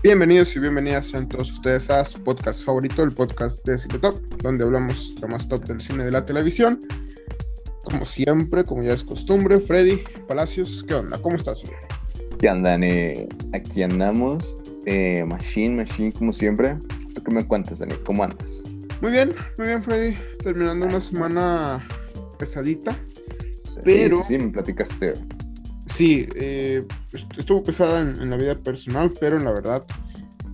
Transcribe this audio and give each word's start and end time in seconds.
Bienvenidos 0.00 0.54
y 0.54 0.60
bienvenidas 0.60 1.06
sean 1.06 1.28
todos 1.28 1.50
ustedes 1.50 1.90
a 1.90 2.04
su 2.04 2.22
podcast 2.22 2.64
favorito, 2.64 3.02
el 3.02 3.10
podcast 3.10 3.66
de 3.66 3.76
Cine 3.76 3.98
Top, 3.98 4.20
donde 4.40 4.62
hablamos 4.62 5.16
lo 5.20 5.26
más 5.26 5.48
top 5.48 5.64
del 5.64 5.80
cine 5.80 6.04
de 6.04 6.12
la 6.12 6.24
televisión. 6.24 6.80
Como 7.82 8.04
siempre, 8.04 8.62
como 8.62 8.84
ya 8.84 8.92
es 8.92 9.02
costumbre, 9.02 9.58
Freddy 9.58 10.04
Palacios, 10.28 10.84
¿qué 10.86 10.94
onda? 10.94 11.18
¿Cómo 11.18 11.34
estás? 11.34 11.64
¿Qué 12.38 12.48
andan? 12.48 12.84
Eh, 12.84 13.28
aquí 13.52 13.82
andamos. 13.82 14.56
Eh, 14.86 15.24
machine, 15.26 15.74
Machine, 15.74 16.12
como 16.12 16.32
siempre. 16.32 16.76
¿Tú 17.12 17.24
qué 17.24 17.32
me 17.32 17.44
cuentas, 17.44 17.80
Dani? 17.80 17.94
¿Cómo 18.04 18.22
andas? 18.22 18.62
Muy 19.00 19.10
bien, 19.10 19.34
muy 19.56 19.66
bien, 19.66 19.82
Freddy. 19.82 20.16
Terminando 20.40 20.86
una 20.86 21.00
semana 21.00 21.84
pesadita. 22.38 22.96
Pero... 23.82 24.18
Sí, 24.18 24.34
sí, 24.34 24.38
me 24.38 24.50
platicaste. 24.50 25.14
Sí, 25.98 26.28
eh, 26.36 26.86
estuvo 27.36 27.64
pesada 27.64 28.02
en, 28.02 28.30
la 28.30 28.36
vida 28.36 28.54
personal, 28.54 29.12
pero 29.18 29.36
en 29.36 29.42
la 29.42 29.50
verdad, 29.50 29.84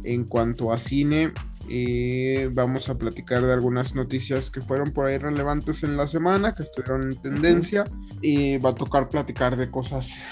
en 0.03 0.25
cuanto 0.25 0.73
a 0.73 0.79
cine, 0.79 1.33
eh, 1.69 2.49
vamos 2.51 2.89
a 2.89 2.97
platicar 2.97 3.45
de 3.45 3.53
algunas 3.53 3.95
noticias 3.95 4.51
que 4.51 4.63
fueron 4.63 4.93
por 4.93 5.05
ahí 5.05 5.19
relevantes 5.19 5.83
en 5.83 5.99
la 5.99 6.09
semana, 6.09 6.55
que 6.55 6.63
estuvieron 6.63 7.13
en 7.13 7.17
tendencia, 7.21 7.85
y 8.23 8.57
va 8.57 8.71
a 8.71 8.75
tocar 8.75 9.11
platicar 9.11 9.55
de 9.59 9.71
cosas 9.71 10.23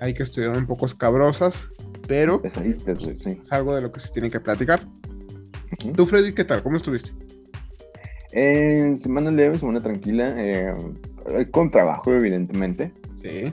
ahí 0.00 0.14
que 0.14 0.22
estuvieron 0.22 0.58
un 0.58 0.66
poco 0.68 0.86
escabrosas, 0.86 1.66
pero 2.06 2.40
es 2.44 2.56
algo 3.50 3.74
de 3.74 3.80
lo 3.80 3.90
que 3.90 3.98
se 3.98 4.12
tiene 4.12 4.30
que 4.30 4.38
platicar. 4.38 4.80
¿Tú, 5.96 6.06
Freddy, 6.06 6.34
qué 6.34 6.44
tal? 6.44 6.62
¿Cómo 6.62 6.76
estuviste? 6.76 7.10
En 8.30 8.96
semana 8.96 9.32
leve, 9.32 9.58
semana 9.58 9.80
tranquila, 9.80 10.32
eh, 10.36 10.72
con 11.50 11.68
trabajo, 11.72 12.14
evidentemente. 12.14 12.92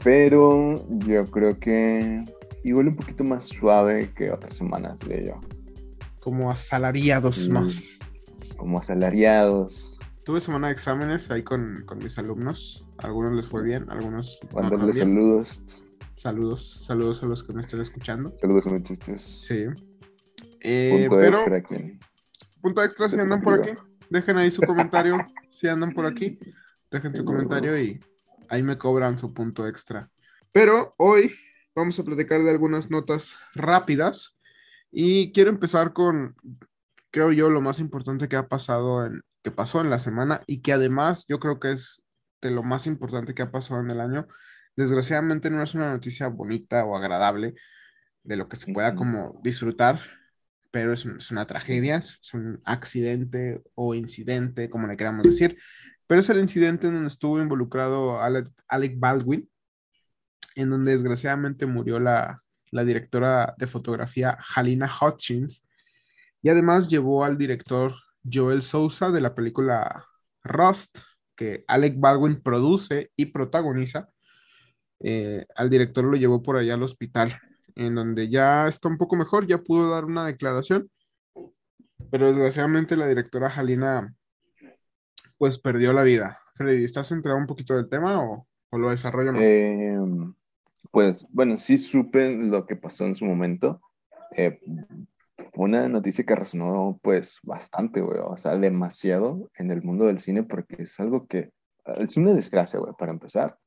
Pero 0.03 0.85
yo 1.05 1.25
creo 1.25 1.59
que 1.59 2.23
igual 2.63 2.87
un 2.87 2.95
poquito 2.95 3.23
más 3.23 3.45
suave 3.45 4.11
que 4.15 4.31
otras 4.31 4.55
semanas, 4.55 4.99
de 4.99 5.27
yo. 5.27 5.39
Como 6.19 6.51
asalariados 6.51 7.47
más. 7.49 7.99
Como 8.57 8.79
asalariados. 8.79 9.97
Tuve 10.23 10.41
semana 10.41 10.67
de 10.67 10.73
exámenes 10.73 11.31
ahí 11.31 11.43
con, 11.43 11.85
mis 12.01 12.17
alumnos. 12.17 12.85
algunos 12.97 13.33
les 13.33 13.47
fue 13.47 13.63
bien, 13.63 13.89
algunos. 13.89 14.39
Mandarles 14.53 14.97
saludos. 14.97 15.83
Saludos, 16.13 16.83
saludos 16.85 17.23
a 17.23 17.27
los 17.27 17.43
que 17.43 17.53
me 17.53 17.61
estén 17.61 17.79
escuchando. 17.79 18.35
Saludos, 18.41 18.65
muchachos. 18.65 19.23
Sí. 19.23 19.65
Eh, 20.59 21.07
punto 21.07 21.15
pero, 21.17 21.37
extra 21.37 21.57
aquí. 21.57 21.99
Punto 22.61 22.83
extra, 22.83 23.09
si 23.09 23.19
andan 23.19 23.41
por 23.41 23.61
aquí. 23.61 23.71
Dejen 24.09 24.37
ahí 24.37 24.51
su 24.51 24.61
comentario 24.61 25.17
si 25.49 25.67
andan 25.67 25.93
por 25.93 26.05
aquí. 26.05 26.37
Dejen 26.91 27.15
su 27.15 27.23
comentario 27.23 27.79
y 27.81 27.99
ahí 28.49 28.63
me 28.63 28.77
cobran 28.77 29.17
su 29.17 29.33
punto 29.33 29.67
extra. 29.67 30.09
Pero 30.51 30.95
hoy 30.97 31.31
vamos 31.75 31.99
a 31.99 32.03
platicar 32.03 32.41
de 32.43 32.51
algunas 32.51 32.89
notas 32.91 33.35
rápidas 33.53 34.39
y 34.91 35.31
quiero 35.31 35.49
empezar 35.49 35.93
con, 35.93 36.35
creo 37.11 37.31
yo, 37.31 37.49
lo 37.49 37.61
más 37.61 37.79
importante 37.79 38.27
que 38.27 38.35
ha 38.35 38.47
pasado 38.47 39.05
en, 39.05 39.21
que 39.43 39.51
pasó 39.51 39.81
en 39.81 39.89
la 39.89 39.99
semana 39.99 40.41
y 40.47 40.61
que 40.61 40.73
además 40.73 41.25
yo 41.27 41.39
creo 41.39 41.59
que 41.59 41.71
es 41.73 42.03
de 42.41 42.51
lo 42.51 42.63
más 42.63 42.87
importante 42.87 43.33
que 43.33 43.41
ha 43.41 43.51
pasado 43.51 43.81
en 43.81 43.91
el 43.91 44.01
año. 44.01 44.27
Desgraciadamente 44.75 45.49
no 45.49 45.61
es 45.61 45.75
una 45.75 45.91
noticia 45.91 46.27
bonita 46.27 46.85
o 46.85 46.95
agradable 46.97 47.55
de 48.23 48.35
lo 48.35 48.49
que 48.49 48.57
se 48.57 48.71
pueda 48.73 48.95
como 48.95 49.39
disfrutar, 49.43 49.99
pero 50.71 50.93
es, 50.93 51.05
es 51.05 51.31
una 51.31 51.45
tragedia, 51.47 51.97
es 51.97 52.33
un 52.33 52.61
accidente 52.65 53.61
o 53.75 53.95
incidente, 53.95 54.69
como 54.69 54.87
le 54.87 54.97
queramos 54.97 55.23
decir, 55.23 55.57
pero 56.09 56.21
es 56.21 56.29
el 56.31 56.39
incidente 56.39 56.87
en 56.87 56.93
donde 56.93 57.07
estuvo 57.07 57.39
involucrado 57.39 58.19
Alec, 58.19 58.95
Baldwin, 58.97 59.47
en 60.55 60.71
donde 60.71 60.93
desgraciadamente 60.93 61.67
murió 61.67 61.99
la, 61.99 62.41
directora 62.71 63.53
de 63.59 63.67
fotografía 63.67 64.35
Halina 64.55 64.89
Hutchins, 64.89 65.67
y 66.41 66.49
además 66.49 66.87
llevó 66.87 67.23
al 67.23 67.37
director 67.37 67.93
Joel 68.23 68.63
Sousa 68.63 69.11
de 69.11 69.21
la 69.21 69.35
película 69.35 70.03
Rust, 70.43 70.97
que 71.35 71.63
Alec 71.67 71.99
Baldwin 71.99 72.41
produce 72.41 73.11
y 73.15 73.27
protagoniza. 73.27 74.09
Eh, 75.01 75.45
al 75.55 75.69
director 75.69 76.03
lo 76.03 76.17
llevó 76.17 76.41
por 76.41 76.57
allá 76.57 76.73
al 76.73 76.81
hospital, 76.81 77.39
en 77.75 77.93
donde 77.93 78.29
ya 78.29 78.67
está 78.67 78.87
un 78.87 78.97
poco 78.97 79.15
mejor, 79.15 79.45
ya 79.45 79.59
pudo 79.59 79.91
dar 79.91 80.05
una 80.05 80.25
declaración, 80.25 80.89
pero 82.09 82.29
desgraciadamente 82.29 82.97
la 82.97 83.05
directora 83.05 83.49
Halina 83.49 84.15
pues 85.39 85.57
perdió 85.57 85.93
la 85.93 86.03
vida. 86.03 86.37
Freddy, 86.53 86.83
¿estás 86.83 87.11
enterado 87.11 87.39
un 87.39 87.47
poquito 87.47 87.73
del 87.75 87.89
tema 87.89 88.21
o, 88.21 88.45
lo 88.77 88.89
desarrollo 88.91 89.31
más? 89.33 89.41
Em, 89.41 90.35
pues 90.91 91.25
bueno, 91.29 91.57
sí 91.57 91.77
supe 91.77 92.35
lo 92.35 92.67
que 92.67 92.75
pasó 92.75 93.05
en 93.05 93.15
su 93.15 93.25
momento. 93.25 93.81
Eh, 94.35 94.59
una 95.55 95.87
noticia 95.87 96.25
que 96.25 96.35
resonó 96.35 96.99
pues 97.01 97.39
bastante, 97.41 98.01
güey, 98.01 98.19
o 98.21 98.35
sea, 98.35 98.57
demasiado 98.57 99.49
en 99.55 99.71
el 99.71 99.81
mundo 99.81 100.05
del 100.05 100.19
cine 100.19 100.43
porque 100.43 100.83
es 100.83 100.99
algo 100.99 101.25
que 101.25 101.51
es 101.97 102.17
una 102.17 102.33
desgracia, 102.33 102.77
güey, 102.77 102.93
para 102.99 103.13
empezar. 103.13 103.57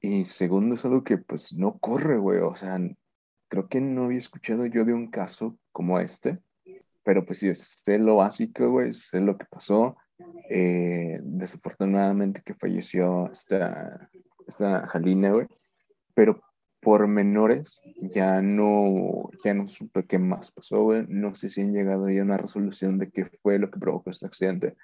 Y 0.00 0.24
segundo, 0.24 0.74
es 0.74 0.84
algo 0.84 1.04
que 1.04 1.16
pues 1.16 1.52
no 1.52 1.78
corre, 1.78 2.18
güey, 2.18 2.40
o 2.40 2.56
sea, 2.56 2.78
creo 3.48 3.68
que 3.68 3.80
no 3.80 4.04
había 4.04 4.18
escuchado 4.18 4.66
yo 4.66 4.84
de 4.84 4.94
un 4.94 5.10
caso 5.10 5.56
como 5.70 6.00
este, 6.00 6.40
pero 7.04 7.24
pues 7.24 7.38
sí, 7.38 7.54
sé 7.54 7.98
lo 7.98 8.16
básico, 8.16 8.68
güey, 8.68 8.92
sé 8.92 9.20
lo 9.20 9.38
que 9.38 9.44
pasó, 9.44 9.96
eh, 10.48 11.20
desafortunadamente 11.22 12.42
que 12.44 12.54
falleció 12.54 13.30
esta, 13.30 14.10
esta 14.46 14.86
Jalina, 14.88 15.30
güey. 15.32 15.46
Pero 16.14 16.40
por 16.80 17.06
menores 17.08 17.80
ya 18.00 18.40
no, 18.40 19.30
ya 19.44 19.54
no 19.54 19.68
supe 19.68 20.06
qué 20.06 20.18
más 20.18 20.50
pasó, 20.50 20.82
güey. 20.82 21.04
No 21.08 21.34
sé 21.34 21.50
si 21.50 21.60
han 21.60 21.72
llegado 21.72 22.08
ya 22.08 22.22
a 22.22 22.24
una 22.24 22.38
resolución 22.38 22.98
de 22.98 23.10
qué 23.10 23.30
fue 23.42 23.58
lo 23.58 23.70
que 23.70 23.78
provocó 23.78 24.10
este 24.10 24.26
accidente. 24.26 24.76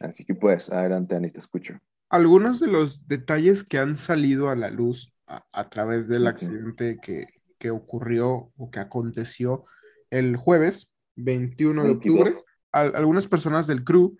Así 0.00 0.24
que 0.24 0.34
pues, 0.34 0.70
adelante, 0.70 1.16
Ani, 1.16 1.30
te 1.30 1.38
escucho. 1.38 1.78
Algunos 2.08 2.60
de 2.60 2.66
los 2.66 3.06
detalles 3.06 3.62
que 3.62 3.78
han 3.78 3.96
salido 3.96 4.50
a 4.50 4.56
la 4.56 4.70
luz 4.70 5.12
a, 5.26 5.70
través 5.70 6.08
del 6.08 6.26
accidente 6.26 6.98
que, 7.00 7.26
que, 7.58 7.70
ocurrió 7.70 8.50
o 8.56 8.70
que 8.70 8.80
aconteció 8.80 9.64
el 10.10 10.36
jueves 10.36 10.92
21 11.14 11.84
de 11.84 11.90
octubre, 11.90 12.32
algunas 12.72 13.28
personas 13.28 13.68
del 13.68 13.84
crew 13.84 14.16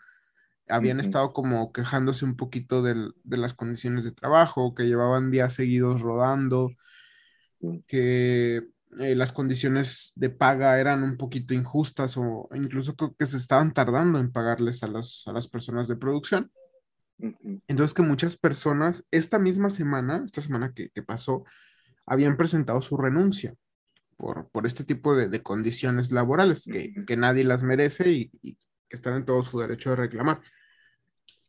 habían 0.70 1.00
estado 1.00 1.32
como 1.32 1.72
quejándose 1.72 2.24
un 2.24 2.36
poquito 2.36 2.82
de 2.82 3.12
las 3.24 3.54
condiciones 3.54 4.04
de 4.04 4.12
trabajo, 4.12 4.74
que 4.74 4.84
llevaban 4.84 5.30
días 5.30 5.54
seguidos 5.54 6.00
rodando, 6.00 6.70
que 7.86 8.62
eh, 8.98 9.14
las 9.14 9.32
condiciones 9.32 10.12
de 10.16 10.30
paga 10.30 10.80
eran 10.80 11.04
un 11.04 11.16
poquito 11.16 11.54
injustas 11.54 12.16
o 12.16 12.48
incluso 12.54 12.96
creo 12.96 13.14
que 13.14 13.26
se 13.26 13.36
estaban 13.36 13.72
tardando 13.72 14.18
en 14.18 14.32
pagarles 14.32 14.82
a 14.82 14.88
las, 14.88 15.22
a 15.26 15.32
las 15.32 15.48
personas 15.48 15.86
de 15.86 15.96
producción. 15.96 16.50
Entonces 17.68 17.94
que 17.94 18.02
muchas 18.02 18.36
personas 18.36 19.04
esta 19.10 19.38
misma 19.38 19.70
semana, 19.70 20.22
esta 20.24 20.40
semana 20.40 20.72
que, 20.72 20.90
pasó, 21.02 21.44
habían 22.06 22.36
presentado 22.36 22.80
su 22.80 22.96
renuncia 22.96 23.54
por, 24.16 24.48
por 24.48 24.66
este 24.66 24.84
tipo 24.84 25.14
de, 25.14 25.42
condiciones 25.42 26.10
laborales 26.12 26.64
que, 26.64 26.92
que, 27.06 27.16
nadie 27.16 27.44
las 27.44 27.62
merece 27.62 28.10
y, 28.10 28.30
y 28.42 28.54
que 28.88 28.96
están 28.96 29.16
en 29.16 29.24
todo 29.26 29.44
su 29.44 29.60
derecho 29.60 29.90
de 29.90 29.96
reclamar. 29.96 30.40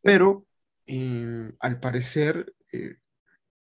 Pero 0.02 0.46
eh, 0.88 1.52
al 1.60 1.80
parecer, 1.80 2.54
eh, 2.72 2.96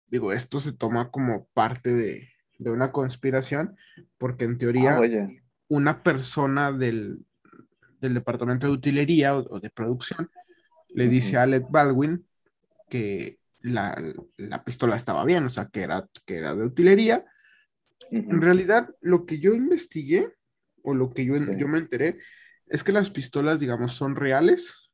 digo, 0.06 0.32
esto 0.32 0.58
se 0.60 0.72
toma 0.72 1.10
como 1.10 1.48
parte 1.54 1.92
de, 1.92 2.28
una 2.58 2.92
conspiración, 2.92 3.76
porque 4.18 4.44
en 4.44 4.58
teoría 4.58 4.98
ah, 4.98 5.28
una 5.68 6.02
persona 6.02 6.72
del, 6.72 7.24
departamento 8.00 8.66
de 8.66 8.72
utilería 8.72 9.36
o, 9.36 9.60
de 9.60 9.70
producción 9.70 10.28
le 10.88 11.08
dice 11.08 11.36
a 11.36 11.42
Alec 11.42 11.66
Baldwin 11.70 12.26
que 12.88 13.38
la, 13.60 14.14
pistola 14.64 14.96
estaba 14.96 15.24
bien, 15.24 15.44
o 15.44 15.50
sea, 15.50 15.66
que 15.66 15.82
era, 15.82 16.08
que 16.24 16.36
era 16.36 16.54
de 16.54 16.64
utilería. 16.64 17.24
En 18.10 18.40
realidad, 18.40 18.88
lo 19.00 19.26
que 19.26 19.38
yo 19.38 19.54
investigué, 19.54 20.34
o 20.82 20.94
lo 20.94 21.10
que 21.10 21.24
yo, 21.24 21.34
yo 21.56 21.68
me 21.68 21.78
enteré, 21.78 22.18
es 22.66 22.82
que 22.82 22.92
las 22.92 23.10
pistolas, 23.10 23.60
digamos, 23.60 23.92
son 23.92 24.16
reales, 24.16 24.87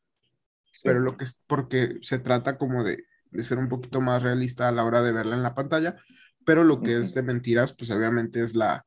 pero 0.83 1.01
lo 1.01 1.17
que 1.17 1.25
es 1.25 1.39
porque 1.47 1.99
se 2.03 2.19
trata 2.19 2.59
como 2.59 2.85
de, 2.85 3.05
ser 3.43 3.59
un 3.59 3.69
poquito 3.69 4.01
más 4.01 4.23
realista 4.23 4.69
a 4.69 4.73
la 4.73 4.85
hora 4.85 5.03
de 5.03 5.13
verla 5.13 5.37
en 5.37 5.43
la 5.43 5.55
pantalla, 5.55 5.97
pero 6.45 6.65
lo 6.65 6.81
que 6.81 7.01
es 7.01 7.15
de 7.15 7.23
mentiras, 7.23 7.73
pues 7.73 7.91
obviamente 7.91 8.43
es 8.43 8.55
la, 8.55 8.85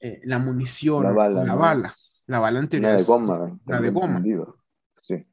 eh, 0.00 0.20
la 0.24 0.38
munición, 0.38 1.04
la 1.04 1.12
bala, 1.12 1.44
la, 1.44 1.54
bala, 1.54 1.94
la 2.26 2.38
bala 2.38 2.60
anterior. 2.60 2.92
La 2.92 2.96
de 2.96 3.04
goma. 3.04 3.60
La 3.66 3.80
de 3.80 3.90
goma. 3.90 4.22
Sí. 4.92 5.26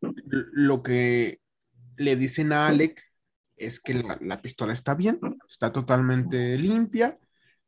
Lo 0.00 0.82
que 0.82 1.40
le 1.96 2.16
dicen 2.16 2.52
a 2.52 2.68
Alec 2.68 3.02
es 3.56 3.80
que 3.80 3.94
la, 4.20 4.40
pistola 4.40 4.72
está 4.72 4.94
bien, 4.94 5.18
está 5.48 5.72
totalmente 5.72 6.56
limpia, 6.58 7.18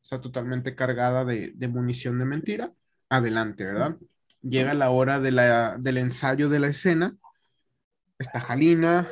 está 0.02 0.20
totalmente 0.20 0.74
cargada 0.74 1.24
de, 1.24 1.52
de 1.54 1.68
munición 1.68 2.18
de 2.18 2.24
mentira. 2.24 2.72
Adelante, 3.08 3.64
¿verdad? 3.64 3.96
Llega 4.42 4.74
la 4.74 4.90
hora 4.90 5.20
del 5.20 5.96
ensayo 5.98 6.48
de 6.48 6.60
la 6.60 6.68
escena. 6.68 7.16
Está 8.18 8.40
Jalina, 8.40 9.08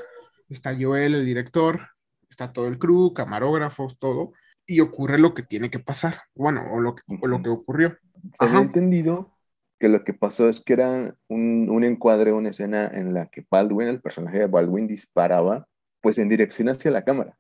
está 0.49 0.77
Joel, 0.79 1.15
el 1.15 1.27
director, 1.27 1.89
está 2.31 2.53
todo 2.53 2.67
el 2.69 2.79
crew, 2.79 3.13
camarógrafos, 3.13 3.99
todo. 3.99 4.33
y 4.67 4.81
ocurre 4.81 5.19
lo 5.19 5.33
que 5.33 5.43
tiene 5.43 5.71
que 5.71 5.79
pasar, 5.79 6.25
bueno, 6.35 6.63
o 6.71 6.81
lo 6.81 6.95
que, 6.95 7.03
lo 7.09 7.43
que 7.43 7.49
ocurrió. 7.49 7.97
Había 8.39 8.59
entendido 8.59 9.35
que 9.79 9.89
lo 9.89 10.05
que 10.05 10.13
pasó 10.13 10.49
es 10.49 10.61
que 10.61 10.75
era 10.75 11.17
un, 11.29 11.71
un, 11.71 11.85
encuadre, 11.85 12.33
una 12.33 12.51
escena 12.51 12.87
en 12.87 13.15
la 13.15 13.27
que 13.27 13.47
Baldwin, 13.51 13.89
el 13.89 14.03
personaje 14.03 14.41
de 14.41 14.47
Baldwin, 14.47 14.87
disparaba 14.87 15.67
pues 16.03 16.19
en 16.19 16.29
dirección 16.29 16.69
hacia 16.69 16.91
la 16.91 17.03
cámara. 17.03 17.39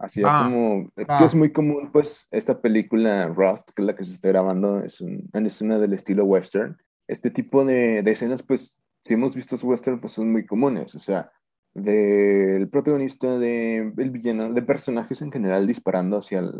Así 0.00 0.22
ah, 0.24 0.44
como, 0.44 0.90
ah. 1.08 1.22
es 1.22 1.34
muy 1.34 1.52
común, 1.52 1.90
pues, 1.92 2.26
esta 2.30 2.62
película 2.62 3.26
Rust, 3.26 3.70
que 3.72 3.82
es 3.82 3.86
la 3.86 3.94
que 3.94 4.04
se 4.04 4.12
está 4.12 4.28
grabando, 4.28 4.82
es, 4.82 5.02
un, 5.02 5.28
es 5.32 5.60
una 5.60 5.78
del 5.78 5.92
estilo 5.92 6.24
western. 6.24 6.78
Este 7.06 7.30
tipo 7.30 7.66
de, 7.66 8.02
de 8.02 8.10
escenas, 8.10 8.42
pues, 8.42 8.78
si 9.02 9.12
hemos 9.12 9.34
visto 9.34 9.56
western, 9.56 10.00
pues 10.00 10.14
son 10.14 10.32
muy 10.32 10.46
comunes. 10.46 10.94
O 10.94 11.00
sea, 11.00 11.30
del 11.74 12.68
protagonista, 12.70 13.38
del 13.38 13.94
de 13.94 14.08
villano, 14.08 14.52
de 14.52 14.62
personajes 14.62 15.20
en 15.20 15.30
general 15.30 15.66
disparando 15.66 16.16
hacia, 16.16 16.50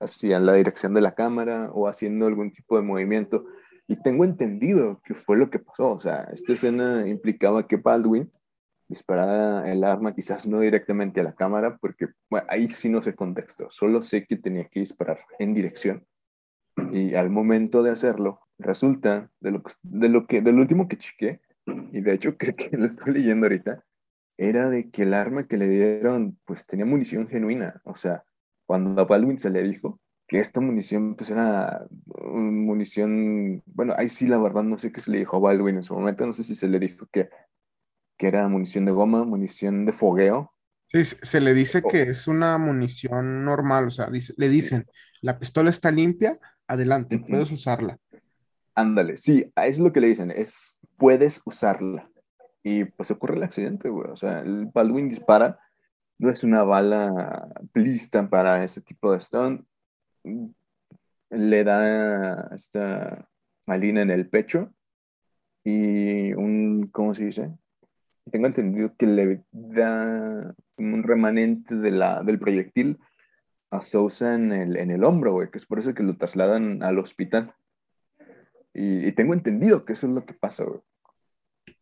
hacia 0.00 0.40
la 0.40 0.54
dirección 0.54 0.92
de 0.92 1.00
la 1.00 1.14
cámara 1.14 1.70
o 1.72 1.86
haciendo 1.86 2.26
algún 2.26 2.52
tipo 2.52 2.76
de 2.76 2.82
movimiento. 2.82 3.44
Y 3.86 4.02
tengo 4.02 4.24
entendido 4.24 5.00
que 5.04 5.14
fue 5.14 5.36
lo 5.36 5.48
que 5.48 5.60
pasó. 5.60 5.92
O 5.92 6.00
sea, 6.00 6.28
esta 6.32 6.54
escena 6.54 7.06
implicaba 7.06 7.68
que 7.68 7.76
Baldwin 7.76 8.30
disparara 8.90 9.70
el 9.70 9.84
arma, 9.84 10.14
quizás 10.14 10.46
no 10.46 10.60
directamente 10.60 11.20
a 11.20 11.24
la 11.24 11.34
cámara, 11.34 11.78
porque 11.78 12.08
bueno, 12.28 12.46
ahí 12.50 12.68
sí 12.68 12.88
no 12.88 13.02
sé 13.02 13.14
contexto. 13.14 13.70
Solo 13.70 14.02
sé 14.02 14.26
que 14.26 14.36
tenía 14.36 14.64
que 14.68 14.80
disparar 14.80 15.20
en 15.38 15.54
dirección. 15.54 16.04
Y 16.92 17.14
al 17.14 17.30
momento 17.30 17.82
de 17.82 17.90
hacerlo, 17.90 18.40
resulta 18.58 19.30
de 19.40 19.52
lo, 19.52 19.62
de 19.82 20.08
lo 20.08 20.26
que, 20.26 20.42
del 20.42 20.58
último 20.58 20.88
que 20.88 20.98
chequé, 20.98 21.40
y 21.92 22.00
de 22.00 22.14
hecho 22.14 22.36
creo 22.38 22.56
que 22.56 22.76
lo 22.76 22.84
estoy 22.84 23.14
leyendo 23.14 23.46
ahorita, 23.46 23.84
era 24.36 24.68
de 24.68 24.90
que 24.90 25.02
el 25.02 25.14
arma 25.14 25.46
que 25.46 25.56
le 25.56 25.68
dieron, 25.68 26.38
pues 26.44 26.66
tenía 26.66 26.84
munición 26.84 27.28
genuina. 27.28 27.80
O 27.84 27.94
sea, 27.94 28.24
cuando 28.66 29.00
a 29.00 29.04
Baldwin 29.04 29.38
se 29.38 29.50
le 29.50 29.62
dijo 29.62 30.00
que 30.26 30.40
esta 30.40 30.60
munición, 30.60 31.14
pues 31.14 31.30
era 31.30 31.86
munición, 32.16 33.62
bueno, 33.66 33.94
ahí 33.96 34.08
sí 34.08 34.26
la 34.26 34.38
verdad 34.38 34.62
no 34.62 34.78
sé 34.78 34.90
qué 34.92 35.00
se 35.00 35.10
le 35.10 35.18
dijo 35.18 35.36
a 35.36 35.40
Baldwin 35.40 35.76
en 35.76 35.82
su 35.82 35.94
momento, 35.94 36.26
no 36.26 36.32
sé 36.32 36.42
si 36.44 36.54
se 36.54 36.68
le 36.68 36.78
dijo 36.78 37.06
que, 37.12 37.28
que 38.20 38.28
era 38.28 38.46
munición 38.48 38.84
de 38.84 38.92
goma, 38.92 39.24
munición 39.24 39.86
de 39.86 39.94
fogueo. 39.94 40.52
Sí, 40.92 41.04
se 41.04 41.40
le 41.40 41.54
dice 41.54 41.82
que 41.82 42.02
es 42.02 42.28
una 42.28 42.58
munición 42.58 43.46
normal, 43.46 43.86
o 43.86 43.90
sea, 43.90 44.10
le 44.10 44.48
dicen, 44.50 44.84
la 45.22 45.38
pistola 45.38 45.70
está 45.70 45.90
limpia, 45.90 46.38
adelante, 46.66 47.18
puedes 47.18 47.50
usarla. 47.50 47.96
Ándale, 48.74 49.16
sí, 49.16 49.50
es 49.56 49.78
lo 49.78 49.90
que 49.90 50.02
le 50.02 50.08
dicen, 50.08 50.30
es 50.30 50.78
puedes 50.98 51.40
usarla. 51.46 52.10
Y 52.62 52.84
pues 52.84 53.10
ocurre 53.10 53.36
el 53.36 53.42
accidente, 53.42 53.88
güey. 53.88 54.10
O 54.10 54.16
sea, 54.16 54.40
el 54.40 54.66
Baldwin 54.66 55.08
dispara, 55.08 55.58
no 56.18 56.28
es 56.28 56.44
una 56.44 56.62
bala 56.62 57.48
lista 57.72 58.28
para 58.28 58.62
ese 58.62 58.82
tipo 58.82 59.12
de 59.12 59.20
stunt. 59.20 59.64
Le 61.30 61.64
da 61.64 62.50
esta 62.54 63.30
malina 63.64 64.02
en 64.02 64.10
el 64.10 64.28
pecho 64.28 64.74
y 65.64 66.34
un, 66.34 66.90
¿cómo 66.92 67.14
se 67.14 67.24
dice? 67.24 67.50
Tengo 68.30 68.46
entendido 68.46 68.94
que 68.96 69.06
le 69.06 69.44
da 69.52 70.54
un 70.76 71.02
remanente 71.02 71.74
de 71.74 71.90
la, 71.90 72.22
del 72.22 72.38
proyectil 72.38 72.98
a 73.70 73.80
Sousa 73.80 74.34
en 74.34 74.52
el, 74.52 74.76
en 74.76 74.90
el 74.90 75.04
hombro, 75.04 75.32
güey, 75.32 75.50
que 75.50 75.58
es 75.58 75.66
por 75.66 75.78
eso 75.78 75.94
que 75.94 76.02
lo 76.02 76.16
trasladan 76.16 76.82
al 76.82 76.98
hospital. 76.98 77.54
Y, 78.72 79.06
y, 79.06 79.12
tengo 79.12 79.34
entendido 79.34 79.84
que 79.84 79.94
eso 79.94 80.06
es 80.06 80.12
lo 80.12 80.24
que 80.24 80.34
pasa, 80.34 80.64
güey. 80.64 80.80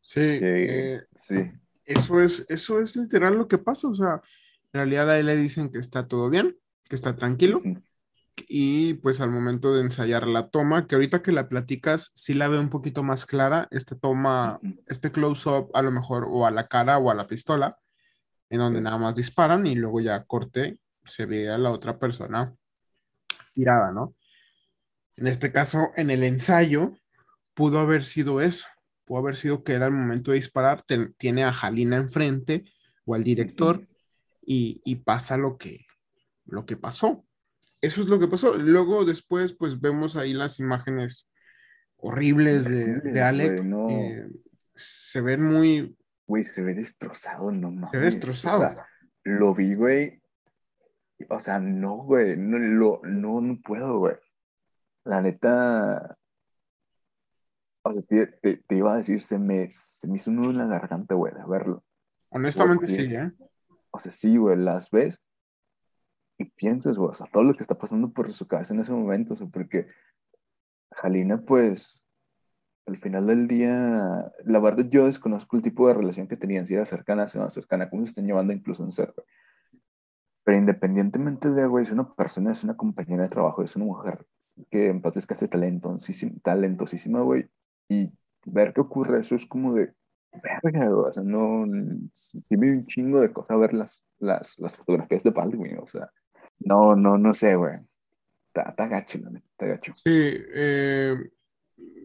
Sí, 0.00 0.20
eh, 0.22 1.02
sí. 1.14 1.50
Eso 1.84 2.20
es, 2.20 2.46
eso 2.48 2.80
es 2.80 2.96
literal 2.96 3.36
lo 3.36 3.48
que 3.48 3.58
pasa. 3.58 3.88
O 3.88 3.94
sea, 3.94 4.22
en 4.72 4.78
realidad 4.78 5.10
a 5.10 5.18
él 5.18 5.26
le 5.26 5.36
dicen 5.36 5.70
que 5.70 5.78
está 5.78 6.06
todo 6.06 6.28
bien, 6.28 6.56
que 6.88 6.96
está 6.96 7.16
tranquilo. 7.16 7.62
Y 8.49 8.94
pues 8.94 9.20
al 9.20 9.31
momento 9.31 9.75
de 9.75 9.82
ensayar 9.82 10.26
la 10.26 10.50
toma, 10.50 10.87
que 10.87 10.94
ahorita 10.94 11.23
que 11.23 11.32
la 11.32 11.49
platicas, 11.49 12.11
sí 12.14 12.35
la 12.35 12.49
veo 12.49 12.61
un 12.61 12.70
poquito 12.70 13.02
más 13.02 13.26
clara. 13.26 13.69
Esta 13.70 13.96
toma, 13.96 14.61
este 14.87 15.11
close-up 15.11 15.70
a 15.75 15.82
lo 15.82 15.90
mejor 15.90 16.26
o 16.31 16.46
a 16.46 16.50
la 16.50 16.69
cara 16.69 16.99
o 16.99 17.11
a 17.11 17.14
la 17.14 17.26
pistola, 17.26 17.79
en 18.50 18.58
donde 18.58 18.81
nada 18.81 18.99
más 18.99 19.14
disparan 19.14 19.67
y 19.67 19.75
luego 19.75 20.00
ya 20.00 20.25
corte, 20.25 20.79
se 21.05 21.26
ve 21.26 21.50
a 21.50 21.58
la 21.58 21.70
otra 21.70 21.99
persona 21.99 22.55
tirada, 23.52 23.93
¿no? 23.93 24.14
En 25.17 25.26
este 25.26 25.50
caso, 25.50 25.91
en 25.96 26.11
el 26.11 26.23
ensayo, 26.23 26.94
pudo 27.55 27.81
haber 27.81 28.05
sido 28.05 28.41
eso 28.41 28.67
pudo 29.08 29.20
haber 29.20 29.37
sido 29.37 29.64
que 29.64 29.73
era 29.73 29.87
el 29.87 29.93
momento 29.93 30.31
de 30.31 30.37
disparar, 30.37 30.84
tiene 31.17 31.43
a 31.43 31.52
Jalina 31.52 31.96
enfrente 31.96 32.67
o 33.06 33.14
al 33.14 33.25
director 33.25 33.88
y, 34.43 34.96
pasa 34.96 35.38
lo 35.38 35.56
que, 35.56 35.87
lo 36.44 36.67
que 36.67 36.76
pasó. 36.76 37.25
Eso 37.80 38.02
es 38.02 38.08
lo 38.08 38.19
que 38.19 38.28
pasó. 38.28 38.56
Luego 38.56 39.04
después 39.04 39.52
pues 39.52 39.80
vemos 39.80 40.16
ahí 40.16 40.32
las 40.32 40.58
imágenes 40.58 41.28
horribles 41.96 42.69
de, 42.69 43.00
de 43.00 43.22
Alec. 43.22 43.62
Eh, 43.90 44.28
se 44.75 45.20
ven 45.20 45.42
muy... 45.42 45.96
Güey, 46.26 46.42
se 46.42 46.62
ve 46.62 46.75
destrozado, 46.75 47.50
no 47.50 47.70
mames. 47.70 47.90
Se 47.90 47.98
ve 47.98 48.04
destrozado. 48.04 48.76
lo 49.25 49.54
vi, 49.54 49.75
güey. 49.75 50.22
O 51.30 51.40
sea, 51.40 51.58
no, 51.58 51.96
güey. 51.96 52.36
No, 52.36 52.58
lo, 52.58 53.00
no, 53.04 53.40
no 53.40 53.58
puedo, 53.60 53.98
güey. 53.98 54.16
La 55.04 55.22
neta, 55.22 56.19
o 57.88 57.92
sea, 57.92 58.02
te, 58.02 58.76
iba 58.76 58.92
a 58.92 58.96
decir, 58.98 59.22
se 59.22 59.38
me, 59.38 59.70
se 59.70 60.06
me 60.06 60.16
hizo 60.16 60.31
un 60.31 60.36
nudo 60.36 60.50
en 60.50 60.58
la 60.58 60.66
garganta, 60.66 61.14
güey, 61.14 61.32
de 61.32 61.44
verlo. 61.48 61.82
Honestamente 62.31 62.86
sí, 62.86 63.14
¿eh? 63.14 63.32
O 63.90 63.98
sea, 63.98 64.12
sí, 64.12 64.36
güey, 64.36 64.58
las 64.58 64.90
ves 64.90 65.19
y 66.38 66.44
piensas, 66.44 66.96
güey, 66.96 67.11
o 67.11 67.14
sea, 67.14 67.26
todo 67.32 67.43
lo 67.43 67.52
que 67.52 67.62
está 67.62 67.76
pasando 67.76 68.11
por 68.11 68.32
su 68.32 68.46
cabeza 68.46 68.73
en 68.73 68.81
ese 68.81 68.93
momento, 68.93 69.35
o 69.35 69.37
sea, 69.37 69.46
porque 69.49 69.88
Jalina, 70.93 71.43
pues, 71.43 72.05
al 72.87 72.96
final 72.96 73.26
del 73.26 73.49
día, 73.49 74.32
la 74.44 74.61
verdad 74.61 74.87
yo 74.88 75.06
desconozco 75.06 75.56
el 75.56 75.62
tipo 75.62 75.88
de 75.88 75.94
relación 75.94 76.29
que 76.29 76.37
tenían, 76.37 76.67
si 76.67 76.75
era 76.75 76.87
cercana, 76.87 77.29
si 77.29 77.38
no 77.38 77.50
cercana, 77.50 77.90
cómo 77.90 78.05
se 78.05 78.11
están 78.11 78.26
llevando 78.26 78.52
incluso 78.52 78.85
en 78.85 78.93
ser, 78.93 79.12
Pero 80.44 80.58
independientemente 80.58 81.50
de, 81.50 81.67
güey, 81.67 81.85
es 81.85 81.90
una 81.90 82.14
persona, 82.14 82.52
es 82.52 82.64
una 82.64 82.76
compañera 82.76 83.25
de 83.25 83.29
trabajo, 83.29 83.62
es 83.62 83.76
una 83.76 83.84
mujer 83.84 84.25
que 84.70 84.88
en 84.88 85.02
paz 85.02 85.14
descanse 85.14 85.49
talentosísima, 85.49 86.32
talentosísima, 86.43 87.20
güey, 87.20 87.49
y 87.88 88.11
ver 88.46 88.73
qué 88.73 88.81
ocurre, 88.81 89.20
eso 89.20 89.34
es 89.34 89.44
como 89.46 89.75
de, 89.75 89.93
verga, 90.62 90.94
o 90.94 91.12
sea, 91.12 91.23
no, 91.23 91.67
sí 92.12 92.56
me 92.56 92.70
un 92.73 92.87
chingo 92.87 93.20
de 93.20 93.32
cosas 93.32 93.58
ver 93.58 93.75
las, 93.75 94.02
las, 94.19 94.58
las 94.58 94.76
fotografías 94.76 95.23
de 95.23 95.31
Baldwin, 95.31 95.79
o 95.79 95.87
sea, 95.87 96.11
no, 96.69 96.97
no, 96.97 97.19
no 97.19 97.35
sé, 97.35 97.56
güey. 97.56 97.79
Está, 98.55 98.87
gacho, 98.87 99.19
está 99.19 99.67
gacho. 99.67 99.93
Sí, 99.94 100.10
eh, 100.13 101.17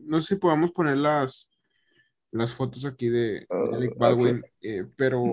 no 0.03 0.22
sé 0.22 0.36
si 0.36 0.39
podamos 0.39 0.72
poner 0.72 0.98
las, 0.98 1.50
las 2.32 2.53
fotos 2.53 2.86
aquí 2.86 3.10
de, 3.10 3.46
uh, 3.50 3.75
Alec 3.75 3.98
Baldwin, 3.98 4.43
eh, 4.62 4.86
pero 4.96 5.24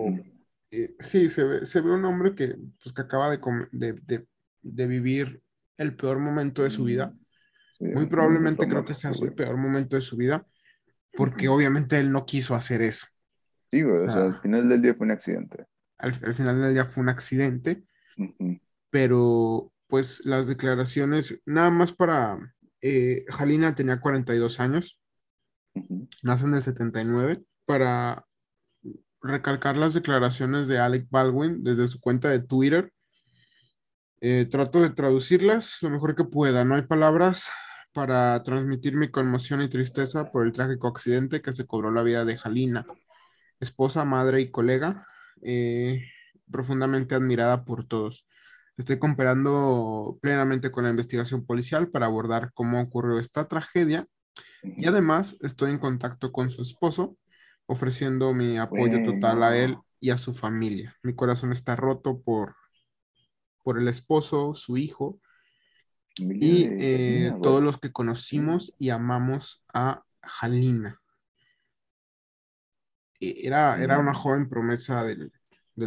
eh, 0.70 0.94
sí, 0.98 1.28
se 1.28 1.44
ve, 1.44 1.66
se 1.66 1.80
ve 1.80 1.92
un 1.92 2.04
hombre 2.04 2.34
que, 2.34 2.56
pues, 2.82 2.94
que 2.94 3.02
acaba 3.02 3.30
de, 3.30 3.40
de, 3.72 3.92
de, 3.92 4.26
de 4.62 4.86
vivir 4.86 5.42
el 5.76 5.94
peor 5.94 6.18
momento 6.18 6.62
de 6.62 6.70
su 6.70 6.84
vida 6.84 7.14
muy 7.80 8.06
probablemente 8.06 8.66
creo 8.66 8.84
que 8.84 8.94
sea 8.94 9.10
el 9.10 9.32
peor 9.32 9.56
momento 9.56 9.96
de 9.96 10.02
su 10.02 10.16
vida, 10.16 10.44
porque 11.12 11.48
obviamente 11.48 11.98
él 11.98 12.10
no 12.10 12.26
quiso 12.26 12.54
hacer 12.54 12.82
eso. 12.82 13.06
Sí, 13.70 13.82
güey, 13.82 14.04
o 14.04 14.10
sea, 14.10 14.22
al 14.22 14.40
final 14.40 14.68
del 14.68 14.82
día 14.82 14.94
fue 14.94 15.06
un 15.06 15.12
accidente. 15.12 15.66
Al, 15.98 16.14
final 16.14 16.60
del 16.60 16.74
día 16.74 16.84
fue 16.86 17.02
un 17.02 17.08
accidente, 17.08 17.84
pero 18.90 19.72
pues 19.88 20.24
las 20.24 20.46
declaraciones, 20.46 21.40
nada 21.46 21.70
más 21.70 21.92
para, 21.92 22.38
eh, 22.80 23.24
Jalina 23.28 23.74
tenía 23.74 24.00
42 24.00 24.60
años, 24.60 25.00
nace 26.22 26.46
en 26.46 26.54
el 26.54 26.62
79, 26.62 27.42
para 27.66 28.24
recalcar 29.22 29.76
las 29.76 29.94
declaraciones 29.94 30.66
de 30.66 30.78
Alec 30.78 31.08
Baldwin 31.10 31.62
desde 31.62 31.86
su 31.86 32.00
cuenta 32.00 32.30
de 32.30 32.40
Twitter, 32.40 32.92
eh, 34.20 34.46
trato 34.50 34.82
de 34.82 34.90
traducirlas 34.90 35.78
lo 35.82 35.90
mejor 35.90 36.14
que 36.14 36.24
pueda. 36.24 36.64
No 36.64 36.74
hay 36.74 36.82
palabras 36.82 37.48
para 37.92 38.42
transmitir 38.42 38.96
mi 38.96 39.08
conmoción 39.08 39.62
y 39.62 39.68
tristeza 39.68 40.30
por 40.30 40.46
el 40.46 40.52
trágico 40.52 40.88
accidente 40.88 41.42
que 41.42 41.52
se 41.52 41.66
cobró 41.66 41.90
la 41.90 42.02
vida 42.02 42.24
de 42.24 42.36
Jalina, 42.36 42.86
esposa, 43.60 44.04
madre 44.04 44.40
y 44.40 44.50
colega, 44.50 45.06
eh, 45.42 46.02
profundamente 46.50 47.14
admirada 47.14 47.64
por 47.64 47.86
todos. 47.86 48.26
Estoy 48.80 48.98
cooperando 48.98 50.18
plenamente 50.22 50.70
con 50.70 50.84
la 50.84 50.90
investigación 50.90 51.44
policial 51.44 51.90
para 51.90 52.06
abordar 52.06 52.50
cómo 52.54 52.80
ocurrió 52.80 53.18
esta 53.18 53.46
tragedia 53.46 54.06
y 54.62 54.86
además 54.86 55.36
estoy 55.40 55.70
en 55.70 55.78
contacto 55.78 56.32
con 56.32 56.50
su 56.50 56.62
esposo, 56.62 57.18
ofreciendo 57.66 58.32
mi 58.32 58.56
apoyo 58.56 59.04
total 59.04 59.42
a 59.42 59.56
él 59.56 59.76
y 60.00 60.10
a 60.10 60.16
su 60.16 60.32
familia. 60.32 60.96
Mi 61.02 61.14
corazón 61.14 61.52
está 61.52 61.76
roto 61.76 62.20
por 62.20 62.54
por 63.62 63.78
el 63.78 63.88
esposo, 63.88 64.54
su 64.54 64.76
hijo 64.76 65.20
y 66.16 66.66
eh, 66.70 67.32
todos 67.42 67.62
los 67.62 67.78
que 67.78 67.92
conocimos 67.92 68.74
y 68.78 68.90
amamos 68.90 69.64
a 69.72 70.02
Jalina. 70.22 71.00
E, 73.20 73.46
era, 73.46 73.80
era 73.80 73.98
una 73.98 74.14
joven 74.14 74.48
promesa 74.48 75.04
del, 75.04 75.30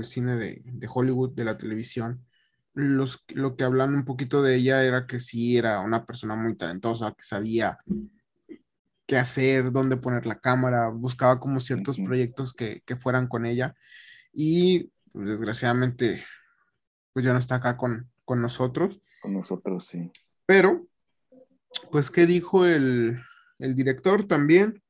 cine 0.03 0.35
de, 0.37 0.87
Hollywood, 0.87 1.33
de 1.33 1.45
la 1.45 1.57
televisión. 1.57 2.25
Los, 2.73 3.23
lo 3.29 3.55
que 3.55 3.63
hablan 3.63 3.93
un 3.93 4.05
poquito 4.05 4.41
de 4.41 4.55
ella 4.55 4.83
era 4.83 5.05
que 5.05 5.19
sí 5.19 5.57
era 5.57 5.79
una 5.79 6.05
persona 6.05 6.35
muy 6.35 6.55
talentosa, 6.55 7.13
que 7.13 7.23
sabía 7.23 7.77
qué 9.05 9.17
hacer, 9.17 9.71
dónde 9.71 9.97
poner 9.97 10.25
la 10.25 10.39
cámara, 10.39 10.89
buscaba 10.89 11.39
como 11.39 11.59
ciertos 11.59 11.99
proyectos 11.99 12.53
que, 12.53 12.81
que, 12.85 12.95
fueran 12.95 13.27
con 13.27 13.45
ella 13.45 13.75
y 14.31 14.91
pues, 15.11 15.27
desgraciadamente 15.27 16.23
pues 17.13 17.25
ya 17.25 17.33
no 17.33 17.39
está 17.39 17.55
acá 17.55 17.77
con, 17.77 18.09
con 18.25 18.41
nosotros. 18.41 18.99
Con 19.21 19.33
nosotros, 19.33 19.85
sí. 19.85 20.11
Pero, 20.45 20.87
pues, 21.91 22.09
¿qué 22.09 22.25
dijo 22.25 22.65
el, 22.65 23.21
el 23.59 23.75
director 23.75 24.25
también? 24.25 24.81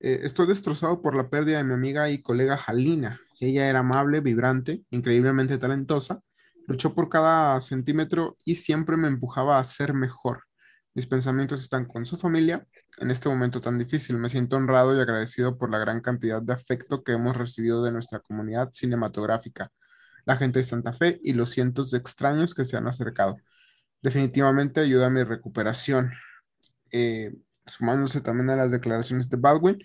Eh, 0.00 0.20
estoy 0.22 0.46
destrozado 0.46 1.00
por 1.00 1.16
la 1.16 1.30
pérdida 1.30 1.58
de 1.58 1.64
mi 1.64 1.72
amiga 1.72 2.10
y 2.10 2.20
colega 2.20 2.58
Jalina. 2.58 3.18
Ella 3.40 3.68
era 3.68 3.80
amable, 3.80 4.20
vibrante, 4.20 4.82
increíblemente 4.90 5.56
talentosa, 5.58 6.22
luchó 6.66 6.94
por 6.94 7.08
cada 7.08 7.60
centímetro 7.60 8.36
y 8.44 8.56
siempre 8.56 8.96
me 8.96 9.08
empujaba 9.08 9.58
a 9.58 9.64
ser 9.64 9.94
mejor. 9.94 10.44
Mis 10.94 11.06
pensamientos 11.06 11.60
están 11.60 11.86
con 11.86 12.06
su 12.06 12.16
familia. 12.16 12.66
En 12.98 13.10
este 13.10 13.28
momento 13.28 13.60
tan 13.60 13.78
difícil 13.78 14.16
me 14.16 14.28
siento 14.28 14.56
honrado 14.56 14.96
y 14.96 15.00
agradecido 15.00 15.58
por 15.58 15.70
la 15.70 15.78
gran 15.78 16.00
cantidad 16.00 16.40
de 16.40 16.52
afecto 16.52 17.02
que 17.02 17.12
hemos 17.12 17.36
recibido 17.36 17.82
de 17.82 17.92
nuestra 17.92 18.20
comunidad 18.20 18.70
cinematográfica, 18.72 19.70
la 20.24 20.36
gente 20.36 20.60
de 20.60 20.64
Santa 20.64 20.92
Fe 20.92 21.20
y 21.22 21.32
los 21.32 21.50
cientos 21.50 21.90
de 21.90 21.98
extraños 21.98 22.54
que 22.54 22.64
se 22.64 22.76
han 22.76 22.86
acercado. 22.86 23.36
Definitivamente 24.02 24.80
ayuda 24.80 25.06
a 25.06 25.10
mi 25.10 25.22
recuperación. 25.24 26.12
Eh, 26.92 27.34
sumándose 27.66 28.20
también 28.20 28.50
a 28.50 28.56
las 28.56 28.72
declaraciones 28.72 29.28
de 29.28 29.36
Baldwin, 29.36 29.78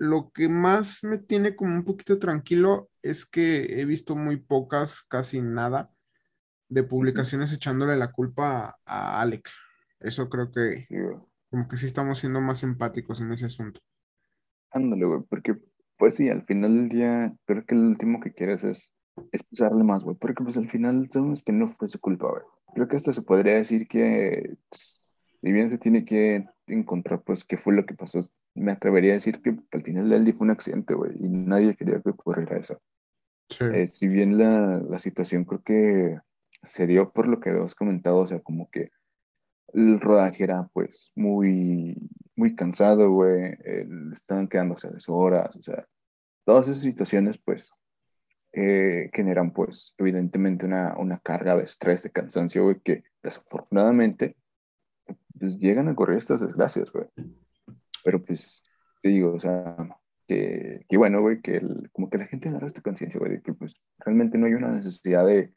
lo 0.00 0.30
que 0.30 0.48
más 0.48 1.04
me 1.04 1.18
tiene 1.18 1.54
como 1.54 1.74
un 1.74 1.84
poquito 1.84 2.18
tranquilo 2.18 2.88
es 3.02 3.26
que 3.26 3.80
he 3.80 3.84
visto 3.84 4.16
muy 4.16 4.38
pocas, 4.38 5.02
casi 5.02 5.42
nada, 5.42 5.90
de 6.70 6.82
publicaciones 6.82 7.52
echándole 7.52 7.96
la 7.96 8.10
culpa 8.10 8.78
a, 8.86 9.20
Alec. 9.20 9.50
Eso 10.00 10.30
creo 10.30 10.50
que 10.50 10.76
como 11.50 11.68
que 11.68 11.76
sí 11.76 11.84
estamos 11.84 12.18
siendo 12.18 12.40
más 12.40 12.62
empáticos 12.62 13.20
en 13.20 13.30
ese 13.30 13.44
asunto. 13.44 13.80
Ándale, 14.70 15.04
güey, 15.04 15.20
porque 15.28 15.58
pues 15.98 16.14
sí, 16.14 16.30
al 16.30 16.46
final 16.46 16.76
del 16.76 16.88
día 16.88 17.34
creo 17.44 17.66
que 17.66 17.74
lo 17.74 17.82
último 17.82 18.20
que 18.20 18.32
quieres 18.32 18.64
es, 18.64 18.94
es 19.32 19.44
más, 19.84 20.02
güey, 20.02 20.16
porque 20.16 20.42
pues 20.42 20.56
al 20.56 20.70
final 20.70 21.08
sabemos 21.10 21.42
que 21.42 21.52
no 21.52 21.68
fue 21.68 21.88
su 21.88 22.00
culpa, 22.00 22.30
güey. 22.30 22.42
Creo 22.74 22.88
que 22.88 22.96
hasta 22.96 23.12
se 23.12 23.20
podría 23.20 23.56
decir 23.56 23.86
que 23.86 24.56
si 24.72 25.52
bien 25.52 25.68
se 25.68 25.76
tiene 25.76 26.06
que 26.06 26.46
encontrar, 26.66 27.22
pues, 27.22 27.44
qué 27.44 27.58
fue 27.58 27.74
lo 27.74 27.84
que 27.84 27.94
pasó, 27.94 28.20
me 28.60 28.72
atrevería 28.72 29.12
a 29.12 29.14
decir 29.14 29.40
que 29.42 29.56
al 29.72 29.82
final 29.82 30.08
del 30.08 30.24
día 30.24 30.34
fue 30.34 30.44
un 30.44 30.50
accidente, 30.50 30.94
güey, 30.94 31.12
y 31.18 31.28
nadie 31.28 31.74
quería 31.74 32.00
que 32.00 32.10
ocurriera 32.10 32.56
eso. 32.56 32.80
Eh, 33.58 33.86
si 33.88 34.06
bien 34.06 34.38
la, 34.38 34.78
la, 34.78 34.98
situación 35.00 35.44
creo 35.44 35.62
que 35.62 36.18
se 36.62 36.86
dio 36.86 37.10
por 37.10 37.26
lo 37.26 37.40
que 37.40 37.50
has 37.50 37.74
comentado, 37.74 38.18
o 38.18 38.26
sea, 38.26 38.38
como 38.40 38.70
que 38.70 38.90
el 39.72 40.00
rodaje 40.00 40.44
era, 40.44 40.68
pues, 40.72 41.10
muy, 41.16 41.96
muy 42.36 42.54
cansado, 42.54 43.10
güey, 43.10 43.56
estaban 44.12 44.46
quedándose 44.46 44.88
a 44.88 45.12
horas, 45.12 45.56
o 45.56 45.62
sea, 45.62 45.86
todas 46.44 46.68
esas 46.68 46.82
situaciones, 46.82 47.38
pues, 47.38 47.72
eh, 48.52 49.10
generan, 49.12 49.52
pues, 49.52 49.94
evidentemente 49.98 50.66
una, 50.66 50.96
una 50.96 51.18
carga 51.18 51.56
de 51.56 51.64
estrés, 51.64 52.04
de 52.04 52.10
cansancio, 52.10 52.64
güey, 52.64 52.80
que 52.80 53.02
desafortunadamente 53.22 54.36
pues 55.40 55.58
llegan 55.58 55.88
a 55.88 55.94
correr 55.94 56.18
estas 56.18 56.40
desgracias, 56.40 56.92
güey. 56.92 57.06
Pero 58.04 58.24
pues, 58.24 58.62
te 59.02 59.10
digo, 59.10 59.32
o 59.32 59.40
sea, 59.40 59.76
que, 60.26 60.84
que 60.88 60.96
bueno, 60.96 61.20
güey, 61.20 61.40
que 61.40 61.60
como 61.92 62.08
que 62.08 62.18
la 62.18 62.26
gente 62.26 62.48
agarra 62.48 62.66
esta 62.66 62.82
conciencia, 62.82 63.18
güey, 63.18 63.32
de 63.32 63.42
que 63.42 63.52
pues 63.52 63.74
realmente 63.98 64.38
no 64.38 64.46
hay 64.46 64.54
una 64.54 64.70
necesidad 64.70 65.26
de, 65.26 65.52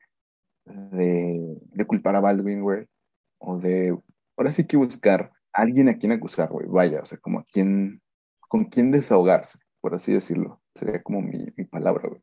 de, 0.65 1.57
de 1.61 1.85
culpar 1.85 2.15
a 2.15 2.21
Baldwin, 2.21 2.61
güey, 2.61 2.85
o 3.39 3.59
de, 3.59 3.97
ahora 4.37 4.51
sí 4.51 4.65
que 4.65 4.77
buscar 4.77 5.31
a 5.53 5.61
alguien 5.61 5.89
a 5.89 5.97
quien 5.97 6.11
acusar, 6.11 6.49
güey, 6.49 6.67
vaya, 6.67 7.01
o 7.01 7.05
sea, 7.05 7.17
como 7.19 7.39
a 7.39 7.43
quien, 7.43 8.01
con 8.39 8.65
quien 8.65 8.91
desahogarse, 8.91 9.59
por 9.81 9.93
así 9.93 10.13
decirlo, 10.13 10.61
sería 10.73 11.03
como 11.03 11.21
mi, 11.21 11.45
mi 11.55 11.65
palabra, 11.65 12.09
güey. 12.09 12.21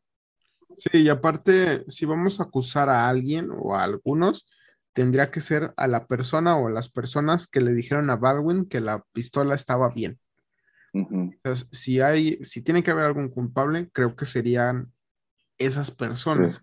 Sí, 0.77 0.89
y 0.93 1.09
aparte, 1.09 1.83
si 1.89 2.05
vamos 2.05 2.39
a 2.39 2.43
acusar 2.43 2.89
a 2.89 3.07
alguien 3.07 3.49
o 3.55 3.75
a 3.75 3.83
algunos, 3.83 4.47
tendría 4.93 5.31
que 5.31 5.41
ser 5.41 5.73
a 5.77 5.87
la 5.87 6.07
persona 6.07 6.57
o 6.57 6.67
a 6.67 6.71
las 6.71 6.89
personas 6.89 7.47
que 7.47 7.61
le 7.61 7.73
dijeron 7.73 8.09
a 8.09 8.17
Baldwin 8.17 8.65
que 8.65 8.81
la 8.81 9.03
pistola 9.13 9.55
estaba 9.55 9.89
bien. 9.89 10.19
Entonces, 10.93 11.67
si 11.71 12.01
hay, 12.01 12.43
si 12.43 12.61
tiene 12.61 12.83
que 12.83 12.91
haber 12.91 13.05
algún 13.05 13.29
culpable, 13.29 13.89
creo 13.93 14.15
que 14.15 14.25
serían 14.25 14.91
esas 15.57 15.91
personas. 15.91 16.61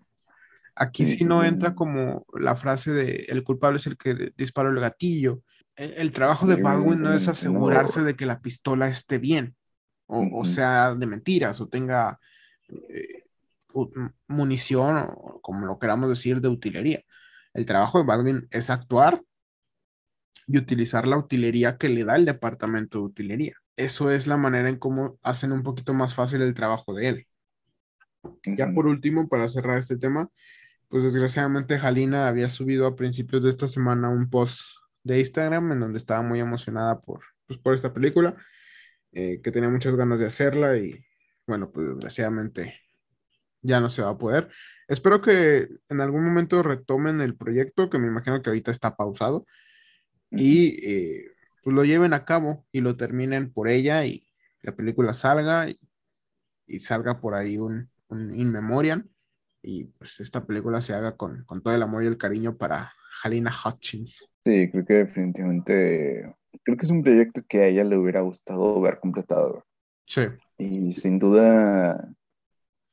Aquí 0.75 1.07
sí, 1.07 1.25
no 1.25 1.43
entra 1.43 1.73
como 1.75 2.25
la 2.39 2.55
frase 2.55 2.91
de 2.91 3.25
el 3.29 3.43
culpable 3.43 3.77
es 3.77 3.87
el 3.87 3.97
que 3.97 4.31
disparó 4.37 4.69
el 4.69 4.79
gatillo. 4.79 5.41
El, 5.75 6.11
trabajo 6.11 6.45
de 6.45 6.61
Baldwin 6.61 7.01
no 7.01 7.13
es 7.13 7.27
asegurarse 7.27 8.03
de 8.03 8.15
que 8.15 8.25
la 8.25 8.39
pistola 8.39 8.87
esté 8.87 9.17
bien, 9.17 9.55
o, 10.05 10.45
sea 10.45 10.93
de 10.93 11.05
mentiras, 11.05 11.59
o 11.59 11.67
tenga 11.67 12.19
eh, 12.67 13.25
munición, 14.27 15.07
o 15.09 15.41
como 15.41 15.65
lo 15.65 15.79
queramos 15.79 16.09
decir, 16.09 16.39
de 16.39 16.49
utilería. 16.49 17.03
El 17.53 17.65
trabajo 17.65 17.99
de 17.99 18.05
Baldwin 18.05 18.47
es 18.51 18.69
actuar 18.69 19.21
y 20.47 20.57
utilizar 20.57 21.07
la 21.07 21.17
utilería 21.17 21.77
que 21.77 21.89
le 21.89 22.03
da 22.03 22.15
el 22.15 22.25
departamento 22.25 22.99
de 22.99 23.05
utilería. 23.05 23.55
Eso 23.75 24.11
es 24.11 24.27
la 24.27 24.37
manera 24.37 24.69
en 24.69 24.77
cómo 24.77 25.19
hacen 25.21 25.51
un 25.51 25.63
poquito 25.63 25.93
más 25.93 26.13
fácil 26.13 26.41
el 26.41 26.53
trabajo 26.53 26.93
de 26.93 27.07
él. 27.07 27.27
Ya 28.43 28.71
por 28.73 28.87
último, 28.87 29.29
para 29.29 29.47
cerrar 29.47 29.77
este 29.77 29.97
tema, 29.97 30.29
pues 30.87 31.03
desgraciadamente 31.03 31.79
Jalina 31.79 32.27
había 32.27 32.49
subido 32.49 32.87
a 32.87 32.95
principios 32.95 33.43
de 33.43 33.49
esta 33.49 33.67
semana 33.67 34.09
un 34.09 34.29
post 34.29 34.61
de 35.03 35.19
Instagram 35.19 35.71
en 35.71 35.79
donde 35.79 35.97
estaba 35.97 36.21
muy 36.21 36.39
emocionada 36.39 36.99
por, 36.99 37.21
pues, 37.45 37.59
por 37.59 37.73
esta 37.73 37.93
película, 37.93 38.35
eh, 39.11 39.39
que 39.41 39.51
tenía 39.51 39.69
muchas 39.69 39.95
ganas 39.95 40.19
de 40.19 40.25
hacerla 40.25 40.77
y 40.77 41.05
bueno, 41.47 41.71
pues 41.71 41.87
desgraciadamente 41.87 42.79
ya 43.61 43.79
no 43.79 43.89
se 43.89 44.01
va 44.01 44.09
a 44.09 44.17
poder. 44.17 44.49
Espero 44.89 45.21
que 45.21 45.69
en 45.87 46.01
algún 46.01 46.25
momento 46.25 46.61
retomen 46.63 47.21
el 47.21 47.35
proyecto, 47.35 47.89
que 47.89 47.99
me 47.99 48.07
imagino 48.07 48.41
que 48.41 48.49
ahorita 48.49 48.71
está 48.71 48.95
pausado, 48.95 49.45
y 50.31 50.85
eh, 50.85 51.25
pues 51.63 51.75
lo 51.75 51.85
lleven 51.85 52.13
a 52.13 52.25
cabo 52.25 52.65
y 52.71 52.81
lo 52.81 52.97
terminen 52.97 53.53
por 53.53 53.69
ella 53.69 54.05
y 54.05 54.27
la 54.61 54.75
película 54.75 55.13
salga 55.13 55.67
y, 55.69 56.79
salga 56.81 57.19
por 57.21 57.35
ahí 57.35 57.57
un, 57.57 57.89
un 58.09 58.33
In 58.35 58.51
Memoriam 58.51 59.07
y 59.61 59.85
pues 59.85 60.19
esta 60.19 60.45
película 60.45 60.81
se 60.81 60.93
haga 60.93 61.15
con, 61.15 61.45
todo 61.63 61.73
el 61.73 61.83
amor 61.83 62.03
y 62.03 62.07
el 62.07 62.17
cariño 62.17 62.57
para 62.57 62.91
Halina 63.23 63.51
Hutchins. 63.51 64.33
Sí, 64.43 64.69
creo 64.71 64.85
que 64.85 64.93
definitivamente, 64.93 66.35
creo 66.63 66.77
que 66.77 66.85
es 66.85 66.91
un 66.91 67.03
proyecto 67.03 67.41
que 67.47 67.59
a 67.59 67.67
ella 67.67 67.83
le 67.83 67.97
hubiera 67.97 68.21
gustado 68.21 68.79
ver 68.81 68.99
completado. 68.99 69.65
Sí. 70.05 70.21
Y 70.57 70.93
sin 70.93 71.19
duda, 71.19 72.09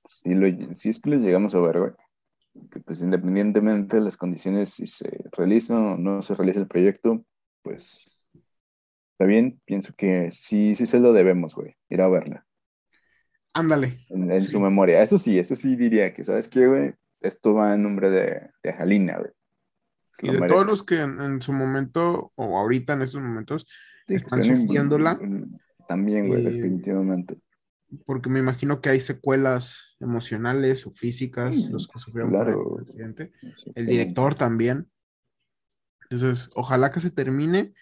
si, 0.07 0.35
lo, 0.35 0.47
si 0.75 0.89
es 0.89 1.01
que 1.01 1.11
lo 1.11 1.17
llegamos 1.17 1.55
a 1.55 1.61
ver, 1.61 1.79
güey, 1.79 1.93
que 2.71 2.81
pues 2.81 3.01
independientemente 3.01 3.97
de 3.97 4.03
las 4.03 4.17
condiciones, 4.17 4.71
si 4.71 4.87
se 4.87 5.11
realiza 5.33 5.79
o 5.79 5.97
no 5.97 6.23
se 6.23 6.35
realiza 6.35 6.61
el 6.61 6.69
proyecto, 6.69 7.25
pues 7.63 8.29
está 9.13 9.27
bien, 9.27 9.61
pienso 9.65 9.95
que 9.97 10.31
sí, 10.31 10.75
sí 10.75 10.87
se 10.87 11.01
lo 11.01 11.13
debemos, 11.13 11.55
güey, 11.55 11.77
ir 11.89 12.01
a 12.01 12.09
verla. 12.09 12.47
Ándale. 13.55 14.05
En, 14.11 14.41
su 14.41 14.61
memoria. 14.61 15.01
Eso 15.01 15.17
sí, 15.17 15.39
eso 15.39 15.57
sí 15.57 15.77
diría 15.77 16.13
que, 16.13 16.25
¿sabes 16.25 16.47
qué, 16.47 16.67
güey? 16.67 16.95
Esto 17.21 17.55
va 17.55 17.75
en 17.75 17.83
nombre 17.83 18.11
de, 18.11 18.51
de 18.63 18.73
Jalina, 18.75 19.19
güey. 19.19 19.31
Y 20.21 20.31
de 20.31 20.47
todos 20.47 20.67
los 20.67 20.83
que 20.83 21.01
en, 21.01 21.41
su 21.41 21.53
momento, 21.53 22.33
o 22.35 22.59
ahorita 22.59 22.93
en 22.93 23.03
estos 23.03 23.23
momentos, 23.23 23.67
están 24.07 24.45
sufriéndola. 24.45 25.19
También, 25.89 26.29
güey, 26.29 26.43
definitivamente 26.43 27.39
porque 28.05 28.29
me 28.29 28.39
imagino 28.39 28.81
que 28.81 28.91
hay 28.91 29.01
secuelas 29.01 29.97
emocionales 30.01 30.87
o 30.87 30.91
físicas, 30.91 31.69
los 31.71 31.89
que 31.89 31.99
sufrieron 31.99 32.33
por 32.33 32.49
el 32.49 32.83
accidente, 32.83 33.33
el 33.75 33.87
director 33.87 34.35
también. 34.35 34.91
Entonces, 36.11 36.51
ojalá 36.55 36.91
que 36.91 37.01
se 37.01 37.11
termine 37.11 37.75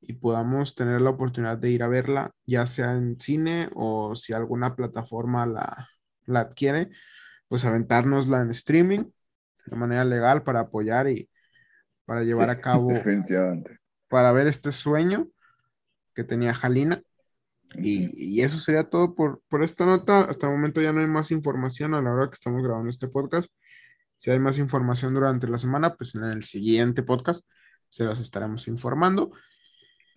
y 0.00 0.14
podamos 0.14 0.74
tener 0.74 1.00
la 1.00 1.10
oportunidad 1.10 1.58
de 1.58 1.70
ir 1.70 1.82
a 1.82 1.88
verla, 1.88 2.32
ya 2.46 2.66
sea 2.66 2.92
en 2.92 3.20
cine 3.20 3.68
o 3.74 4.14
si 4.14 4.32
alguna 4.32 4.76
plataforma 4.76 5.46
la, 5.46 5.88
la 6.26 6.40
adquiere, 6.40 6.90
pues 7.48 7.64
aventárnosla 7.64 8.40
en 8.40 8.50
streaming 8.50 9.04
de 9.66 9.76
manera 9.76 10.04
legal 10.04 10.42
para 10.42 10.60
apoyar 10.60 11.08
y 11.08 11.28
para 12.04 12.22
llevar 12.22 12.50
a 12.50 12.60
cabo, 12.60 12.88
para 14.08 14.32
ver 14.32 14.46
este 14.46 14.72
sueño 14.72 15.28
que 16.14 16.24
tenía 16.24 16.54
Jalina 16.54 17.02
y, 17.76 18.40
eso 18.40 18.58
sería 18.58 18.84
todo 18.84 19.14
por, 19.14 19.42
por, 19.48 19.62
esta 19.62 19.84
nota. 19.84 20.22
Hasta 20.22 20.46
el 20.46 20.52
momento 20.52 20.80
ya 20.80 20.92
no 20.92 21.00
hay 21.00 21.06
más 21.06 21.30
información 21.30 21.94
a 21.94 22.02
la 22.02 22.12
hora 22.12 22.28
que 22.28 22.34
estamos 22.34 22.62
grabando 22.62 22.90
este 22.90 23.08
podcast. 23.08 23.50
Si 24.16 24.30
hay 24.30 24.38
más 24.38 24.58
información 24.58 25.14
durante 25.14 25.46
la 25.46 25.58
semana, 25.58 25.94
pues 25.94 26.14
en 26.14 26.24
el 26.24 26.42
siguiente 26.42 27.02
podcast 27.02 27.46
se 27.88 28.04
las 28.04 28.20
estaremos 28.20 28.66
informando. 28.68 29.32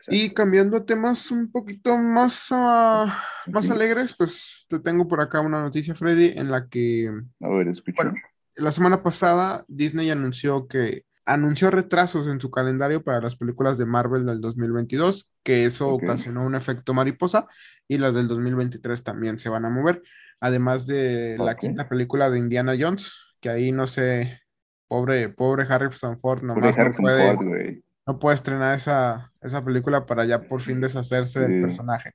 Y 0.08 0.31
cambiando 0.31 0.77
a 0.77 0.86
temas 0.86 1.29
un 1.29 1.51
poquito 1.51 1.96
más, 1.96 2.48
ah, 2.51 3.24
más 3.46 3.70
alegres, 3.70 4.15
pues 4.17 4.65
te 4.67 4.79
tengo 4.79 5.08
por 5.08 5.22
acá 5.22 5.41
una 5.41 5.62
noticia, 5.62 5.93
Freddy, 5.93 6.34
en 6.36 6.50
la 6.50 6.67
que... 6.67 7.12
A 7.39 7.50
ver, 7.50 7.67
escucha. 7.67 8.12
la 8.55 8.72
semana 8.72 9.03
pasada 9.03 9.63
Disney 9.67 10.10
anunció 10.10 10.67
que 10.67 11.05
anunció 11.25 11.69
retrasos 11.71 12.27
en 12.27 12.39
su 12.39 12.51
calendario 12.51 13.03
para 13.03 13.21
las 13.21 13.35
películas 13.35 13.77
de 13.77 13.85
Marvel 13.85 14.25
del 14.25 14.41
2022, 14.41 15.31
que 15.43 15.65
eso 15.65 15.89
ocasionó 15.89 16.45
un 16.45 16.55
efecto 16.55 16.93
mariposa 16.93 17.47
y 17.87 17.97
las 17.97 18.15
del 18.15 18.27
2023 18.27 19.03
también 19.03 19.37
se 19.37 19.49
van 19.49 19.65
a 19.65 19.69
mover, 19.69 20.01
además 20.39 20.87
de 20.87 21.37
la 21.37 21.55
quinta 21.55 21.87
película 21.87 22.29
de 22.29 22.39
Indiana 22.39 22.73
Jones, 22.79 23.13
que 23.39 23.49
ahí 23.49 23.71
no 23.71 23.87
sé, 23.87 24.41
pobre, 24.87 25.29
pobre 25.29 25.65
Harrison 25.69 26.17
Ford 26.17 26.43
nomás 26.43 26.77
no 26.77 26.91
puede, 26.91 27.83
no 28.07 28.19
puede 28.19 28.35
estrenar 28.35 28.75
esa, 28.75 29.31
esa 29.41 29.63
película 29.63 30.05
para 30.05 30.25
ya 30.25 30.41
por 30.41 30.61
fin 30.61 30.81
deshacerse 30.81 31.39
del 31.39 31.61
personaje. 31.61 32.13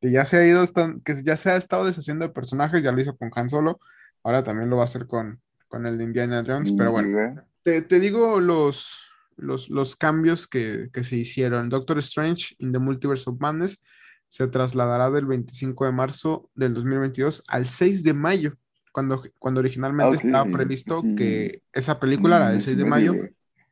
Que 0.00 0.10
ya 0.10 0.24
se 0.24 0.36
ha 0.36 0.46
ido, 0.46 0.62
que 1.04 1.14
ya 1.24 1.36
se 1.36 1.50
ha 1.50 1.56
estado 1.56 1.86
deshaciendo 1.86 2.24
del 2.24 2.32
personaje, 2.32 2.82
ya 2.82 2.92
lo 2.92 3.00
hizo 3.00 3.16
con 3.16 3.30
Han 3.34 3.48
Solo, 3.48 3.80
ahora 4.22 4.44
también 4.44 4.70
lo 4.70 4.76
va 4.76 4.82
a 4.82 4.84
hacer 4.84 5.06
con, 5.06 5.40
con 5.68 5.86
el 5.86 5.98
de 5.98 6.04
Indiana 6.04 6.44
Jones, 6.46 6.72
pero 6.76 6.92
bueno 6.92 7.42
te, 7.66 8.00
digo 8.00 8.38
los, 8.38 8.96
los, 9.36 9.96
cambios 9.96 10.46
que, 10.46 10.88
se 11.02 11.16
hicieron. 11.16 11.68
Doctor 11.68 11.98
Strange 11.98 12.54
in 12.58 12.72
the 12.72 12.78
Multiverse 12.78 13.28
of 13.28 13.40
Madness 13.40 13.82
se 14.28 14.46
trasladará 14.46 15.10
del 15.10 15.26
25 15.26 15.86
de 15.86 15.92
marzo 15.92 16.50
del 16.54 16.74
2022 16.74 17.42
al 17.48 17.66
6 17.66 18.04
de 18.04 18.14
mayo, 18.14 18.56
cuando, 18.92 19.20
cuando 19.38 19.60
originalmente 19.60 20.16
estaba 20.16 20.50
previsto 20.50 21.02
que 21.16 21.62
esa 21.72 21.98
película, 21.98 22.38
la 22.38 22.50
del 22.50 22.62
6 22.62 22.76
de 22.76 22.84
mayo, 22.84 23.14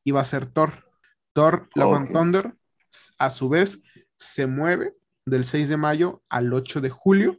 iba 0.02 0.20
a 0.20 0.24
ser 0.24 0.46
Thor. 0.46 0.72
Thor, 1.32 1.68
Love 1.74 1.96
and 1.96 2.12
Thunder, 2.12 2.54
a 3.18 3.30
su 3.30 3.48
vez, 3.48 3.80
se 4.16 4.46
mueve 4.46 4.94
del 5.24 5.44
6 5.44 5.68
de 5.68 5.76
mayo 5.76 6.22
al 6.28 6.52
8 6.52 6.80
de 6.80 6.90
julio, 6.90 7.38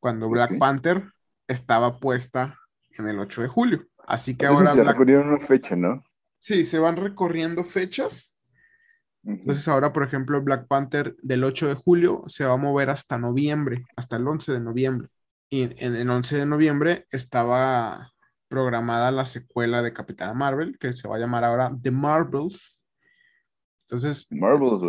cuando 0.00 0.28
Black 0.28 0.58
Panther 0.58 1.12
estaba 1.48 1.98
puesta 1.98 2.58
en 2.90 3.08
el 3.08 3.18
8 3.18 3.42
de 3.42 3.48
julio. 3.48 3.88
Así 4.06 4.36
que 4.36 4.46
ahora. 4.46 4.72
Se 4.72 4.84
recorrieron 4.84 5.28
una 5.28 5.38
fecha, 5.38 5.76
¿no? 5.76 6.02
Sí, 6.38 6.64
se 6.64 6.78
van 6.78 6.96
recorriendo 6.96 7.64
fechas. 7.64 8.34
Entonces, 9.24 9.66
ahora, 9.68 9.92
por 9.92 10.02
ejemplo, 10.02 10.42
Black 10.42 10.66
Panther 10.66 11.16
del 11.22 11.44
8 11.44 11.68
de 11.68 11.74
julio 11.74 12.24
se 12.26 12.44
va 12.44 12.52
a 12.52 12.58
mover 12.58 12.90
hasta 12.90 13.16
noviembre, 13.16 13.84
hasta 13.96 14.16
el 14.16 14.28
11 14.28 14.52
de 14.52 14.60
noviembre. 14.60 15.08
Y 15.48 15.62
en 15.62 15.94
el 15.94 16.10
11 16.10 16.38
de 16.38 16.46
noviembre 16.46 17.06
estaba 17.10 18.12
programada 18.48 19.10
la 19.10 19.24
secuela 19.24 19.82
de 19.82 19.92
Capitana 19.92 20.34
Marvel, 20.34 20.78
que 20.78 20.92
se 20.92 21.08
va 21.08 21.16
a 21.16 21.18
llamar 21.18 21.44
ahora 21.44 21.72
The 21.80 21.90
Marvels. 21.90 22.82
Entonces, 23.88 24.26
Marvels, 24.30 24.82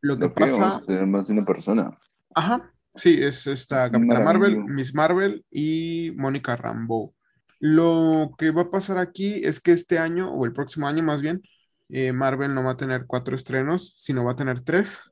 Lo 0.00 0.18
que 0.18 0.28
pasa. 0.28 0.82
Tener 0.86 1.06
más 1.06 1.26
de 1.26 1.32
una 1.32 1.44
persona. 1.44 1.98
Ajá, 2.34 2.72
sí, 2.94 3.18
es 3.20 3.46
esta 3.46 3.90
Capitana 3.90 4.20
Marvel, 4.20 4.64
Miss 4.64 4.94
Marvel 4.94 5.44
y 5.50 6.12
Mónica 6.16 6.54
Rambeau. 6.54 7.12
Lo 7.60 8.34
que 8.38 8.50
va 8.50 8.62
a 8.62 8.70
pasar 8.70 8.96
aquí 8.96 9.42
es 9.44 9.60
que 9.60 9.72
este 9.72 9.98
año, 9.98 10.32
o 10.32 10.46
el 10.46 10.52
próximo 10.52 10.88
año 10.88 11.02
más 11.02 11.20
bien, 11.20 11.42
eh, 11.90 12.12
Marvel 12.12 12.54
no 12.54 12.64
va 12.64 12.72
a 12.72 12.76
tener 12.76 13.04
cuatro 13.06 13.34
estrenos, 13.34 13.92
sino 13.96 14.24
va 14.24 14.32
a 14.32 14.36
tener 14.36 14.62
tres. 14.62 15.02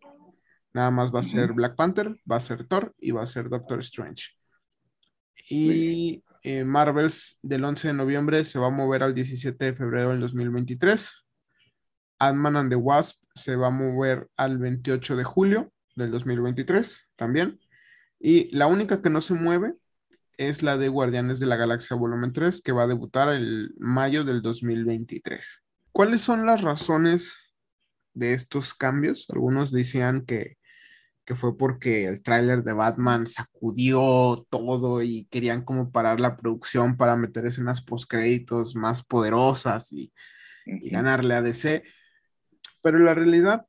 Nada 0.72 0.90
más 0.90 1.14
va 1.14 1.20
a 1.20 1.24
ser 1.24 1.52
Black 1.52 1.76
Panther, 1.76 2.16
va 2.30 2.36
a 2.36 2.40
ser 2.40 2.66
Thor 2.66 2.94
y 2.98 3.10
va 3.10 3.22
a 3.22 3.26
ser 3.26 3.50
Doctor 3.50 3.80
Strange. 3.80 4.28
Y 5.50 6.24
eh, 6.42 6.64
Marvels 6.64 7.38
del 7.42 7.64
11 7.64 7.88
de 7.88 7.94
noviembre 7.94 8.44
se 8.44 8.58
va 8.58 8.68
a 8.68 8.70
mover 8.70 9.02
al 9.02 9.14
17 9.14 9.64
de 9.64 9.74
febrero 9.74 10.10
del 10.10 10.20
2023. 10.20 11.26
Ant-Man 12.20 12.56
and 12.56 12.70
the 12.70 12.76
Wasp 12.76 13.22
se 13.34 13.56
va 13.56 13.68
a 13.68 13.70
mover 13.70 14.28
al 14.36 14.56
28 14.58 15.16
de 15.16 15.24
julio 15.24 15.72
del 15.96 16.10
2023 16.10 17.10
también. 17.16 17.60
Y 18.18 18.54
la 18.56 18.66
única 18.66 19.02
que 19.02 19.10
no 19.10 19.20
se 19.20 19.34
mueve 19.34 19.74
es 20.38 20.62
la 20.62 20.78
de 20.78 20.88
Guardianes 20.88 21.40
de 21.40 21.46
la 21.46 21.56
Galaxia 21.56 21.96
Volumen 21.96 22.32
3, 22.32 22.62
que 22.62 22.72
va 22.72 22.84
a 22.84 22.86
debutar 22.86 23.28
el 23.28 23.74
mayo 23.78 24.24
del 24.24 24.40
2023. 24.40 25.64
¿Cuáles 25.92 26.20
son 26.22 26.46
las 26.46 26.62
razones 26.62 27.34
de 28.14 28.34
estos 28.34 28.72
cambios? 28.72 29.26
Algunos 29.30 29.72
decían 29.72 30.24
que, 30.24 30.56
fue 31.34 31.58
porque 31.58 32.06
el 32.06 32.22
tráiler 32.22 32.62
de 32.62 32.72
Batman 32.72 33.26
sacudió 33.26 34.46
todo 34.48 35.02
y 35.02 35.26
querían 35.26 35.62
como 35.62 35.90
parar 35.90 36.22
la 36.22 36.36
producción 36.36 36.96
para 36.96 37.16
meter 37.16 37.44
escenas 37.44 37.82
postcréditos 37.82 38.74
más 38.74 39.04
poderosas 39.04 39.92
y, 39.92 40.10
ganarle 40.90 41.34
a 41.34 41.42
DC. 41.42 41.82
Pero 42.82 42.98
la 42.98 43.14
realidad 43.14 43.66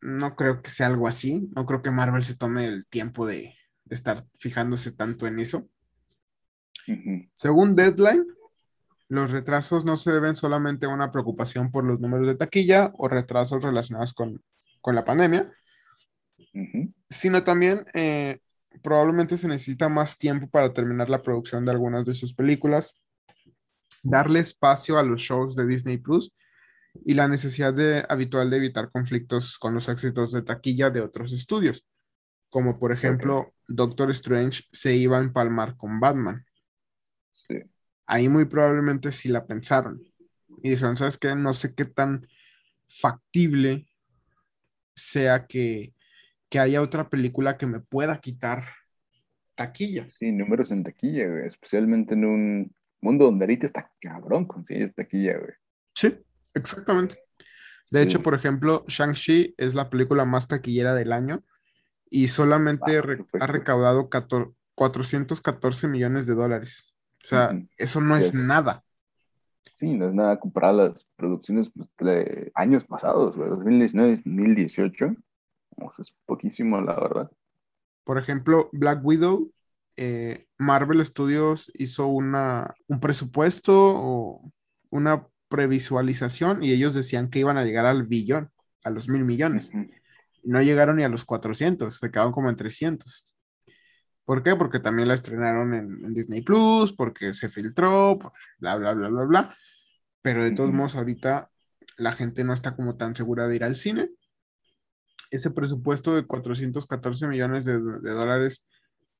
no 0.00 0.34
creo 0.36 0.62
que 0.62 0.70
sea 0.70 0.88
algo 0.88 1.06
así. 1.06 1.48
No 1.54 1.64
creo 1.64 1.80
que 1.80 1.90
Marvel 1.90 2.22
se 2.22 2.36
tome 2.36 2.66
el 2.66 2.86
tiempo 2.86 3.26
de 3.26 3.54
estar 3.88 4.26
fijándose 4.38 4.92
tanto 4.92 5.26
en 5.26 5.38
eso. 5.38 5.68
Según 7.34 7.76
Deadline, 7.76 8.26
los 9.08 9.30
retrasos 9.30 9.84
no 9.84 9.96
se 9.96 10.12
deben 10.12 10.36
solamente 10.36 10.86
a 10.86 10.90
una 10.90 11.10
preocupación 11.10 11.70
por 11.70 11.84
los 11.84 11.98
números 12.00 12.26
de 12.26 12.34
taquilla 12.34 12.92
o 12.96 13.08
retrasos 13.08 13.62
relacionados 13.62 14.14
con, 14.14 14.42
la 14.84 15.04
pandemia, 15.04 15.52
sino 17.10 17.44
también 17.44 17.84
eh, 17.92 18.38
probablemente 18.82 19.36
se 19.36 19.48
necesita 19.48 19.90
más 19.90 20.16
tiempo 20.16 20.48
para 20.48 20.72
terminar 20.72 21.10
la 21.10 21.20
producción 21.20 21.66
de 21.66 21.72
algunas 21.72 22.06
de 22.06 22.14
sus 22.14 22.32
películas, 22.32 22.94
darle 24.02 24.40
espacio 24.40 24.98
a 24.98 25.02
los 25.02 25.20
shows 25.20 25.54
de 25.56 25.66
Disney 25.66 25.98
Plus 25.98 26.32
y 27.04 27.14
la 27.14 27.28
necesidad 27.28 27.74
de, 27.74 28.04
habitual 28.08 28.50
de 28.50 28.56
evitar 28.56 28.90
conflictos 28.90 29.58
con 29.58 29.74
los 29.74 29.88
éxitos 29.88 30.32
de 30.32 30.42
taquilla 30.42 30.90
de 30.90 31.02
otros 31.02 31.32
estudios, 31.32 31.84
como 32.48 32.78
por 32.78 32.92
ejemplo 32.92 33.52
Doctor 33.66 34.10
Strange 34.12 34.64
se 34.72 34.94
iba 34.94 35.18
a 35.18 35.22
empalmar 35.22 35.76
con 35.76 36.00
Batman. 36.00 36.46
Ahí 38.06 38.28
muy 38.28 38.44
probablemente 38.46 39.12
sí 39.12 39.28
la 39.28 39.46
pensaron. 39.46 40.02
Y 40.62 40.70
dijeron, 40.70 40.96
¿sabes 40.96 41.18
qué? 41.18 41.34
No 41.34 41.52
sé 41.52 41.74
qué 41.74 41.84
tan 41.84 42.26
factible 42.88 43.86
sea 44.94 45.46
que, 45.46 45.94
haya 46.58 46.82
otra 46.82 47.08
película 47.08 47.58
que 47.58 47.66
me 47.66 47.80
pueda 47.80 48.20
quitar 48.20 48.64
taquilla. 49.54 50.08
Sí, 50.08 50.32
números 50.32 50.70
en 50.70 50.82
taquilla, 50.82 51.28
güey. 51.28 51.46
Especialmente 51.46 52.14
en 52.14 52.24
un 52.24 52.74
mundo 53.00 53.26
donde 53.26 53.44
ahorita 53.44 53.66
está 53.66 53.92
cabrón 54.00 54.46
conseguir 54.46 54.92
taquilla, 54.94 55.38
güey. 55.38 55.52
Sí, 55.94 56.18
exactamente. 56.54 57.18
De 57.90 58.02
hecho, 58.02 58.22
por 58.22 58.34
ejemplo, 58.34 58.84
Shang-Chi 58.86 59.54
es 59.56 59.74
la 59.74 59.88
película 59.88 60.24
más 60.24 60.46
taquillera 60.48 60.94
del 60.94 61.12
año 61.12 61.42
y 62.10 62.28
solamente 62.28 62.98
ha 62.98 63.46
recaudado 63.46 64.08
414 64.74 65.88
millones 65.88 66.26
de 66.26 66.34
dólares. 66.34 66.94
O 67.28 67.30
sea, 67.30 67.62
eso 67.76 68.00
no 68.00 68.16
es, 68.16 68.32
nada. 68.32 68.82
Sí, 69.74 69.92
no 69.98 70.08
es 70.08 70.14
nada 70.14 70.40
comparado 70.40 70.80
a 70.80 70.84
las 70.88 71.06
producciones 71.14 71.70
pues, 71.70 71.90
de 72.00 72.50
años 72.54 72.86
pasados, 72.86 73.36
güey, 73.36 73.50
2019, 73.50 74.16
2018. 74.24 75.14
es 75.98 76.14
poquísimo, 76.24 76.80
la 76.80 76.94
verdad. 76.98 77.30
Por 78.04 78.16
ejemplo, 78.16 78.70
Black 78.72 79.04
Widow, 79.04 79.52
eh, 79.98 80.46
Marvel 80.56 81.04
Studios 81.04 81.70
hizo 81.74 82.06
una, 82.06 82.74
un 82.86 82.98
presupuesto 82.98 83.74
o 83.76 84.50
una 84.88 85.28
previsualización 85.48 86.64
y 86.64 86.72
ellos 86.72 86.94
decían 86.94 87.28
que 87.28 87.40
iban 87.40 87.58
a 87.58 87.64
llegar 87.64 87.84
al 87.84 88.06
billón, 88.06 88.50
a 88.84 88.90
los 88.90 89.06
mil 89.06 89.26
millones. 89.26 89.70
No 90.44 90.62
llegaron 90.62 90.96
ni 90.96 91.02
a 91.02 91.10
los 91.10 91.26
400, 91.26 91.94
se 91.94 92.10
quedaron 92.10 92.32
como 92.32 92.48
en 92.48 92.56
300. 92.56 93.26
¿Por 94.28 94.42
qué? 94.42 94.54
Porque 94.56 94.78
también 94.78 95.08
la 95.08 95.14
estrenaron 95.14 95.72
en, 95.72 96.12
Disney 96.12 96.42
Plus, 96.42 96.92
porque 96.92 97.32
se 97.32 97.48
filtró, 97.48 98.18
bla, 98.58 98.76
bla, 98.76 98.92
bla, 98.92 99.08
bla, 99.08 99.24
bla. 99.24 99.56
Pero 100.20 100.44
de 100.44 100.50
todos 100.50 100.70
modos, 100.70 100.96
ahorita 100.96 101.50
la 101.96 102.12
gente 102.12 102.44
no 102.44 102.52
está 102.52 102.76
como 102.76 102.98
tan 102.98 103.14
segura 103.14 103.48
de 103.48 103.56
ir 103.56 103.64
al 103.64 103.76
cine. 103.76 104.10
Ese 105.30 105.50
presupuesto 105.50 106.14
de 106.14 106.26
414 106.26 107.26
millones 107.26 107.64
de, 107.64 107.78
dólares 107.78 108.66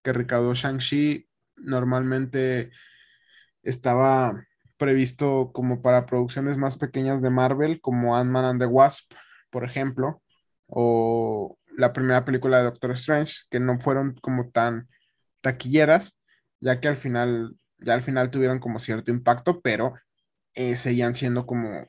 que 0.02 0.12
recaudó 0.12 0.52
Shang-Chi 0.52 1.26
normalmente 1.56 2.70
estaba 3.62 4.44
previsto 4.76 5.52
como 5.54 5.80
para 5.80 6.04
producciones 6.04 6.58
más 6.58 6.76
pequeñas 6.76 7.22
de 7.22 7.30
Marvel, 7.30 7.80
como 7.80 8.14
Ant-Man 8.14 8.44
and 8.44 8.60
the 8.60 8.66
Wasp, 8.66 9.14
por 9.48 9.64
ejemplo, 9.64 10.20
o 10.66 11.58
la 11.78 11.94
primera 11.94 12.26
película 12.26 12.58
de 12.58 12.64
Doctor 12.64 12.90
Strange, 12.90 13.44
que 13.48 13.58
no 13.58 13.80
fueron 13.80 14.12
como 14.20 14.50
tan 14.50 14.86
taquilleras, 15.40 16.18
ya 16.60 16.80
que 16.80 16.88
al 16.88 16.96
final, 16.96 17.56
ya 17.78 17.94
al 17.94 18.02
final 18.02 18.30
tuvieron 18.30 18.58
como 18.58 18.78
cierto 18.78 19.10
impacto, 19.10 19.60
pero 19.60 19.94
eh, 20.54 20.76
seguían 20.76 21.14
siendo 21.14 21.46
como 21.46 21.88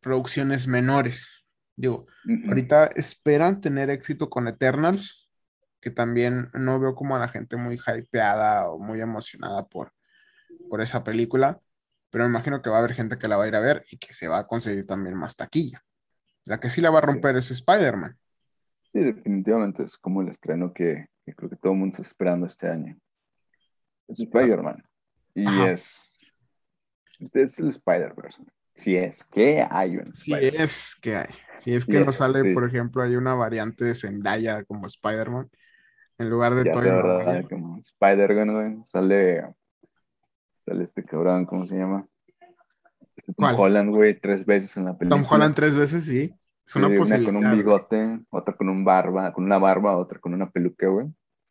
producciones 0.00 0.66
menores. 0.66 1.44
Digo, 1.76 2.06
ahorita 2.48 2.86
esperan 2.94 3.60
tener 3.60 3.90
éxito 3.90 4.30
con 4.30 4.48
Eternals, 4.48 5.30
que 5.80 5.90
también 5.90 6.50
no 6.54 6.80
veo 6.80 6.94
como 6.94 7.16
a 7.16 7.18
la 7.18 7.28
gente 7.28 7.56
muy 7.56 7.76
hypeada 7.76 8.68
o 8.70 8.78
muy 8.78 9.00
emocionada 9.00 9.66
por, 9.66 9.92
por 10.70 10.80
esa 10.80 11.04
película, 11.04 11.60
pero 12.10 12.24
me 12.24 12.30
imagino 12.30 12.62
que 12.62 12.70
va 12.70 12.76
a 12.76 12.78
haber 12.80 12.94
gente 12.94 13.18
que 13.18 13.28
la 13.28 13.36
va 13.36 13.44
a 13.44 13.48
ir 13.48 13.56
a 13.56 13.60
ver 13.60 13.84
y 13.90 13.98
que 13.98 14.12
se 14.12 14.28
va 14.28 14.38
a 14.38 14.46
conseguir 14.46 14.86
también 14.86 15.16
más 15.16 15.36
taquilla. 15.36 15.82
La 16.44 16.60
que 16.60 16.70
sí 16.70 16.80
la 16.80 16.90
va 16.90 16.98
a 16.98 17.02
romper 17.02 17.36
es 17.36 17.50
Spider-Man. 17.50 18.16
Sí, 18.96 19.04
definitivamente 19.04 19.82
es 19.82 19.98
como 19.98 20.22
el 20.22 20.28
estreno 20.28 20.72
que, 20.72 21.08
creo 21.36 21.50
que 21.50 21.56
todo 21.56 21.74
el 21.74 21.78
mundo 21.78 21.92
está 21.92 22.02
esperando 22.02 22.46
este 22.46 22.66
año. 22.66 22.96
Es 24.08 24.20
Spider-Man. 24.20 24.82
Y 25.34 25.46
es 25.64 26.18
Este 27.20 27.42
es 27.42 27.58
el 27.58 27.68
Spider-Verse. 27.68 28.42
Si 28.74 28.96
es 28.96 29.22
que 29.22 29.66
hay 29.70 29.98
un 29.98 30.14
Si 30.14 30.32
es 30.32 30.96
que 30.98 31.16
hay. 31.16 31.34
Si 31.58 31.74
es 31.74 31.84
que 31.84 32.02
no 32.02 32.10
sale, 32.10 32.54
por 32.54 32.64
ejemplo, 32.66 33.02
hay 33.02 33.16
una 33.16 33.34
variante 33.34 33.84
de 33.84 33.94
Zendaya 33.94 34.64
como 34.64 34.86
Spider-Man 34.86 35.50
en 36.16 36.30
lugar 36.30 36.54
de 36.54 36.70
todo 36.70 37.48
como 37.50 37.78
Spider-Man, 37.78 38.82
sale, 38.82 39.44
sale 40.64 40.82
este 40.82 41.04
cabrón, 41.04 41.44
¿cómo 41.44 41.66
se 41.66 41.76
llama? 41.76 42.06
Este 43.14 43.34
Tom 43.34 43.54
Holland, 43.54 43.90
güey, 43.90 44.18
tres 44.18 44.46
veces 44.46 44.74
en 44.78 44.86
la 44.86 44.96
película. 44.96 45.22
Tom 45.22 45.30
Holland 45.30 45.54
tres 45.54 45.76
veces, 45.76 46.04
sí. 46.04 46.34
Es 46.66 46.74
una 46.76 46.88
posibilidad. 46.88 47.30
Una 47.30 47.40
con 47.40 47.52
un 47.52 47.56
bigote, 47.56 48.20
otra 48.30 48.56
con 48.56 48.68
un 48.68 48.84
barba, 48.84 49.32
con 49.32 49.44
una 49.44 49.58
barba, 49.58 49.96
otra 49.96 50.18
con 50.18 50.34
una 50.34 50.50
peluca, 50.50 50.88
güey. 50.88 51.06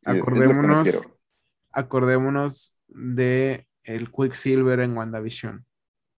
acordémonos, 0.05 1.07
acordémonos 1.71 2.75
de 2.87 3.67
el 3.83 4.11
Quicksilver 4.11 4.81
en 4.81 4.97
WandaVision. 4.97 5.65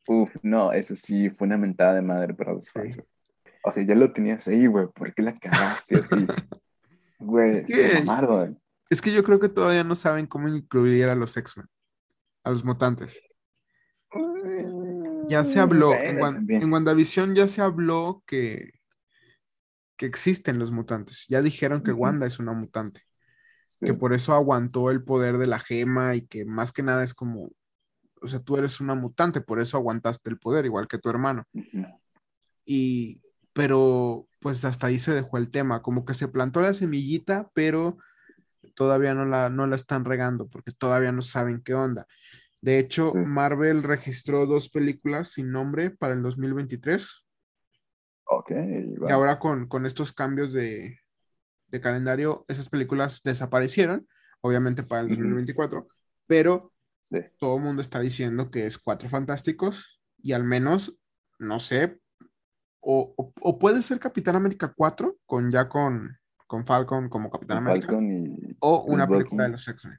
Uf, 0.09 0.35
no, 0.43 0.73
eso 0.73 0.95
sí 0.95 1.31
fue 1.31 1.47
una 1.47 1.59
mentada 1.59 1.95
de 1.95 2.03
madre 2.03 2.33
para 2.33 2.53
los 2.53 2.71
fans. 2.71 2.99
O 3.63 3.73
sea, 3.73 3.83
ya 3.83 3.97
lo 3.97 4.13
tenías 4.13 4.47
ahí, 4.47 4.67
güey, 4.67 4.87
¿por 4.87 5.13
qué 5.13 5.23
la 5.23 5.35
cagaste 5.35 5.97
así? 5.97 6.27
Güey, 7.19 7.65
es 8.91 9.01
que, 9.01 9.11
yo 9.11 9.25
creo 9.25 9.41
que 9.41 9.49
todavía 9.49 9.83
no 9.83 9.95
saben 9.95 10.27
cómo 10.27 10.49
incluir 10.49 11.07
a 11.09 11.15
los 11.15 11.35
X-Men, 11.35 11.67
a 12.45 12.51
los 12.51 12.63
mutantes. 12.63 13.23
Ya 15.27 15.43
se 15.47 15.59
habló, 15.59 15.95
en, 15.95 16.71
WandaVision 16.71 17.35
ya 17.35 17.49
se 17.49 17.63
habló 17.63 18.23
que, 18.27 18.71
que 19.97 20.07
existen 20.07 20.59
los 20.59 20.73
mutantes. 20.73 21.27
Ya 21.29 21.43
dijeron 21.43 21.83
que 21.83 21.93
Wanda 21.93 22.27
es 22.27 22.39
una 22.39 22.53
mutante. 22.53 23.03
Que 23.81 23.95
por 23.95 24.13
eso 24.13 24.33
aguantó 24.33 24.91
el 24.91 25.03
poder 25.03 25.39
de 25.39 25.47
la 25.47 25.59
gema 25.59 26.15
y 26.15 26.23
que 26.23 26.45
más 26.45 26.73
que 26.73 26.85
nada 26.85 27.03
es 27.03 27.15
como, 27.15 27.51
o 28.23 28.27
sea, 28.29 28.39
tú 28.39 28.57
eres 28.57 28.81
una 28.81 28.95
mutante, 28.95 29.41
por 29.41 29.61
eso 29.61 29.77
aguantaste 29.77 30.31
el 30.31 30.39
poder, 30.39 30.67
igual 30.67 30.87
que 30.87 30.99
tu 30.99 31.11
hermano. 31.11 31.45
Y, 32.65 33.21
pero 33.53 34.29
pues 34.39 34.65
hasta 34.65 34.87
ahí 34.87 34.99
se 35.01 35.15
dejó 35.15 35.39
el 35.39 35.51
tema, 35.51 35.83
como 35.83 36.05
que 36.05 36.15
se 36.15 36.29
plantó 36.29 36.61
la 36.61 36.75
semillita, 36.75 37.51
pero 37.55 37.99
todavía 38.75 39.15
no 39.15 39.25
la, 39.25 39.49
no 39.49 39.67
la 39.67 39.75
están 39.75 40.05
regando 40.05 40.47
porque 40.47 40.71
todavía 40.71 41.11
no 41.11 41.23
saben 41.23 41.61
qué 41.61 41.75
onda. 41.75 42.07
De 42.61 42.79
hecho, 42.79 43.13
Marvel 43.15 43.83
registró 43.83 44.47
dos 44.47 44.69
películas 44.69 45.31
sin 45.31 45.51
nombre 45.51 45.91
para 45.91 46.15
el 46.15 46.23
2023. 46.23 47.26
Ok. 48.27 48.51
Y 48.51 49.13
ahora 49.13 49.39
con, 49.39 49.87
estos 49.87 50.13
cambios 50.13 50.53
de, 50.53 50.99
calendario, 51.83 52.45
esas 52.49 52.69
películas 52.69 53.23
desaparecieron, 53.23 54.09
obviamente 54.41 54.83
para 54.83 55.03
el 55.03 55.09
2024, 55.09 55.89
pero 56.27 56.73
todo 57.39 57.57
el 57.57 57.63
mundo 57.63 57.83
está 57.83 58.01
diciendo 58.01 58.51
que 58.51 58.67
es 58.67 58.79
Cuatro 58.79 59.09
Fantásticos 59.09 60.01
y 60.23 60.33
al 60.33 60.45
menos, 60.45 60.97
no 61.39 61.59
sé, 61.59 62.01
o, 62.81 63.33
puede 63.59 63.83
ser 63.83 63.99
Capitán 63.99 64.37
América 64.37 64.73
4 64.75 65.17
con 65.27 65.51
ya 65.51 65.69
con, 65.69 66.17
con 66.47 66.65
Falcon 66.65 67.09
como 67.09 67.31
Capitán 67.31 67.59
América. 67.59 67.99
o 68.61 68.85
una 68.85 69.09
película 69.09 69.45
de 69.45 69.51
los 69.51 69.67
X-Men, 69.67 69.99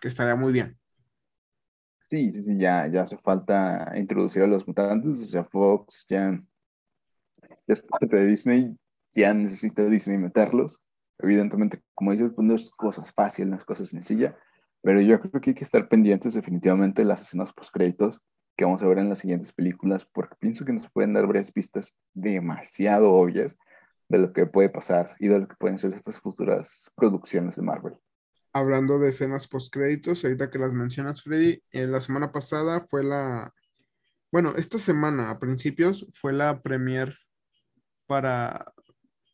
que 0.00 0.08
estaría 0.08 0.34
muy 0.34 0.52
bien. 0.52 0.76
Sí, 2.08 2.30
sí, 2.30 2.44
sí, 2.44 2.56
ya, 2.58 2.86
ya 2.86 3.02
hace 3.02 3.16
falta 3.16 3.92
introducir 3.96 4.42
a 4.42 4.46
los 4.46 4.66
mutantes, 4.66 5.20
o 5.20 5.26
sea, 5.26 5.44
Fox 5.44 6.06
ya, 6.08 6.40
es 7.66 7.80
parte 7.80 8.16
de 8.16 8.26
Disney, 8.26 8.76
ya 9.14 9.34
necesita 9.34 9.84
Disney 9.84 10.18
meterlos. 10.18 10.80
Evidentemente, 11.18 11.80
como 11.94 12.12
dices, 12.12 12.30
pues 12.34 12.46
no 12.46 12.54
es 12.54 12.70
cosas 12.70 13.12
fáciles, 13.12 13.50
no 13.50 13.56
es 13.56 13.64
cosas 13.64 13.88
sencillas, 13.88 14.34
pero 14.82 15.00
yo 15.00 15.18
creo 15.20 15.40
que 15.40 15.50
hay 15.50 15.54
que 15.54 15.64
estar 15.64 15.88
pendientes 15.88 16.34
definitivamente 16.34 17.02
de 17.02 17.08
las 17.08 17.22
escenas 17.22 17.52
post-créditos 17.52 18.20
que 18.56 18.64
vamos 18.64 18.82
a 18.82 18.86
ver 18.86 18.98
en 18.98 19.08
las 19.08 19.18
siguientes 19.18 19.52
películas, 19.52 20.06
porque 20.06 20.36
pienso 20.38 20.64
que 20.64 20.72
nos 20.72 20.90
pueden 20.90 21.12
dar 21.12 21.26
varias 21.26 21.52
pistas 21.52 21.94
demasiado 22.14 23.12
obvias 23.12 23.56
de 24.08 24.18
lo 24.18 24.32
que 24.32 24.46
puede 24.46 24.68
pasar 24.68 25.14
y 25.18 25.28
de 25.28 25.40
lo 25.40 25.48
que 25.48 25.56
pueden 25.56 25.78
ser 25.78 25.92
estas 25.92 26.18
futuras 26.18 26.90
producciones 26.94 27.56
de 27.56 27.62
Marvel. 27.62 27.94
Hablando 28.52 28.98
de 28.98 29.08
escenas 29.08 29.46
post-créditos, 29.46 30.24
ahorita 30.24 30.50
que 30.50 30.58
las 30.58 30.72
mencionas, 30.72 31.22
Freddy, 31.22 31.62
en 31.72 31.92
la 31.92 32.00
semana 32.00 32.32
pasada 32.32 32.86
fue 32.88 33.04
la, 33.04 33.52
bueno, 34.32 34.54
esta 34.56 34.78
semana 34.78 35.30
a 35.30 35.38
principios 35.38 36.06
fue 36.12 36.32
la 36.32 36.62
premier 36.62 37.18
para 38.06 38.72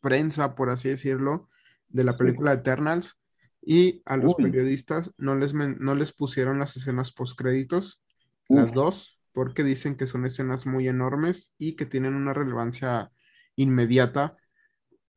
prensa, 0.01 0.55
por 0.55 0.69
así 0.69 0.89
decirlo, 0.89 1.49
de 1.87 2.03
la 2.03 2.17
película 2.17 2.53
Eternals 2.53 3.19
y 3.61 4.01
a 4.05 4.17
los 4.17 4.35
periodistas 4.35 5.11
no 5.17 5.35
les, 5.35 5.53
no 5.53 5.95
les 5.95 6.11
pusieron 6.11 6.59
las 6.59 6.75
escenas 6.75 7.11
post-créditos 7.11 8.03
las 8.49 8.73
dos, 8.73 9.19
porque 9.31 9.63
dicen 9.63 9.95
que 9.95 10.05
son 10.05 10.25
escenas 10.25 10.65
muy 10.65 10.87
enormes 10.87 11.53
y 11.57 11.75
que 11.75 11.85
tienen 11.85 12.13
una 12.13 12.33
relevancia 12.33 13.11
inmediata 13.55 14.35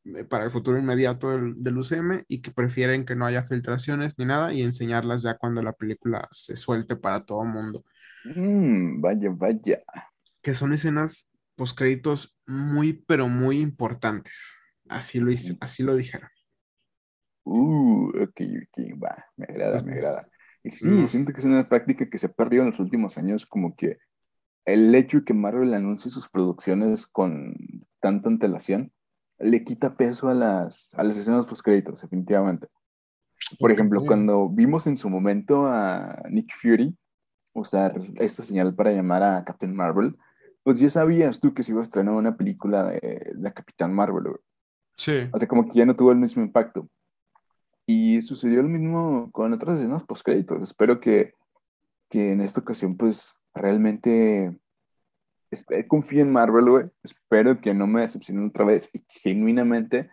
eh, 0.04 0.24
para 0.24 0.44
el 0.44 0.50
futuro 0.50 0.78
inmediato 0.78 1.30
del, 1.30 1.78
UCM 1.78 2.24
y 2.28 2.40
que 2.40 2.50
prefieren 2.50 3.04
que 3.04 3.16
no 3.16 3.26
haya 3.26 3.42
filtraciones 3.42 4.14
ni 4.18 4.24
nada 4.24 4.52
y 4.52 4.62
enseñarlas 4.62 5.22
ya 5.22 5.36
cuando 5.36 5.62
la 5.62 5.72
película 5.72 6.28
se 6.30 6.56
suelte 6.56 6.96
para 6.96 7.20
todo 7.24 7.42
el 7.42 7.48
mundo. 7.48 7.84
Mm, 8.24 9.00
vaya, 9.00 9.30
vaya. 9.30 9.82
Que 10.40 10.54
son 10.54 10.72
escenas 10.72 11.30
créditos 11.74 12.36
muy, 12.46 12.92
pero 12.92 13.28
muy 13.28 13.60
importantes. 13.60 14.54
Así 14.88 15.18
lo, 15.18 15.30
hice, 15.30 15.56
así 15.60 15.82
lo 15.82 15.96
dijeron. 15.96 16.28
Uh, 17.44 18.08
ok, 18.08 18.40
ok, 18.40 19.02
va, 19.02 19.24
me 19.36 19.46
agrada, 19.48 19.82
me 19.82 19.92
agrada. 19.92 20.26
Y 20.62 20.70
sí, 20.70 21.06
siento 21.06 21.32
que 21.32 21.38
es 21.38 21.44
una 21.44 21.68
práctica 21.68 22.08
que 22.10 22.18
se 22.18 22.26
ha 22.26 22.32
perdido 22.32 22.62
en 22.62 22.70
los 22.70 22.80
últimos 22.80 23.18
años, 23.18 23.46
como 23.46 23.76
que 23.76 23.98
el 24.64 24.94
hecho 24.94 25.18
de 25.18 25.24
que 25.24 25.34
Marvel 25.34 25.72
anuncie 25.74 26.10
sus 26.10 26.28
producciones 26.28 27.06
con 27.06 27.54
tanta 28.00 28.28
antelación 28.28 28.92
le 29.38 29.62
quita 29.64 29.96
peso 29.96 30.28
a 30.28 30.34
las, 30.34 30.92
a 30.94 31.04
las 31.04 31.16
escenas 31.16 31.46
post-créditos, 31.46 32.00
definitivamente. 32.00 32.68
Por 33.60 33.70
ejemplo, 33.70 34.02
cuando 34.04 34.48
vimos 34.48 34.86
en 34.86 34.96
su 34.96 35.08
momento 35.08 35.66
a 35.66 36.22
Nick 36.30 36.52
Fury 36.54 36.96
usar 37.52 37.94
esta 38.16 38.42
señal 38.42 38.74
para 38.74 38.92
llamar 38.92 39.22
a 39.22 39.44
Captain 39.44 39.74
Marvel, 39.74 40.16
pues 40.66 40.80
ya 40.80 40.90
sabías 40.90 41.38
tú 41.38 41.54
que 41.54 41.62
se 41.62 41.70
iba 41.70 41.78
a 41.78 41.84
estrenar 41.84 42.14
una 42.14 42.36
película 42.36 42.90
de 42.90 43.34
la 43.36 43.52
Capitán 43.52 43.94
Marvel. 43.94 44.34
Sí. 44.96 45.28
O 45.32 45.38
sea, 45.38 45.46
como 45.46 45.68
que 45.68 45.78
ya 45.78 45.86
no 45.86 45.94
tuvo 45.94 46.10
el 46.10 46.18
mismo 46.18 46.42
impacto. 46.42 46.88
Y 47.86 48.20
sucedió 48.22 48.62
lo 48.62 48.68
mismo 48.68 49.30
con 49.30 49.52
otras 49.52 49.78
escenas 49.78 50.02
post-créditos. 50.02 50.60
Espero 50.62 50.98
que, 50.98 51.34
que, 52.10 52.32
en 52.32 52.40
esta 52.40 52.62
ocasión, 52.62 52.96
pues, 52.96 53.32
realmente 53.54 54.58
confíe 55.86 56.22
en 56.22 56.32
Marvel, 56.32 56.68
güey. 56.68 56.86
Espero 57.04 57.60
que 57.60 57.72
no 57.72 57.86
me 57.86 58.00
decepcionen 58.00 58.48
otra 58.48 58.64
vez 58.64 58.90
y 58.92 58.98
que 58.98 59.20
genuinamente 59.20 60.10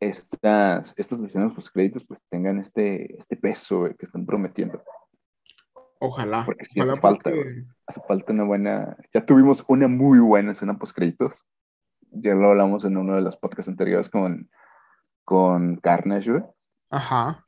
estas, 0.00 0.94
estas 0.96 1.20
escenas 1.20 1.52
post-créditos 1.52 2.04
pues 2.04 2.18
tengan 2.28 2.58
este, 2.58 3.20
este 3.20 3.36
peso, 3.36 3.84
que 3.96 4.04
están 4.04 4.26
prometiendo. 4.26 4.82
Ojalá. 6.00 6.44
Porque 6.44 6.64
sí 6.64 6.80
hace 6.80 6.96
falta, 6.98 7.30
Hace 7.86 8.00
falta 8.08 8.32
una 8.32 8.44
buena... 8.44 8.96
Ya 9.12 9.24
tuvimos 9.24 9.64
una 9.68 9.86
muy 9.86 10.18
buena 10.18 10.52
escena 10.52 10.78
post-créditos. 10.78 11.44
Ya 12.10 12.34
lo 12.34 12.48
hablamos 12.48 12.84
en 12.84 12.96
uno 12.96 13.14
de 13.14 13.20
los 13.20 13.36
podcasts 13.36 13.68
anteriores 13.68 14.08
con, 14.08 14.50
con 15.24 15.76
Carnage, 15.76 16.30
güey. 16.30 16.42
Ajá. 16.88 17.46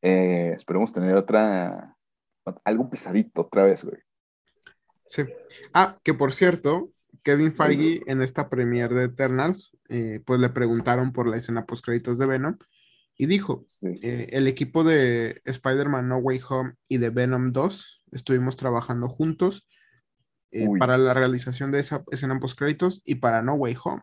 Eh, 0.00 0.52
esperemos 0.54 0.92
tener 0.92 1.16
otra, 1.16 1.96
algo 2.64 2.88
pesadito 2.88 3.42
otra 3.42 3.64
vez, 3.64 3.84
güey. 3.84 3.98
Sí. 5.06 5.24
Ah, 5.72 5.98
que 6.02 6.14
por 6.14 6.32
cierto, 6.32 6.90
Kevin 7.22 7.52
Feige 7.52 8.02
en 8.06 8.22
esta 8.22 8.48
premiere 8.48 8.94
de 8.94 9.04
Eternals, 9.04 9.76
eh, 9.88 10.22
pues 10.24 10.40
le 10.40 10.48
preguntaron 10.48 11.12
por 11.12 11.26
la 11.28 11.36
escena 11.36 11.66
post 11.66 11.84
créditos 11.84 12.18
de 12.18 12.26
Venom 12.26 12.56
y 13.16 13.26
dijo, 13.26 13.64
eh, 13.82 14.28
el 14.32 14.48
equipo 14.48 14.82
de 14.82 15.40
Spider-Man 15.44 16.08
No 16.08 16.18
Way 16.18 16.40
Home 16.48 16.74
y 16.88 16.98
de 16.98 17.10
Venom 17.10 17.52
2 17.52 18.04
estuvimos 18.12 18.56
trabajando 18.56 19.08
juntos 19.08 19.68
para 20.78 20.98
la 20.98 21.14
realización 21.14 21.72
de 21.72 21.80
esa 21.80 22.04
escena 22.12 22.38
post 22.38 22.58
créditos 22.58 23.02
y 23.04 23.16
para 23.16 23.42
No 23.42 23.54
Way 23.54 23.76
Home. 23.84 24.02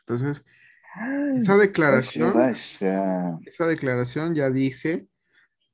Entonces, 0.00 0.44
esa 1.36 1.56
declaración, 1.56 2.34
esa 2.50 3.66
declaración 3.66 4.34
ya 4.34 4.50
dice, 4.50 5.08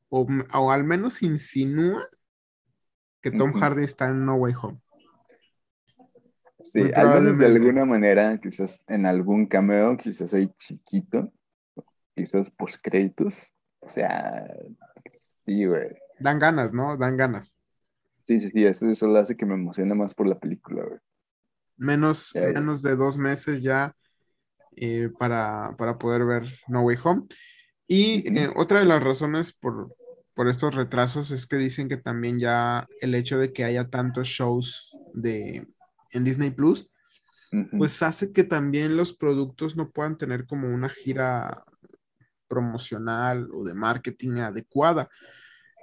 o, 0.09 0.27
al 0.71 0.85
menos 0.85 1.23
insinúa, 1.23 2.09
que 3.21 3.31
Tom 3.31 3.53
Hardy 3.53 3.85
está 3.85 4.09
en 4.09 4.27
No 4.27 4.35
Way 4.37 4.55
Home. 4.61 4.81
Sí, 6.61 6.91
al 6.95 7.21
menos 7.21 7.39
de 7.39 7.47
alguna 7.47 7.85
manera, 7.85 8.39
quizás 8.39 8.83
en 8.87 9.07
algún 9.07 9.47
cameo, 9.47 9.97
quizás 9.97 10.33
ahí 10.33 10.49
chiquito, 10.57 11.33
quizás 12.15 12.51
post 12.51 12.77
créditos. 12.83 13.53
O 13.81 13.89
sea, 13.89 14.47
sí, 15.11 15.67
güey. 15.67 15.89
Dan 16.19 16.39
ganas, 16.39 16.73
¿no? 16.73 16.97
Dan 16.97 17.17
ganas. 17.17 17.57
Sí, 18.25 18.41
sí, 18.41 18.49
sí, 18.49 18.65
eso, 18.65 18.91
eso 18.91 19.07
lo 19.07 19.19
hace 19.19 19.37
que 19.37 19.45
me 19.45 19.55
emocione 19.55 19.95
más 19.95 20.15
por 20.15 20.27
la 20.27 20.39
película, 20.39 20.83
güey. 20.83 20.99
Menos, 21.77 22.33
menos 22.35 22.83
de 22.83 22.95
dos 22.97 23.19
meses 23.19 23.61
ya 23.61 23.95
eh, 24.77 25.11
para, 25.19 25.77
poder 25.99 26.25
ver 26.25 26.45
No 26.69 26.83
Way 26.83 26.97
Home. 27.05 27.23
Y 27.87 28.39
eh, 28.39 28.51
otra 28.57 28.79
de 28.79 28.87
las 28.87 29.03
razones 29.03 29.53
por, 29.53 29.95
por 30.35 30.49
estos 30.49 30.75
retrasos 30.75 31.31
es 31.31 31.47
que 31.47 31.57
dicen 31.57 31.89
que 31.89 31.97
también 31.97 32.39
ya 32.39 32.87
el 33.01 33.15
hecho 33.15 33.39
de 33.39 33.53
que 33.53 33.65
haya 33.65 33.89
tantos 33.89 34.29
shows 34.29 34.97
de, 35.13 35.67
en 36.11 36.25
Disney 36.25 36.51
Plus, 36.51 36.91
pues 37.79 38.03
hace 38.03 38.33
que 38.33 38.43
también 38.43 38.97
los 38.97 39.15
productos 39.15 39.77
no 39.77 39.91
puedan 39.91 40.19
tener 40.19 40.45
como 40.45 40.69
una 40.69 40.89
gira 40.89 41.65
promocional 42.55 43.49
o 43.53 43.65
de 43.65 43.75
marketing 43.75 44.39
adecuada. 44.39 45.09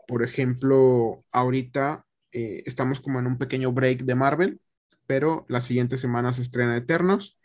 Por 0.07 0.23
ejemplo, 0.23 1.23
ahorita 1.31 2.05
eh, 2.31 2.63
estamos 2.65 3.01
como 3.01 3.19
en 3.19 3.27
un 3.27 3.37
pequeño 3.37 3.71
break 3.73 4.03
de 4.03 4.15
Marvel, 4.15 4.61
pero 5.05 5.45
la 5.49 5.59
siguiente 5.61 5.97
semana 5.97 6.31
se 6.33 6.41
estrena 6.41 6.77
Eternos 6.77 7.37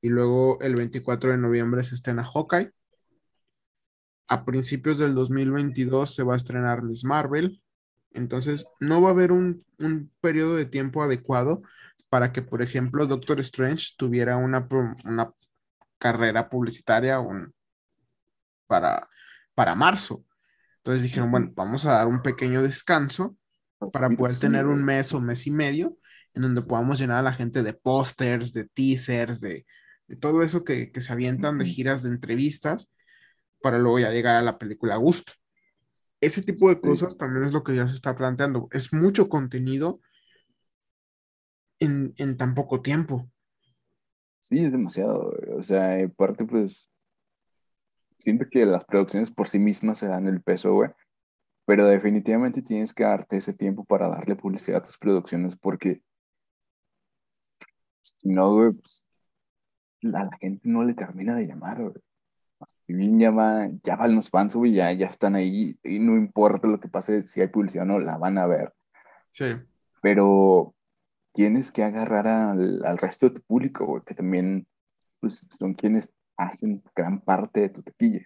y 0.00 0.08
luego 0.08 0.58
el 0.62 0.74
24 0.76 1.32
de 1.32 1.38
noviembre 1.38 1.84
se 1.84 1.94
estrena 1.94 2.24
Hawkeye. 2.24 2.72
A 4.28 4.44
principios 4.46 4.98
del 4.98 5.14
2022 5.14 6.14
se 6.14 6.22
va 6.22 6.32
a 6.34 6.36
estrenar 6.36 6.82
Miss 6.82 7.04
Marvel. 7.04 7.60
Entonces, 8.12 8.66
no 8.80 9.02
va 9.02 9.08
a 9.10 9.12
haber 9.12 9.32
un, 9.32 9.64
un 9.78 10.10
periodo 10.20 10.56
de 10.56 10.66
tiempo 10.66 11.02
adecuado 11.02 11.62
para 12.08 12.32
que, 12.32 12.42
por 12.42 12.62
ejemplo, 12.62 13.06
Doctor 13.06 13.40
Strange 13.40 13.88
tuviera 13.98 14.36
una, 14.36 14.66
una 15.04 15.32
carrera 15.98 16.48
publicitaria 16.48 17.18
para, 18.66 19.08
para 19.54 19.74
marzo. 19.74 20.24
Entonces 20.78 21.02
dijeron, 21.02 21.30
bueno, 21.30 21.52
vamos 21.54 21.86
a 21.86 21.92
dar 21.92 22.06
un 22.06 22.22
pequeño 22.22 22.62
descanso 22.62 23.36
para 23.92 24.10
poder 24.10 24.38
tener 24.38 24.66
un 24.66 24.84
mes 24.84 25.12
o 25.14 25.20
mes 25.20 25.46
y 25.46 25.50
medio 25.50 25.96
en 26.34 26.42
donde 26.42 26.62
podamos 26.62 26.98
llenar 26.98 27.18
a 27.18 27.22
la 27.22 27.32
gente 27.32 27.62
de 27.62 27.72
pósters, 27.72 28.52
de 28.52 28.64
teasers, 28.64 29.40
de, 29.40 29.64
todo 30.20 30.42
eso 30.42 30.64
que, 30.64 30.92
se 30.94 31.12
avientan 31.12 31.58
de 31.58 31.64
giras 31.64 32.02
de 32.02 32.10
entrevistas 32.10 32.88
para 33.62 33.78
luego 33.78 34.00
ya 34.00 34.10
llegar 34.10 34.36
a 34.36 34.42
la 34.42 34.58
película 34.58 34.94
a 34.94 34.98
gusto. 34.98 35.32
Ese 36.20 36.42
tipo 36.42 36.68
de 36.68 36.80
cosas 36.80 37.16
también 37.16 37.46
es 37.46 37.52
lo 37.52 37.62
que 37.62 37.74
ya 37.74 37.88
se 37.88 37.94
está 37.94 38.16
planteando. 38.16 38.68
Es 38.72 38.92
mucho 38.92 39.28
contenido 39.28 40.00
en, 41.78 42.36
tan 42.36 42.54
poco 42.54 42.82
tiempo. 42.82 43.30
Sí, 44.40 44.64
es 44.64 44.72
demasiado. 44.72 45.32
O 45.56 45.62
sea, 45.62 46.02
aparte, 46.04 46.44
pues, 46.44 46.90
siento 48.18 48.46
que 48.50 48.66
las 48.66 48.84
producciones 48.84 49.30
por 49.30 49.48
sí 49.48 49.58
mismas 49.58 49.98
se 49.98 50.08
dan 50.08 50.26
el 50.28 50.42
peso, 50.42 50.72
güey. 50.74 50.90
Pero 51.66 51.86
definitivamente 51.86 52.62
tienes 52.62 52.92
que 52.92 53.04
darte 53.04 53.38
ese 53.38 53.54
tiempo 53.54 53.84
para 53.84 54.08
darle 54.08 54.36
publicidad 54.36 54.80
a 54.80 54.82
tus 54.82 54.98
producciones 54.98 55.56
porque 55.56 56.02
si 58.02 58.30
no, 58.30 58.52
güey, 58.54 58.72
pues, 58.72 59.02
la, 60.02 60.24
la, 60.24 60.36
gente 60.38 60.68
no 60.68 60.84
le 60.84 60.94
termina 60.94 61.36
de 61.36 61.46
llamar, 61.46 61.82
güey. 61.82 61.94
Si 62.86 62.92
bien 62.92 63.18
ya, 63.18 63.30
ya 63.82 63.96
van 63.96 64.14
los 64.14 64.30
fans, 64.30 64.54
güey, 64.54 64.72
ya, 64.72 64.92
ya 64.92 65.06
están 65.06 65.34
ahí 65.34 65.78
y 65.82 65.98
no 65.98 66.16
importa 66.16 66.68
lo 66.68 66.80
que 66.80 66.88
pase, 66.88 67.22
si 67.22 67.40
hay 67.40 67.48
publicidad 67.48 67.84
o 67.84 67.86
no, 67.86 67.98
la 67.98 68.16
van 68.16 68.38
a 68.38 68.46
ver. 68.46 68.72
Sí. 69.32 69.46
Pero 70.00 70.74
tienes 71.32 71.72
que 71.72 71.82
agarrar 71.82 72.26
al, 72.28 72.98
resto 72.98 73.28
de 73.28 73.36
tu 73.36 73.42
público, 73.42 74.02
que 74.04 74.14
también 74.14 74.66
pues, 75.20 75.46
son 75.50 75.74
quienes 75.74 76.10
hacen 76.36 76.82
gran 76.94 77.20
parte 77.20 77.60
de 77.60 77.68
tu 77.68 77.82
tequilla. 77.82 78.22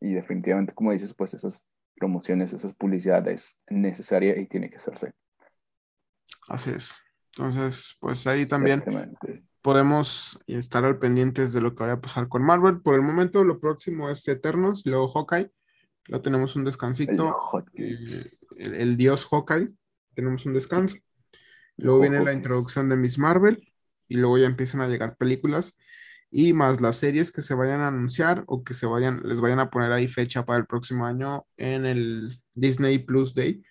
Y 0.00 0.14
definitivamente, 0.14 0.74
como 0.74 0.92
dices, 0.92 1.14
pues 1.14 1.34
esas 1.34 1.66
promociones, 1.96 2.52
esas 2.52 2.72
publicidades 2.72 3.56
necesaria 3.68 4.38
y 4.38 4.46
tiene 4.46 4.70
que 4.70 4.76
hacerse. 4.76 5.12
Así 6.48 6.70
es. 6.70 6.94
Entonces, 7.36 7.96
pues 8.00 8.26
ahí 8.26 8.46
también 8.46 8.82
podemos 9.62 10.38
estar 10.46 10.84
al 10.84 10.98
pendientes 10.98 11.52
de 11.52 11.60
lo 11.60 11.74
que 11.74 11.82
vaya 11.82 11.94
a 11.94 12.00
pasar 12.00 12.28
con 12.28 12.42
Marvel. 12.42 12.80
Por 12.80 12.94
el 12.94 13.02
momento, 13.02 13.44
lo 13.44 13.60
próximo 13.60 14.08
es 14.10 14.26
Eternos, 14.26 14.82
luego 14.86 15.08
Hawkeye. 15.12 15.50
Lo 16.06 16.22
tenemos 16.22 16.56
un 16.56 16.64
descansito. 16.64 17.34
El, 17.74 18.74
el 18.74 18.96
dios 18.96 19.26
Hawkeye. 19.26 19.68
Tenemos 20.14 20.46
un 20.46 20.54
descanso. 20.54 20.96
Luego 21.76 22.00
viene 22.00 22.24
la 22.24 22.32
introducción 22.32 22.88
de 22.88 22.96
Miss 22.96 23.18
Marvel 23.18 23.72
y 24.08 24.16
luego 24.16 24.38
ya 24.38 24.46
empiezan 24.46 24.80
a 24.80 24.88
llegar 24.88 25.16
películas 25.16 25.76
y 26.30 26.52
más 26.52 26.80
las 26.80 26.96
series 26.96 27.32
que 27.32 27.42
se 27.42 27.54
vayan 27.54 27.80
a 27.80 27.88
anunciar 27.88 28.44
o 28.46 28.62
que 28.62 28.74
se 28.74 28.86
vayan, 28.86 29.22
les 29.24 29.40
vayan 29.40 29.60
a 29.60 29.70
poner 29.70 29.92
ahí 29.92 30.06
fecha 30.06 30.44
para 30.44 30.58
el 30.58 30.66
próximo 30.66 31.06
año 31.06 31.46
en 31.56 31.86
el 31.86 32.40
Disney 32.54 32.98
Plus 32.98 33.34
Day, 33.34 33.62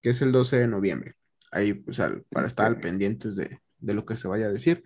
que 0.00 0.10
es 0.10 0.22
el 0.22 0.32
12 0.32 0.60
de 0.60 0.68
noviembre. 0.68 1.14
Ahí, 1.50 1.74
pues, 1.74 2.00
para 2.30 2.46
estar 2.46 2.66
al 2.66 2.78
pendientes 2.78 3.34
de, 3.34 3.60
lo 3.80 4.04
que 4.04 4.16
se 4.16 4.28
vaya 4.28 4.46
a 4.46 4.52
decir. 4.52 4.84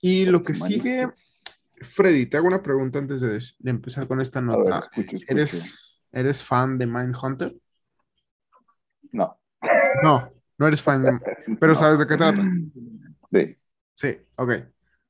Y 0.00 0.26
lo 0.26 0.42
que 0.42 0.54
sigue, 0.54 1.08
Freddy, 1.80 2.26
te 2.26 2.36
hago 2.36 2.48
una 2.48 2.62
pregunta 2.62 2.98
antes 2.98 3.20
de, 3.20 3.70
empezar 3.70 4.06
con 4.06 4.20
esta 4.20 4.40
nota. 4.40 4.80
¿Eres, 5.28 6.00
¿Eres 6.12 6.42
fan 6.42 6.78
de 6.78 6.86
Mindhunter? 6.86 7.54
No. 9.12 9.38
No. 10.02 10.32
No 10.60 10.66
eres 10.66 10.82
fan, 10.82 11.22
pero 11.60 11.74
sabes 11.74 11.98
de 11.98 12.06
qué 12.06 12.16
trata. 12.18 12.42
Sí. 13.28 13.56
Sí, 13.94 14.18
ok. 14.36 14.52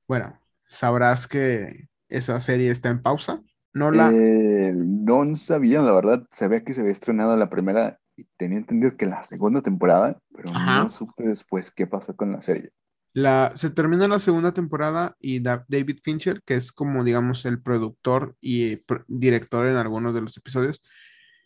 Bueno, 0.07 0.40
sabrás 0.71 1.27
que 1.27 1.89
esa 2.09 2.39
serie 2.41 2.71
está 2.71 2.91
en 2.91 3.03
pausa. 3.03 3.43
No 3.73 3.91
la. 3.91 4.11
Eh, 4.13 4.73
no 4.75 5.35
sabía, 5.35 5.83
la 5.83 5.93
verdad. 5.93 6.27
Sabía 6.31 6.65
que 6.65 6.75
se 6.75 6.81
había 6.81 6.93
estrenado 6.93 7.37
la 7.37 7.51
primera 7.51 7.99
y 8.17 8.25
tenía 8.37 8.59
entendido 8.59 8.97
que 8.97 9.07
la 9.07 9.23
segunda 9.23 9.63
temporada, 9.63 10.19
pero 10.35 10.53
no 10.53 10.89
supe 10.89 11.25
después 11.25 11.71
qué 11.71 11.87
pasó 11.87 12.15
con 12.15 12.33
la 12.33 12.43
serie. 12.43 12.71
La, 13.13 13.51
se 13.55 13.71
termina 13.71 14.07
la 14.07 14.21
segunda 14.21 14.53
temporada 14.53 15.17
y 15.19 15.41
David 15.41 15.99
Fincher, 16.03 16.43
que 16.45 16.55
es 16.55 16.71
como 16.71 17.03
digamos 17.03 17.45
el 17.45 17.61
productor 17.61 18.37
y 18.41 18.83
director 19.09 19.67
en 19.67 19.77
algunos 19.77 20.15
de 20.15 20.21
los 20.21 20.37
episodios, 20.37 20.81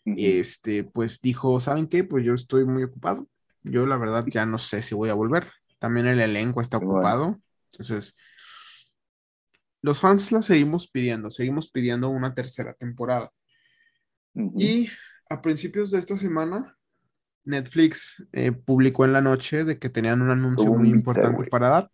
este, 0.05 0.83
pues 0.83 1.19
dijo, 1.21 1.59
¿saben 1.59 1.87
qué? 1.87 2.03
Pues 2.03 2.23
yo 2.23 2.35
estoy 2.35 2.65
muy 2.65 2.83
ocupado, 2.83 3.27
yo 3.63 3.87
la 3.87 3.97
verdad 3.97 4.25
ya 4.27 4.45
no 4.45 4.59
sé 4.59 4.83
si 4.83 4.93
voy 4.93 5.09
a 5.09 5.15
volver. 5.15 5.47
También 5.79 6.05
el 6.05 6.19
elenco 6.19 6.61
está 6.61 6.77
ocupado. 6.77 7.39
Entonces, 7.71 8.15
los 9.85 9.99
fans 9.99 10.31
la 10.31 10.41
seguimos 10.41 10.87
pidiendo, 10.87 11.29
seguimos 11.29 11.69
pidiendo 11.69 12.09
una 12.09 12.33
tercera 12.33 12.73
temporada. 12.73 13.31
Y 14.57 14.89
a 15.29 15.41
principios 15.41 15.91
de 15.91 15.99
esta 15.99 16.17
semana, 16.17 16.75
Netflix 17.43 18.25
eh, 18.33 18.51
publicó 18.51 19.05
en 19.05 19.13
la 19.13 19.21
noche 19.21 19.63
de 19.63 19.77
que 19.77 19.89
tenían 19.89 20.21
un 20.23 20.31
anuncio 20.31 20.73
muy 20.73 20.89
importante 20.89 21.45
para 21.45 21.69
dar 21.69 21.91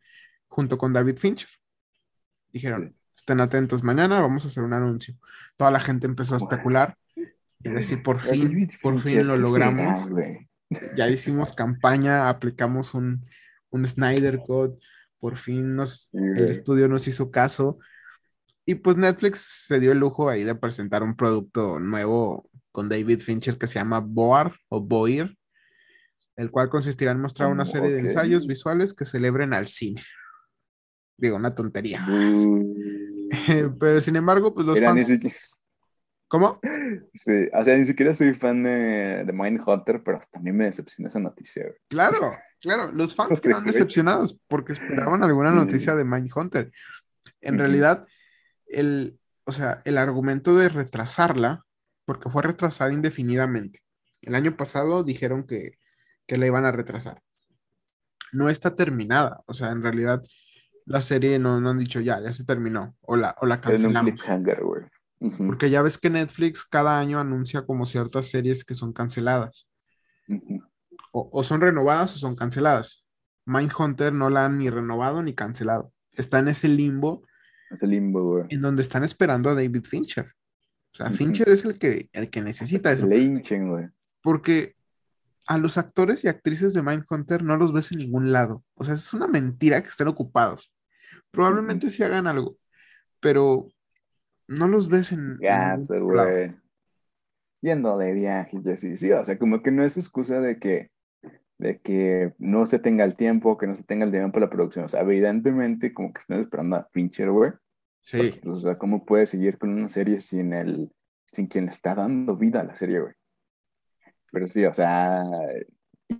junto 0.47 0.77
con 0.77 0.93
David 0.93 1.17
Fincher. 1.17 1.49
Dijeron, 2.53 2.95
estén 3.15 3.41
atentos, 3.41 3.83
mañana 3.83 4.21
vamos 4.21 4.45
a 4.45 4.47
hacer 4.47 4.63
un 4.63 4.73
anuncio. 4.73 5.15
Toda 5.57 5.69
la 5.69 5.81
gente 5.81 6.07
empezó 6.07 6.35
a 6.35 6.37
especular 6.37 6.97
y 7.15 7.69
decir, 7.69 8.01
por 8.01 8.21
fin, 8.21 8.69
por 8.81 8.99
fin 9.01 9.27
lo 9.27 9.35
logramos 9.35 10.09
ya 10.95 11.09
hicimos 11.09 11.53
campaña, 11.53 12.29
aplicamos 12.29 12.93
un, 12.93 13.25
un 13.69 13.85
Snyder 13.85 14.39
Code, 14.45 14.77
por 15.21 15.37
fin 15.37 15.75
nos, 15.75 16.09
el 16.13 16.49
estudio 16.49 16.89
nos 16.89 17.07
hizo 17.07 17.31
caso. 17.31 17.77
Y 18.65 18.75
pues 18.75 18.97
Netflix 18.97 19.65
se 19.67 19.79
dio 19.79 19.91
el 19.91 19.99
lujo 19.99 20.29
ahí 20.29 20.43
de 20.43 20.55
presentar 20.55 21.03
un 21.03 21.15
producto 21.15 21.79
nuevo 21.79 22.49
con 22.71 22.89
David 22.89 23.19
Fincher 23.19 23.57
que 23.57 23.67
se 23.67 23.75
llama 23.75 23.99
Boar 23.99 24.55
o 24.69 24.81
Boir, 24.81 25.37
el 26.35 26.49
cual 26.49 26.69
consistirá 26.69 27.11
en 27.11 27.21
mostrar 27.21 27.51
una 27.51 27.65
serie 27.65 27.91
de 27.91 27.99
ensayos 27.99 28.47
visuales 28.47 28.93
que 28.93 29.05
celebren 29.05 29.53
al 29.53 29.67
cine. 29.67 30.03
Digo, 31.17 31.35
una 31.35 31.53
tontería. 31.53 32.05
Pero 33.79 34.01
sin 34.01 34.15
embargo, 34.15 34.53
pues 34.55 34.65
los 34.65 34.79
fans... 34.79 35.60
¿Cómo? 36.31 36.61
Sí, 37.13 37.49
o 37.51 37.61
sea, 37.61 37.75
ni 37.75 37.85
siquiera 37.85 38.13
soy 38.13 38.33
fan 38.33 38.63
de, 38.63 39.25
de 39.25 39.33
Mindhunter, 39.33 40.01
pero 40.01 40.17
hasta 40.17 40.39
a 40.39 40.41
mí 40.41 40.53
me 40.53 40.63
decepciona 40.63 41.09
esa 41.09 41.19
noticia. 41.19 41.65
Claro, 41.89 42.37
claro, 42.61 42.89
los 42.93 43.13
fans 43.13 43.41
quedan 43.41 43.65
decepcionados 43.65 44.39
porque 44.47 44.71
esperaban 44.71 45.23
alguna 45.23 45.51
noticia 45.51 45.93
de 45.93 46.05
Mindhunter. 46.05 46.71
En 47.41 47.57
realidad, 47.57 48.07
el, 48.65 49.19
o 49.43 49.51
sea, 49.51 49.81
el 49.83 49.97
argumento 49.97 50.55
de 50.55 50.69
retrasarla, 50.69 51.65
porque 52.05 52.29
fue 52.29 52.43
retrasada 52.43 52.93
indefinidamente. 52.93 53.81
El 54.21 54.33
año 54.33 54.55
pasado 54.55 55.03
dijeron 55.03 55.43
que, 55.43 55.79
que 56.27 56.37
la 56.37 56.45
iban 56.45 56.63
a 56.63 56.71
retrasar. 56.71 57.21
No 58.31 58.47
está 58.47 58.73
terminada, 58.73 59.41
o 59.47 59.53
sea, 59.53 59.71
en 59.71 59.83
realidad 59.83 60.23
la 60.85 61.01
serie 61.01 61.39
no, 61.39 61.59
no 61.59 61.71
han 61.71 61.77
dicho 61.79 61.99
ya, 61.99 62.21
ya 62.21 62.31
se 62.31 62.45
terminó, 62.45 62.95
o 63.01 63.17
la, 63.17 63.35
o 63.41 63.45
la 63.45 63.59
cancelamos. 63.59 64.23
Porque 65.37 65.69
ya 65.69 65.83
ves 65.83 65.99
que 65.99 66.09
Netflix 66.09 66.63
cada 66.65 66.97
año 66.97 67.19
anuncia 67.19 67.63
como 67.63 67.85
ciertas 67.85 68.27
series 68.27 68.65
que 68.65 68.73
son 68.73 68.91
canceladas. 68.91 69.69
o, 71.11 71.43
son 71.43 71.61
renovadas 71.61 72.15
o 72.15 72.19
son 72.19 72.35
canceladas. 72.35 73.05
Mindhunter 73.45 74.13
no 74.13 74.29
la 74.29 74.45
han 74.45 74.57
ni 74.57 74.69
renovado 74.69 75.21
ni 75.21 75.35
cancelado. 75.35 75.93
Está 76.13 76.39
en 76.39 76.47
ese 76.47 76.67
limbo. 76.67 77.23
Ese 77.69 77.85
limbo, 77.85 78.23
güey. 78.23 78.45
En 78.49 78.61
donde 78.61 78.81
están 78.81 79.03
esperando 79.03 79.49
a 79.49 79.55
David 79.55 79.83
Fincher. 79.83 80.33
O 80.93 80.97
sea, 80.97 81.11
Fincher 81.11 81.49
es 81.49 81.65
el 81.65 81.77
que, 81.77 82.09
el 82.13 82.29
que 82.29 82.41
necesita 82.41 82.91
eso. 82.91 83.07
güey. 83.07 83.43
Porque 84.21 84.75
a 85.45 85.57
los 85.57 85.77
actores 85.77 86.23
y 86.23 86.29
actrices 86.29 86.73
de 86.73 86.81
Mindhunter 86.81 87.43
no 87.43 87.57
los 87.57 87.73
ves 87.73 87.91
en 87.91 87.99
ningún 87.99 88.31
lado. 88.31 88.63
O 88.73 88.83
sea, 88.83 88.95
es 88.95 89.13
una 89.13 89.27
mentira 89.27 89.81
que 89.81 89.89
estén 89.89 90.07
ocupados. 90.07 90.73
Probablemente 91.29 91.89
sí 91.89 92.03
hagan 92.03 92.27
algo, 92.27 92.57
pero 93.19 93.67
no 94.51 94.67
los 94.67 94.89
ves 94.89 95.11
en. 95.11 95.37
Gato, 95.37 96.03
güey. 96.03 96.53
yendo 97.61 97.97
de 97.97 98.13
viaje 98.13 98.59
y 98.63 98.69
así, 98.69 98.97
sí, 98.97 99.11
o 99.11 99.23
sea, 99.23 99.37
como 99.37 99.61
que 99.61 99.71
no 99.71 99.83
es 99.83 99.97
excusa 99.97 100.39
de 100.39 100.59
que, 100.59 100.89
de 101.57 101.79
que 101.79 102.33
no 102.39 102.65
se 102.65 102.79
tenga 102.79 103.03
el 103.03 103.15
tiempo, 103.15 103.57
que 103.57 103.67
no 103.67 103.75
se 103.75 103.83
tenga 103.83 104.05
el 104.05 104.11
dinero 104.11 104.31
para 104.31 104.45
la 104.45 104.49
producción, 104.49 104.85
o 104.85 104.89
sea, 104.89 105.01
evidentemente 105.01 105.93
como 105.93 106.11
que 106.11 106.19
están 106.19 106.39
esperando 106.39 106.75
a 106.75 106.87
Fincher, 106.91 107.31
güey. 107.31 107.51
Sí. 108.01 108.39
Pues, 108.43 108.57
o 108.57 108.61
sea, 108.61 108.77
¿cómo 108.77 109.05
puede 109.05 109.27
seguir 109.27 109.57
con 109.57 109.69
una 109.69 109.87
serie 109.87 110.21
sin 110.21 110.53
el, 110.53 110.91
sin 111.25 111.47
quien 111.47 111.65
le 111.65 111.71
está 111.71 111.93
dando 111.93 112.35
vida 112.35 112.61
a 112.61 112.63
la 112.63 112.75
serie, 112.75 112.99
güey? 112.99 113.13
Pero 114.31 114.47
sí, 114.47 114.65
o 114.65 114.73
sea, 114.73 115.23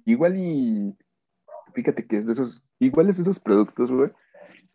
igual 0.05 0.37
y, 0.37 0.95
fíjate 1.73 2.05
que 2.05 2.17
es 2.17 2.25
de 2.25 2.33
esos, 2.33 2.63
igual 2.77 3.09
es 3.09 3.17
de 3.17 3.23
esos 3.23 3.39
productos, 3.39 3.91
güey, 3.91 4.11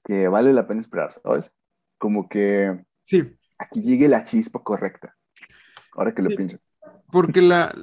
que 0.05 0.27
vale 0.27 0.53
la 0.53 0.66
pena 0.66 0.81
esperar, 0.81 1.12
¿sabes? 1.12 1.53
Como 1.99 2.29
que 2.29 2.85
Sí, 3.07 3.23
aquí 3.59 3.81
llegue 3.83 4.09
la 4.09 4.25
chispa 4.25 4.62
correcta. 4.62 5.14
Ahora 5.92 6.14
que 6.14 6.23
lo 6.23 6.31
Sí. 6.31 6.37
pienso. 6.37 6.59
porque 7.11 7.40
la, 7.40 7.75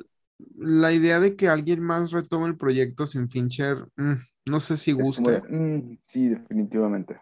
la 0.57 0.91
idea 0.91 1.19
de 1.19 1.35
que 1.35 1.47
alguien 1.47 1.81
más 1.81 2.11
retome 2.11 2.47
el 2.47 2.57
proyecto 2.57 3.07
sin 3.07 3.29
Fincher, 3.29 3.87
mm, 3.95 4.13
no 4.47 4.59
sé 4.59 4.77
si 4.77 4.93
de, 4.93 5.41
"Mm, 5.49 5.97
sí, 5.99 6.29
definitivamente. 6.29 7.19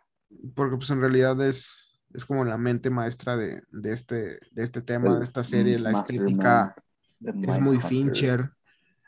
porque 0.56 0.78
pues 0.78 0.90
en 0.90 1.00
realidad 1.02 1.40
es, 1.48 2.00
es 2.14 2.26
como 2.26 2.44
la 2.46 2.58
mente 2.58 2.90
maestra 2.90 3.38
de, 3.38 3.62
de 3.72 3.92
este, 3.94 4.40
de 4.52 4.64
este 4.64 4.82
tema, 4.82 5.14
El 5.14 5.18
de 5.20 5.24
esta 5.24 5.44
serie, 5.44 5.78
la 5.80 5.92
estética 5.92 6.76
es 7.22 7.60
muy. 7.60 7.80
Fincher. 7.80 8.52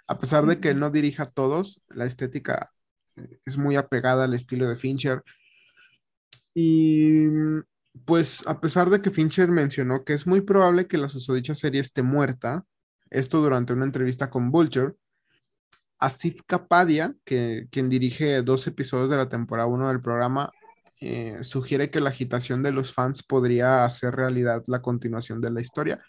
A 0.08 0.20
pesar 0.20 0.46
de 0.46 0.60
que 0.60 0.72
Ujú. 0.72 0.80
no 0.80 0.90
dirija 0.92 1.24
a 1.24 1.30
todos, 1.32 1.82
la 1.90 2.06
estética 2.06 2.72
es 3.46 3.58
muy 3.58 3.76
apegada 3.76 4.26
al 4.26 4.34
estilo 4.34 4.68
de 4.70 4.76
Fincher. 4.76 5.24
Y 6.54 7.26
pues 8.06 8.44
a 8.48 8.60
pesar 8.60 8.90
de 8.90 9.02
que 9.02 9.12
Fincher 9.12 9.50
mencionó 9.50 10.04
que 10.04 10.14
es 10.14 10.28
muy 10.28 10.42
probable 10.42 10.88
que 10.88 10.98
la 10.98 11.10
susodicha 11.10 11.56
serie 11.56 11.82
esté 11.82 12.04
muerta, 12.04 12.66
esto 13.10 13.42
durante 13.42 13.74
una 13.74 13.86
entrevista 13.86 14.30
con 14.30 14.52
Vulture, 14.52 14.94
Asif 16.00 16.42
Kapadia, 16.46 17.16
que, 17.24 17.68
quien 17.72 17.90
dirige 17.90 18.42
dos 18.42 18.68
episodios 18.68 19.10
de 19.10 19.18
la 19.18 19.30
temporada 19.30 19.68
1 19.68 19.88
del 19.88 20.02
programa, 20.02 20.52
eh, 21.00 21.38
sugiere 21.42 21.92
que 21.92 22.00
la 22.00 22.10
agitación 22.10 22.64
de 22.64 22.72
los 22.72 22.94
fans 22.94 23.24
podría 23.24 23.86
hacer 23.86 24.16
realidad 24.16 24.64
la 24.68 24.82
continuación 24.82 25.40
de 25.40 25.52
la 25.52 25.62
historia, 25.62 26.04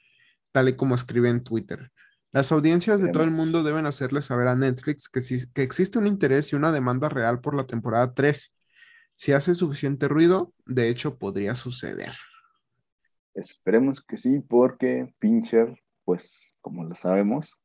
tal 0.52 0.68
y 0.68 0.76
como 0.76 0.94
escribe 0.94 1.28
en 1.28 1.42
Twitter. 1.42 1.90
Las 2.32 2.50
audiencias 2.50 3.00
de 3.00 3.10
todo 3.10 3.22
el 3.22 3.30
mundo 3.30 3.62
deben 3.62 3.86
hacerle 3.86 4.20
saber 4.20 4.48
a 4.48 4.56
Netflix 4.56 5.08
que, 5.08 5.20
que 5.54 5.62
existe 5.62 5.98
un 5.98 6.08
interés 6.08 6.52
y 6.52 6.56
una 6.56 6.72
demanda 6.72 7.08
real 7.08 7.40
por 7.40 7.54
la 7.54 7.64
temporada 7.64 8.12
3. 8.12 8.52
Si 9.14 9.32
hace 9.32 9.54
suficiente 9.54 10.08
ruido, 10.08 10.52
de 10.66 10.88
hecho 10.88 11.18
podría 11.18 11.54
suceder. 11.54 12.12
Esperemos 13.34 14.00
que 14.02 14.18
sí, 14.18 14.40
porque 14.40 15.12
Fincher, 15.20 15.80
pues, 16.04 16.54
como 16.60 16.84
lo 16.84 16.94
sabemos, 16.94 17.58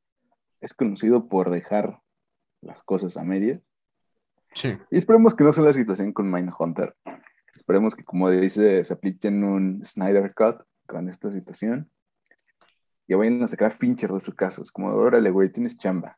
es 0.61 0.73
conocido 0.73 1.27
por 1.27 1.49
dejar 1.51 2.01
las 2.61 2.81
cosas 2.83 3.17
a 3.17 3.23
medias. 3.23 3.61
Sí. 4.53 4.77
Y 4.89 4.97
esperemos 4.97 5.35
que 5.35 5.43
no 5.43 5.51
sea 5.51 5.63
la 5.63 5.73
situación 5.73 6.11
con 6.11 6.29
Mindhunter. 6.31 6.95
Esperemos 7.55 7.95
que, 7.95 8.03
como 8.03 8.29
dice, 8.31 8.83
se 8.83 8.93
apliquen 8.93 9.43
un 9.43 9.83
Snyder 9.85 10.33
Cut 10.33 10.61
con 10.87 11.07
esta 11.09 11.31
situación. 11.31 11.89
Y 13.07 13.13
vayan 13.13 13.41
a 13.43 13.47
sacar 13.47 13.71
Fincher 13.71 14.11
de 14.11 14.19
su 14.19 14.33
casa. 14.33 14.61
Es 14.61 14.71
como, 14.71 14.89
órale, 14.89 15.29
güey, 15.29 15.51
tienes 15.51 15.77
chamba. 15.77 16.17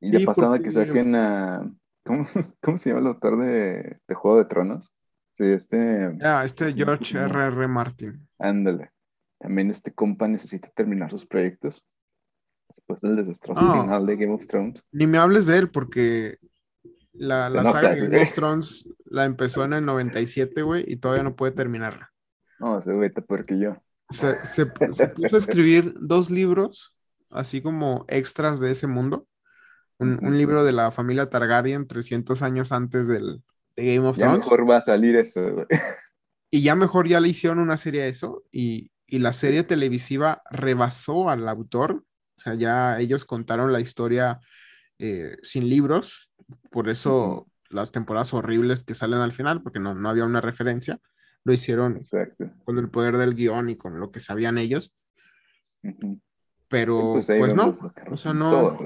Y 0.00 0.10
Sí, 0.10 0.18
de 0.18 0.24
pasada 0.24 0.50
porque- 0.52 0.64
que 0.64 0.70
saquen 0.70 1.14
a. 1.14 1.70
¿Cómo, 2.06 2.24
cómo 2.62 2.78
se 2.78 2.90
llama 2.90 3.00
el 3.00 3.06
autor 3.08 3.38
de, 3.38 3.98
de 4.06 4.14
Juego 4.14 4.38
de 4.38 4.44
Tronos? 4.44 4.92
Sí, 5.34 5.44
este. 5.44 6.16
Ah, 6.22 6.42
este 6.44 6.72
George. 6.72 7.18
R.R. 7.18 7.68
Martin. 7.68 8.26
Ándale. 8.38 8.90
También 9.38 9.70
este 9.70 9.92
compa 9.92 10.26
necesita 10.28 10.70
terminar 10.74 11.10
sus 11.10 11.26
proyectos. 11.26 11.84
Después 12.68 13.00
del 13.02 13.16
desastroso 13.16 13.60
final 13.60 14.06
de 14.06 14.16
Game 14.16 14.32
of 14.34 14.46
Thrones. 14.46 14.82
Ni 14.92 15.06
me 15.06 15.18
hables 15.18 15.46
de 15.46 15.58
él 15.58 15.70
porque 15.70 16.38
la, 17.12 17.50
saga 17.62 17.94
de. 17.94 18.08
Game 18.08 18.22
of 18.22 18.32
Thrones 18.32 18.88
la 19.04 19.24
empezó 19.24 19.64
en 19.64 19.74
el 19.74 19.84
97, 19.84 20.62
güey, 20.62 20.84
y 20.86 20.96
todavía 20.96 21.22
no 21.22 21.36
puede 21.36 21.52
terminarla. 21.52 22.10
No, 22.58 22.78
ese 22.78 22.92
güey 22.92 23.08
está 23.08 23.20
peor 23.20 23.44
que 23.44 23.58
yo. 23.58 23.76
Se, 24.10 24.44
se- 24.46 24.66
se 24.92 25.08
puso 25.08 25.34
a 25.36 25.38
escribir 25.38 25.94
dos 26.00 26.30
libros, 26.30 26.96
así 27.30 27.60
como 27.60 28.04
extras 28.08 28.58
de 28.58 28.70
ese 28.70 28.86
mundo. 28.86 29.26
Un, 29.98 30.36
libro 30.36 30.64
de 30.64 30.72
la 30.72 30.90
familia 30.90 31.30
Targaryen 31.30 31.86
300 31.86 32.42
años 32.42 32.70
antes 32.70 33.08
del, 33.08 33.42
de 33.76 33.94
Game 33.94 34.06
of 34.06 34.16
Ya 34.16 34.26
Thrones. 34.26 34.44
mejor 34.44 34.70
va 34.70 34.76
a 34.76 34.80
salir 34.82 35.16
eso, 35.16 35.40
güey. 35.52 35.66
Y 36.50 36.62
ya 36.62 36.74
mejor 36.74 37.08
ya 37.08 37.18
le 37.20 37.28
hicieron 37.28 37.58
una 37.58 37.76
serie 37.76 38.02
a 38.02 38.06
eso 38.06 38.44
y, 38.52 38.90
y 39.06 39.18
la 39.18 39.32
serie 39.32 39.64
televisiva 39.64 40.42
rebasó 40.50 41.28
al 41.28 41.48
autor. 41.48 42.04
O 42.36 42.40
sea, 42.40 42.54
ya 42.54 42.98
ellos 43.00 43.24
contaron 43.24 43.72
la 43.72 43.80
historia 43.80 44.40
eh, 44.98 45.36
sin 45.42 45.68
libros. 45.68 46.30
Por 46.70 46.88
eso 46.88 47.48
las 47.70 47.90
temporadas 47.90 48.32
horribles 48.34 48.84
que 48.84 48.94
salen 48.94 49.20
al 49.20 49.32
final, 49.32 49.62
porque 49.62 49.80
no, 49.80 49.94
no 49.94 50.08
había 50.08 50.24
una 50.24 50.40
referencia, 50.40 51.00
lo 51.44 51.52
hicieron 51.52 51.96
Exacto. 51.96 52.50
con 52.64 52.78
el 52.78 52.88
poder 52.90 53.16
del 53.16 53.34
guion 53.34 53.70
y 53.70 53.76
con 53.76 53.98
lo 53.98 54.10
que 54.10 54.20
sabían 54.20 54.58
ellos. 54.58 54.92
Pero 56.68 57.12
Pues 57.12 57.26
pues, 57.26 57.54
no, 57.54 57.74
o 58.10 58.16
sea, 58.16 58.32
no. 58.32 58.76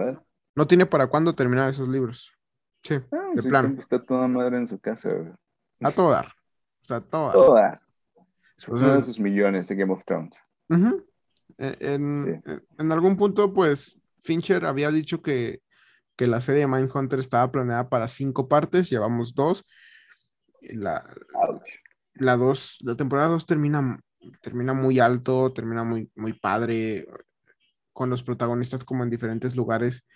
No 0.54 0.66
tiene 0.66 0.86
para 0.86 1.06
cuándo 1.06 1.32
terminar 1.32 1.70
esos 1.70 1.88
libros. 1.88 2.32
Sí, 2.82 2.94
Ah, 3.12 3.30
de 3.34 3.42
sí, 3.42 3.48
plano. 3.48 3.76
Está 3.78 4.02
toda 4.02 4.26
madre 4.28 4.56
en 4.56 4.66
su 4.66 4.78
casa, 4.78 5.10
güey. 5.12 5.32
a 5.82 5.90
todo 5.90 6.10
dar. 6.10 6.26
O 6.26 6.84
sea, 6.84 6.96
a 6.98 7.00
todo. 7.00 7.32
Toda. 7.32 7.82
Es 8.56 8.68
uno 8.68 8.78
de 8.78 8.84
Entonces- 8.86 9.04
sus 9.06 9.20
millones 9.20 9.68
de 9.68 9.74
Game 9.76 9.92
of 9.92 10.04
Thrones. 10.04 10.38
Eh, 11.58 11.76
En, 11.80 12.42
Sí. 12.44 12.52
en- 12.78 12.92
algún 12.92 13.16
punto, 13.16 13.52
pues, 13.52 13.98
Fincher 14.22 14.64
había 14.64 14.90
dicho 14.90 15.20
que, 15.22 15.60
que 16.16 16.26
la 16.26 16.40
serie 16.40 16.62
de 16.62 16.66
Mindhunter 16.66 17.18
estaba 17.18 17.50
planeada 17.50 17.88
para 17.88 18.08
cinco 18.08 18.48
partes, 18.48 18.88
llevamos 18.90 19.34
dos. 19.34 19.66
La, 20.62 21.04
la 22.14 22.36
dos, 22.36 22.76
la 22.82 22.94
temporada 22.96 23.28
dos 23.28 23.46
termina, 23.46 23.98
termina 24.42 24.74
muy 24.74 24.98
alto, 25.00 25.52
termina 25.52 25.82
muy, 25.84 26.10
muy 26.14 26.34
padre, 26.34 27.06
con 27.92 28.10
los 28.10 28.22
protagonistas 28.22 28.84
como 28.84 29.02
en 29.04 29.10
diferentes 29.10 29.56
lugares 29.56 30.06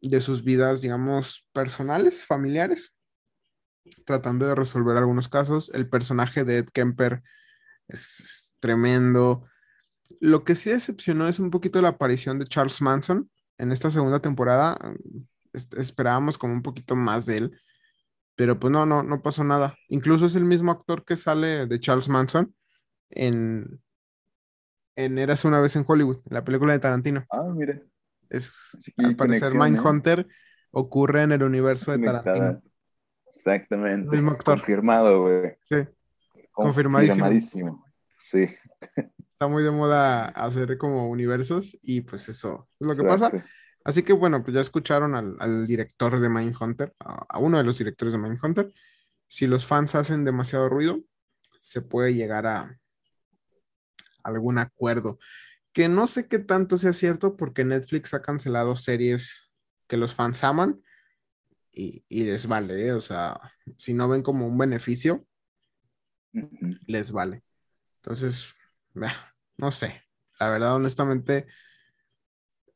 de 0.00 0.20
sus 0.20 0.44
vidas, 0.44 0.82
digamos, 0.82 1.46
personales, 1.52 2.26
familiares, 2.26 2.94
tratando 4.04 4.46
de 4.46 4.54
resolver 4.54 4.96
algunos 4.96 5.28
casos. 5.28 5.70
El 5.74 5.88
personaje 5.88 6.44
de 6.44 6.58
Ed 6.58 6.68
Kemper 6.72 7.22
es, 7.88 8.54
tremendo. 8.60 9.44
Lo 10.20 10.44
que 10.44 10.54
sí 10.56 10.70
decepcionó 10.70 11.28
es 11.28 11.38
un 11.38 11.50
poquito 11.50 11.82
la 11.82 11.90
aparición 11.90 12.38
de 12.38 12.46
Charles 12.46 12.80
Manson 12.82 13.30
en 13.58 13.72
esta 13.72 13.90
segunda 13.90 14.20
temporada. 14.20 14.78
Es- 15.52 15.68
esperábamos 15.76 16.38
como 16.38 16.54
un 16.54 16.62
poquito 16.62 16.96
más 16.96 17.26
de 17.26 17.38
él, 17.38 17.60
pero 18.36 18.58
pues 18.58 18.72
no, 18.72 18.86
no, 18.86 19.02
no 19.02 19.22
pasó 19.22 19.44
nada. 19.44 19.76
Incluso 19.88 20.26
es 20.26 20.34
el 20.36 20.44
mismo 20.44 20.72
actor 20.72 21.04
que 21.04 21.16
sale 21.16 21.66
de 21.66 21.80
Charles 21.80 22.08
Manson 22.08 22.54
en, 23.10 23.80
en 24.96 25.18
Érase 25.18 25.48
una 25.48 25.60
vez 25.60 25.76
en 25.76 25.84
Hollywood, 25.86 26.18
en 26.26 26.34
la 26.34 26.44
película 26.44 26.72
de 26.72 26.78
Tarantino. 26.78 27.24
Ah, 27.30 27.44
mire. 27.54 27.84
Es, 28.30 28.76
Sí, 28.80 28.92
al 28.98 29.16
parecer, 29.16 29.52
¿eh? 29.52 29.58
Mindhunter 29.58 30.26
ocurre 30.70 31.22
en 31.22 31.32
el 31.32 31.42
universo 31.42 31.92
de. 31.92 32.04
Tarantino. 32.04 32.62
Exactamente. 33.26 34.10
Mismo 34.14 34.32
actor. 34.32 34.58
Confirmado, 34.58 35.22
güey. 35.22 35.56
Sí, 35.62 35.76
Confirmadísimo. 36.52 37.24
Confirmadísimo. 37.24 37.84
Sí. 38.18 38.48
está 39.36 39.48
muy 39.48 39.62
de 39.62 39.70
moda 39.70 40.28
hacer 40.28 40.78
como 40.78 41.10
universos 41.10 41.76
y 41.82 42.00
pues 42.00 42.28
eso 42.28 42.68
es 42.80 42.86
lo 42.86 42.96
que 42.96 43.02
pasa. 43.02 43.30
Así 43.84 44.02
que 44.02 44.12
bueno, 44.12 44.42
pues 44.42 44.54
ya 44.54 44.60
escucharon 44.60 45.14
al, 45.14 45.36
al 45.38 45.66
director 45.66 46.18
de 46.18 46.28
Mindhunter, 46.28 46.94
a, 46.98 47.26
a 47.28 47.38
uno 47.38 47.58
de 47.58 47.64
los 47.64 47.78
directores 47.78 48.12
de 48.12 48.18
Mindhunter. 48.18 48.72
Si 49.28 49.46
los 49.46 49.66
fans 49.66 49.94
hacen 49.94 50.24
demasiado 50.24 50.68
ruido, 50.68 51.00
se 51.60 51.82
puede 51.82 52.14
llegar 52.14 52.46
a 52.46 52.78
algún 54.24 54.58
acuerdo. 54.58 55.18
Que 55.76 55.90
no 55.90 56.06
sé 56.06 56.26
qué 56.26 56.38
tanto 56.38 56.78
sea 56.78 56.94
cierto 56.94 57.36
porque 57.36 57.62
Netflix 57.62 58.14
ha 58.14 58.22
cancelado 58.22 58.76
series 58.76 59.52
que 59.86 59.98
los 59.98 60.14
fans 60.14 60.42
aman 60.42 60.80
y, 61.70 62.02
y 62.08 62.24
les 62.24 62.46
vale, 62.46 62.86
¿eh? 62.86 62.92
o 62.94 63.02
sea, 63.02 63.38
si 63.76 63.92
no 63.92 64.08
ven 64.08 64.22
como 64.22 64.46
un 64.46 64.56
beneficio, 64.56 65.26
les 66.86 67.12
vale. 67.12 67.42
Entonces, 67.96 68.48
no 69.58 69.70
sé, 69.70 70.00
la 70.40 70.48
verdad, 70.48 70.76
honestamente, 70.76 71.46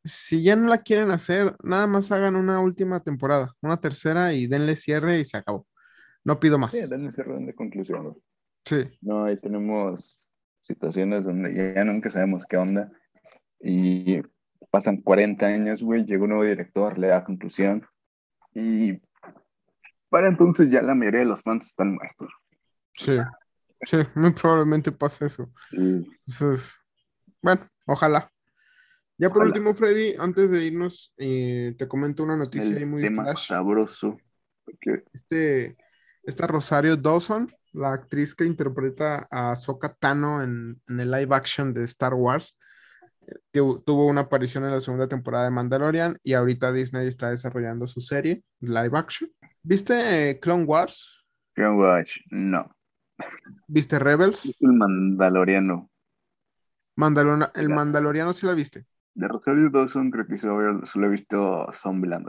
si 0.04 0.42
ya 0.42 0.54
no 0.54 0.68
la 0.68 0.82
quieren 0.82 1.10
hacer, 1.10 1.56
nada 1.62 1.86
más 1.86 2.12
hagan 2.12 2.36
una 2.36 2.60
última 2.60 3.02
temporada, 3.02 3.54
una 3.62 3.78
tercera 3.78 4.34
y 4.34 4.46
denle 4.46 4.76
cierre 4.76 5.20
y 5.20 5.24
se 5.24 5.38
acabó. 5.38 5.66
No 6.22 6.38
pido 6.38 6.58
más. 6.58 6.74
Sí, 6.74 6.86
dan 6.86 7.06
ese 7.06 7.22
orden 7.22 7.46
de 7.46 7.54
conclusión. 7.54 8.14
Sí, 8.66 8.90
No, 9.00 9.24
ahí 9.24 9.38
tenemos 9.38 10.29
situaciones 10.60 11.24
donde 11.24 11.74
ya 11.74 11.84
nunca 11.84 12.10
sabemos 12.10 12.44
qué 12.46 12.56
onda. 12.56 12.90
Y 13.60 14.22
pasan 14.70 14.98
40 14.98 15.46
años, 15.46 15.82
güey, 15.82 16.04
llega 16.04 16.22
un 16.22 16.30
nuevo 16.30 16.44
director, 16.44 16.98
le 16.98 17.08
da 17.08 17.24
conclusión. 17.24 17.86
Y 18.54 19.00
para 20.08 20.28
entonces 20.28 20.70
ya 20.70 20.82
la 20.82 20.94
mayoría 20.94 21.20
de 21.20 21.26
los 21.26 21.42
fans 21.42 21.66
están 21.66 21.94
muertos. 21.94 22.32
sí, 22.94 23.16
sí, 23.82 23.98
muy 24.14 24.32
probablemente 24.32 24.92
pase 24.92 25.26
eso. 25.26 25.50
Y 25.72 26.06
Entonces, 26.26 26.78
bueno, 27.42 27.68
ojalá. 27.86 28.30
Ya 29.18 29.28
por 29.28 29.42
último, 29.42 29.74
Freddy, 29.74 30.14
antes 30.18 30.50
de 30.50 30.64
irnos, 30.64 31.12
eh, 31.18 31.74
te 31.76 31.86
comento 31.86 32.22
una 32.22 32.38
noticia 32.38 32.74
ahí 32.74 32.86
muy 32.86 33.02
tema 33.02 33.26
sabroso. 33.36 34.16
Este, 35.12 35.76
esta 36.22 36.46
Rosario 36.46 36.96
Dawson, 36.96 37.52
la 37.72 37.92
actriz 37.92 38.34
que 38.34 38.44
interpreta 38.44 39.28
a 39.30 39.54
Sokka 39.56 39.94
Tano 39.94 40.42
en, 40.42 40.80
el 40.88 41.10
live 41.10 41.34
action 41.34 41.72
de 41.72 41.84
Star 41.84 42.14
Wars, 42.14 42.58
eh, 43.26 43.34
tuvo 43.52 44.06
una 44.06 44.22
aparición 44.22 44.64
en 44.64 44.72
la 44.72 44.80
segunda 44.80 45.08
temporada 45.08 45.44
de 45.44 45.50
Mandalorian 45.50 46.18
y 46.22 46.34
ahorita 46.34 46.72
Disney 46.72 47.06
está 47.06 47.30
desarrollando 47.30 47.86
su 47.86 48.00
serie 48.00 48.42
live 48.60 48.96
action. 48.98 49.30
¿Viste 49.62 50.30
eh, 50.30 50.40
Clone 50.40 50.64
Wars? 50.64 51.24
Clone 51.54 51.76
Wars, 51.76 52.20
no. 52.30 52.74
¿Viste 53.66 53.98
Rebels? 53.98 54.56
El 54.60 54.72
Mandaloriano. 54.72 55.90
el 57.54 57.68
Mandaloriano 57.68 58.32
sí 58.32 58.46
la 58.46 58.54
viste. 58.54 58.86
De 59.14 59.28
Rosario 59.28 59.68
Dawson 59.70 60.10
creo 60.10 60.26
que 60.26 60.38
solo, 60.38 61.06
he 61.06 61.08
visto 61.08 61.70
Zombieland 61.72 62.26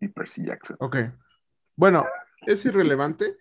y 0.00 0.08
Percy 0.08 0.44
Jackson. 0.44 0.76
Ok. 0.78 0.96
Bueno, 1.76 2.06
es 2.46 2.64
irrelevante. 2.64 3.36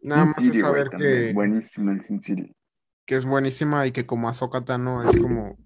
Nada 0.00 0.26
más 0.26 0.38
es 0.38 0.60
saber 0.60 0.90
que. 0.90 1.32
Buenísima 1.32 2.00
Sin 2.00 2.20
Que 2.20 3.16
es 3.16 3.24
buenísima 3.24 3.86
y 3.86 3.92
que 3.92 4.06
como 4.06 4.28
Ahsoka 4.28 4.64
Tano 4.64 5.08
es 5.08 5.18
como. 5.20 5.56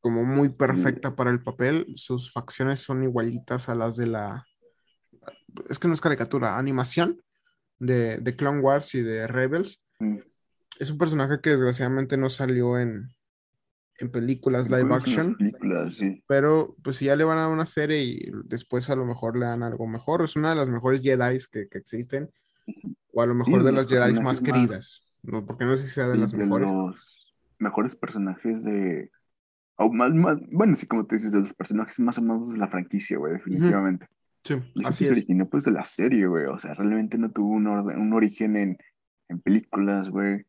Como 0.00 0.24
muy 0.24 0.48
perfecta 0.48 1.14
para 1.14 1.30
el 1.30 1.42
papel. 1.42 1.86
Sus 1.94 2.32
facciones 2.32 2.80
son 2.80 3.04
igualitas 3.04 3.68
a 3.68 3.74
las 3.74 3.96
de 3.96 4.06
la. 4.06 4.44
Es 5.68 5.78
que 5.78 5.86
no 5.86 5.94
es 5.94 6.00
caricatura, 6.00 6.58
animación 6.58 7.22
de, 7.78 8.18
de 8.18 8.36
Clone 8.36 8.60
Wars 8.60 8.94
y 8.94 9.02
de 9.02 9.26
Rebels. 9.26 9.80
Es 10.78 10.90
un 10.90 10.98
personaje 10.98 11.40
que 11.40 11.50
desgraciadamente 11.50 12.16
no 12.16 12.30
salió 12.30 12.78
en, 12.78 13.14
en 13.98 14.10
películas 14.10 14.70
live 14.70 14.94
action. 14.94 15.36
Pero 16.26 16.76
pues 16.82 16.96
si 16.96 17.06
ya 17.06 17.16
le 17.16 17.24
van 17.24 17.38
a 17.38 17.42
dar 17.42 17.50
una 17.50 17.66
serie 17.66 18.02
y 18.02 18.30
después 18.44 18.90
a 18.90 18.96
lo 18.96 19.04
mejor 19.04 19.36
le 19.36 19.46
dan 19.46 19.62
algo 19.62 19.86
mejor, 19.86 20.22
es 20.22 20.36
una 20.36 20.50
de 20.50 20.56
las 20.56 20.68
mejores 20.68 21.02
Jedi 21.02 21.38
que, 21.50 21.68
que 21.68 21.78
existen. 21.78 22.30
O 23.12 23.22
a 23.22 23.26
lo 23.26 23.34
mejor 23.34 23.62
de 23.62 23.72
las 23.72 23.86
Jedi 23.86 24.20
más 24.20 24.40
queridas. 24.40 25.12
No, 25.22 25.44
porque 25.46 25.64
no 25.64 25.76
sé 25.76 25.84
si 25.84 25.90
sea 25.90 26.08
de 26.08 26.18
las 26.18 26.34
mejores. 26.34 26.70
Los 26.70 27.34
mejores 27.58 27.94
personajes 27.94 28.64
de. 28.64 29.10
más, 29.78 30.12
más, 30.12 30.38
bueno, 30.50 30.74
sí, 30.74 30.86
como 30.86 31.06
te 31.06 31.16
dices, 31.16 31.32
de 31.32 31.40
los 31.40 31.54
personajes 31.54 31.98
más 32.00 32.18
o 32.18 32.22
menos 32.22 32.52
de 32.52 32.58
la 32.58 32.68
franquicia, 32.68 33.18
güey, 33.18 33.34
definitivamente. 33.34 34.06
Sí, 34.44 34.56
así 34.84 35.04
es. 35.04 35.12
originó 35.12 35.48
pues 35.48 35.64
de 35.64 35.70
la 35.70 35.84
serie, 35.84 36.26
güey. 36.26 36.46
O 36.46 36.58
sea, 36.58 36.74
realmente 36.74 37.18
no 37.18 37.30
tuvo 37.30 37.50
un, 37.50 37.66
un 37.66 38.12
origen 38.12 38.56
en, 38.56 38.78
en 39.28 39.40
películas, 39.40 40.08
güey 40.08 40.44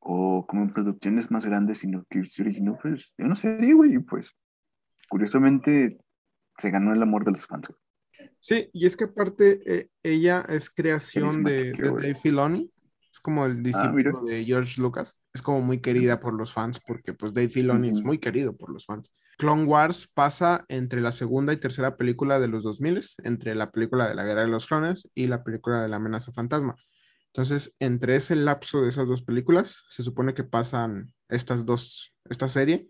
o 0.00 0.46
como 0.46 0.62
en 0.62 0.72
producciones 0.72 1.30
más 1.30 1.44
grandes, 1.44 1.80
sino 1.80 2.04
que 2.08 2.24
se 2.24 2.42
originó 2.42 2.78
pues 2.80 3.12
de 3.16 3.24
una 3.24 3.36
serie, 3.36 3.74
güey, 3.74 3.94
y 3.94 3.98
pues 3.98 4.32
curiosamente 5.08 5.98
se 6.58 6.70
ganó 6.70 6.92
el 6.92 7.02
amor 7.02 7.24
de 7.24 7.32
los 7.32 7.46
fans. 7.46 7.72
Sí, 8.40 8.70
y 8.72 8.86
es 8.86 8.96
que 8.96 9.04
aparte 9.04 9.60
eh, 9.66 9.88
ella 10.02 10.44
es 10.48 10.70
creación 10.70 11.44
de, 11.44 11.72
Dave 11.72 12.14
Filoni, 12.14 12.70
es 13.12 13.20
como 13.20 13.46
el 13.46 13.58
ah, 13.58 13.60
discípulo 13.62 14.22
de 14.22 14.44
George 14.44 14.80
Lucas, 14.80 15.18
es 15.32 15.42
como 15.42 15.60
muy 15.60 15.80
querida 15.80 16.20
por 16.20 16.34
los 16.34 16.52
fans 16.52 16.80
porque 16.80 17.12
pues 17.12 17.34
Dave 17.34 17.48
Filoni 17.48 17.90
es 17.90 18.02
muy 18.02 18.18
querido 18.18 18.56
por 18.56 18.70
los 18.70 18.86
fans. 18.86 19.12
Clone 19.38 19.64
Wars 19.64 20.08
pasa 20.12 20.64
entre 20.68 21.00
la 21.00 21.12
segunda 21.12 21.52
y 21.52 21.58
tercera 21.58 21.96
película 21.96 22.40
de 22.40 22.48
los 22.48 22.64
2000, 22.64 23.00
entre 23.24 23.54
la 23.54 23.70
película 23.70 24.08
de 24.08 24.14
la 24.14 24.24
Guerra 24.24 24.42
de 24.42 24.48
los 24.48 24.66
Clones 24.66 25.08
y 25.14 25.28
la 25.28 25.44
película 25.44 25.82
de 25.82 25.88
la 25.88 25.96
amenaza 25.96 26.32
fantasma. 26.32 26.76
Entonces, 27.28 27.74
entre 27.78 28.16
ese 28.16 28.34
lapso 28.34 28.82
de 28.82 28.88
esas 28.88 29.06
dos 29.06 29.22
películas, 29.22 29.84
se 29.88 30.02
supone 30.02 30.34
que 30.34 30.42
pasan 30.42 31.12
estas 31.28 31.64
dos, 31.64 32.14
esta 32.28 32.48
serie, 32.48 32.88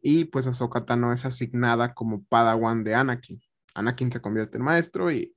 y 0.00 0.26
pues 0.26 0.46
Ahsoka 0.46 0.84
Tano 0.84 1.12
es 1.12 1.24
asignada 1.24 1.92
como 1.92 2.22
Padawan 2.24 2.84
de 2.84 2.94
Anakin. 2.94 3.42
Anakin 3.76 4.10
se 4.10 4.20
convierte 4.20 4.58
en 4.58 4.64
maestro 4.64 5.10
y 5.10 5.34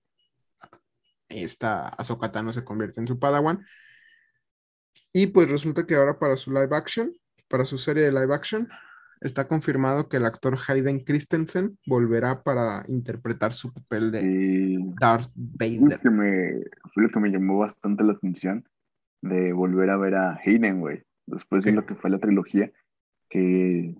esta 1.28 1.90
Ahsoka 1.90 2.32
Tano 2.32 2.52
se 2.52 2.64
convierte 2.64 3.00
en 3.00 3.08
su 3.08 3.20
Padawan. 3.20 3.66
Y 5.14 5.28
pues 5.28 5.50
resulta 5.50 5.86
que 5.86 5.96
ahora 5.96 6.18
para 6.20 6.38
su 6.38 6.52
live 6.52 6.76
action, 6.76 7.14
para 7.48 7.66
su 7.66 7.78
serie 7.78 8.04
de 8.04 8.12
live 8.12 8.34
action, 8.34 8.68
está 9.22 9.48
confirmado 9.48 10.08
que 10.08 10.18
el 10.18 10.26
actor 10.26 10.58
Hayden 10.68 11.04
Christensen 11.04 11.78
volverá 11.86 12.42
para 12.42 12.86
interpretar 12.88 13.54
su 13.54 13.74
papel 13.74 14.12
de 14.12 14.78
Darth 15.00 15.32
Vader. 15.36 16.00
que 16.00 16.10
me, 16.10 16.64
fue 16.94 17.04
lo 17.04 17.10
que 17.10 17.20
me 17.20 17.30
llamó 17.30 17.60
bastante 17.60 18.04
la 18.04 18.14
atención 18.14 18.68
de 19.22 19.52
volver 19.52 19.90
a 19.90 19.98
ver 19.98 20.16
a 20.16 20.40
Hayden, 20.44 20.80
güey, 20.80 21.04
después 21.26 21.64
de 21.64 21.74
lo 21.74 21.86
que 21.86 21.96
fue 21.96 22.10
la 22.10 22.20
trilogía, 22.20 22.72
que 23.30 23.96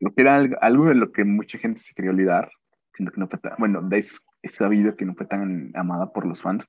lo 0.00 0.12
que 0.12 0.22
era 0.22 0.36
algo, 0.36 0.86
de 0.86 0.94
lo 0.94 1.12
que 1.12 1.24
mucha 1.24 1.58
gente 1.58 1.80
se 1.80 1.94
quería 1.94 2.10
olvidar, 2.10 2.50
siendo 2.94 3.12
que 3.12 3.20
no 3.20 3.28
fue 3.28 3.38
tan, 3.38 3.54
bueno, 3.58 3.86
es, 3.92 4.20
sabido 4.48 4.96
que 4.96 5.04
no 5.04 5.14
fue 5.14 5.26
tan 5.26 5.72
amada 5.74 6.12
por 6.12 6.26
los 6.26 6.40
fans, 6.40 6.66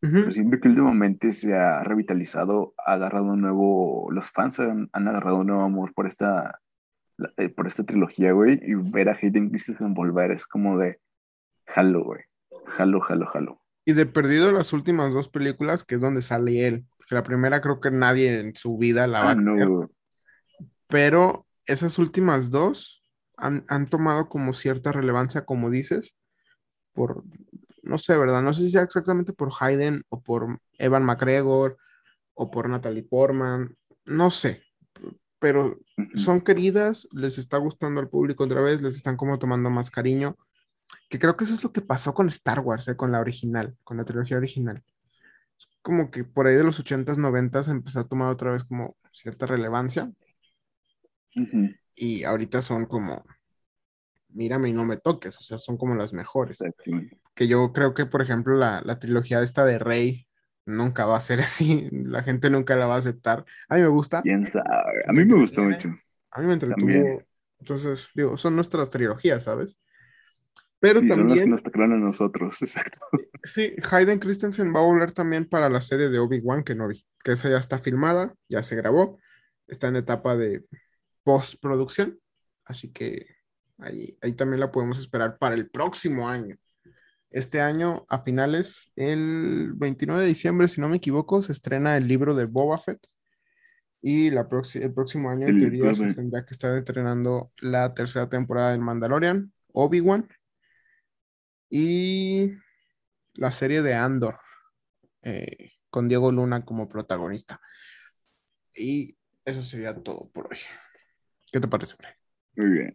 pero 0.00 0.32
siempre 0.32 0.60
que 0.60 0.68
últimamente 0.68 1.32
se 1.32 1.54
ha 1.54 1.82
revitalizado, 1.82 2.74
ha 2.84 2.92
agarrado 2.92 3.24
un 3.24 3.40
nuevo, 3.40 4.10
los 4.10 4.30
fans 4.30 4.60
han, 4.60 4.90
han 4.92 5.08
agarrado 5.08 5.38
un 5.38 5.46
nuevo 5.46 5.62
amor 5.62 5.94
por 5.94 6.06
esta 6.06 6.60
eh, 7.36 7.48
por 7.48 7.68
esta 7.68 7.84
trilogía, 7.84 8.32
güey, 8.32 8.60
y 8.62 8.74
ver 8.74 9.08
a 9.08 9.16
Hayden 9.20 9.50
Christensen 9.50 9.94
volver 9.94 10.32
es 10.32 10.46
como 10.46 10.78
de 10.78 10.98
jalo, 11.66 12.02
güey. 12.02 12.22
Jalo, 12.76 13.00
jalo, 13.00 13.26
jalo. 13.26 13.60
Y 13.84 13.92
de 13.92 14.06
perdido 14.06 14.50
las 14.50 14.72
últimas 14.72 15.14
dos 15.14 15.28
películas, 15.28 15.84
que 15.84 15.94
es 15.94 16.00
donde 16.00 16.22
sale 16.22 16.66
él. 16.66 16.84
Porque 16.96 17.14
la 17.14 17.22
primera 17.22 17.60
creo 17.60 17.80
que 17.80 17.92
nadie 17.92 18.40
en 18.40 18.54
su 18.56 18.78
vida 18.78 19.06
la 19.06 19.22
va 19.22 19.28
a 19.28 19.32
ah, 19.32 19.34
no. 19.36 19.90
Pero 20.88 21.46
esas 21.66 21.98
últimas 21.98 22.50
dos 22.50 23.03
han, 23.36 23.64
han, 23.68 23.86
tomado 23.86 24.28
como 24.28 24.52
cierta 24.52 24.92
relevancia, 24.92 25.44
como 25.44 25.70
dices, 25.70 26.14
por, 26.92 27.24
no 27.82 27.98
sé, 27.98 28.16
¿verdad? 28.16 28.42
No 28.42 28.54
sé 28.54 28.62
si 28.62 28.70
sea 28.70 28.82
exactamente 28.82 29.32
por 29.32 29.52
Hayden 29.60 30.02
o 30.08 30.22
por 30.22 30.60
Evan 30.78 31.04
McGregor 31.04 31.76
o 32.34 32.50
por 32.50 32.68
Natalie 32.68 33.02
Portman, 33.02 33.76
no 34.04 34.30
sé, 34.30 34.62
pero 35.38 35.78
son 36.14 36.40
queridas, 36.40 37.06
les 37.12 37.38
está 37.38 37.58
gustando 37.58 38.00
al 38.00 38.08
público 38.08 38.44
otra 38.44 38.62
vez, 38.62 38.80
les 38.80 38.96
están 38.96 39.16
como 39.16 39.38
tomando 39.38 39.70
más 39.70 39.90
cariño, 39.90 40.36
que 41.08 41.18
creo 41.18 41.36
que 41.36 41.44
eso 41.44 41.54
es 41.54 41.62
lo 41.62 41.72
que 41.72 41.80
pasó 41.80 42.14
con 42.14 42.28
Star 42.28 42.60
Wars, 42.60 42.88
eh, 42.88 42.96
con 42.96 43.12
la 43.12 43.20
original, 43.20 43.76
con 43.84 43.96
la 43.96 44.04
trilogía 44.04 44.36
original. 44.36 44.82
Como 45.82 46.10
que 46.10 46.24
por 46.24 46.46
ahí 46.46 46.54
de 46.54 46.64
los 46.64 46.80
80s, 46.80 47.18
90s 47.18 47.68
empezó 47.70 48.00
a 48.00 48.08
tomar 48.08 48.30
otra 48.30 48.52
vez 48.52 48.64
como 48.64 48.96
cierta 49.12 49.46
relevancia. 49.46 50.10
Y 51.94 52.24
ahorita 52.24 52.62
son 52.62 52.86
como, 52.86 53.24
mírame 54.28 54.70
y 54.70 54.72
no 54.72 54.84
me 54.84 54.96
toques, 54.96 55.38
o 55.38 55.42
sea, 55.42 55.58
son 55.58 55.76
como 55.76 55.94
las 55.94 56.12
mejores. 56.12 56.58
Que 57.34 57.48
yo 57.48 57.72
creo 57.72 57.94
que, 57.94 58.06
por 58.06 58.22
ejemplo, 58.22 58.56
la, 58.56 58.80
la 58.82 58.98
trilogía 58.98 59.42
esta 59.42 59.64
de 59.64 59.78
Rey, 59.78 60.26
nunca 60.66 61.06
va 61.06 61.16
a 61.16 61.20
ser 61.20 61.40
así, 61.42 61.88
la 61.90 62.22
gente 62.22 62.50
nunca 62.50 62.76
la 62.76 62.86
va 62.86 62.96
a 62.96 62.98
aceptar. 62.98 63.44
A 63.68 63.76
mí 63.76 63.82
me 63.82 63.88
gusta. 63.88 64.18
A 64.18 65.12
mí 65.12 65.24
me 65.24 65.34
gustó 65.34 65.62
mucho. 65.62 65.94
A 66.30 66.40
mí 66.40 66.46
me 66.46 66.54
entretuvo. 66.54 67.22
Entonces, 67.60 68.10
digo, 68.14 68.36
son 68.36 68.56
nuestras 68.56 68.90
trilogías, 68.90 69.44
¿sabes? 69.44 69.80
Pero 70.80 71.00
también. 71.00 71.48
Nos 71.48 71.62
a 71.64 71.86
nosotros, 71.86 72.58
exacto. 72.60 72.98
Sí, 73.42 73.74
Hayden 73.90 74.18
Christensen 74.18 74.74
va 74.74 74.80
a 74.80 74.84
volver 74.84 75.12
también 75.12 75.46
para 75.48 75.70
la 75.70 75.80
serie 75.80 76.10
de 76.10 76.18
Obi-Wan 76.18 76.62
Kenobi, 76.62 77.06
que 77.22 77.32
esa 77.32 77.48
ya 77.48 77.56
está 77.56 77.78
filmada, 77.78 78.34
ya 78.50 78.62
se 78.62 78.76
grabó, 78.76 79.18
está 79.66 79.88
en 79.88 79.96
etapa 79.96 80.36
de 80.36 80.64
postproducción, 81.24 82.20
así 82.64 82.92
que 82.92 83.26
ahí, 83.78 84.16
ahí 84.22 84.34
también 84.34 84.60
la 84.60 84.70
podemos 84.70 84.98
esperar 84.98 85.38
para 85.38 85.54
el 85.54 85.68
próximo 85.68 86.28
año. 86.28 86.56
Este 87.34 87.60
año, 87.60 88.06
a 88.08 88.20
finales, 88.20 88.92
el 88.94 89.72
29 89.74 90.22
de 90.22 90.28
diciembre, 90.28 90.68
si 90.68 90.80
no 90.80 90.88
me 90.88 90.98
equivoco, 90.98 91.42
se 91.42 91.50
estrena 91.50 91.96
el 91.96 92.06
libro 92.06 92.36
de 92.36 92.44
Boba 92.44 92.78
Fett. 92.78 93.04
Y 94.00 94.30
la 94.30 94.46
el 94.74 94.94
próximo 94.94 95.30
año, 95.30 95.48
en 95.48 95.58
teoría, 95.58 95.92
se 95.96 96.14
tendrá 96.14 96.44
que 96.44 96.54
estar 96.54 96.76
estrenando 96.76 97.50
la 97.60 97.92
tercera 97.92 98.28
temporada 98.28 98.70
del 98.70 98.80
Mandalorian, 98.80 99.52
Obi-Wan. 99.72 100.28
Y 101.70 102.52
la 103.34 103.50
serie 103.50 103.82
de 103.82 103.94
Andor, 103.94 104.36
eh, 105.22 105.72
con 105.90 106.06
Diego 106.06 106.30
Luna 106.30 106.64
como 106.64 106.88
protagonista. 106.88 107.60
Y 108.76 109.16
eso 109.44 109.64
sería 109.64 109.92
todo 109.92 110.30
por 110.32 110.46
hoy. 110.52 110.58
¿Qué 111.54 111.60
te 111.60 111.68
parece, 111.68 111.94
Muy 112.56 112.68
bien. 112.68 112.92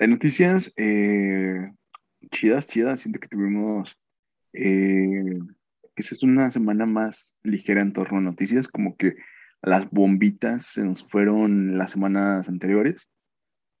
De 0.00 0.08
noticias, 0.08 0.72
eh, 0.76 1.70
chidas, 2.32 2.66
chidas. 2.66 2.98
Siento 2.98 3.20
que 3.20 3.28
tuvimos, 3.28 3.96
eh, 4.52 5.38
esa 5.94 6.14
es 6.16 6.24
una 6.24 6.50
semana 6.50 6.86
más 6.86 7.36
ligera 7.44 7.82
en 7.82 7.92
torno 7.92 8.18
a 8.18 8.20
noticias, 8.20 8.66
como 8.66 8.96
que 8.96 9.14
las 9.62 9.88
bombitas 9.92 10.66
se 10.72 10.82
nos 10.82 11.08
fueron 11.08 11.78
las 11.78 11.92
semanas 11.92 12.48
anteriores, 12.48 13.08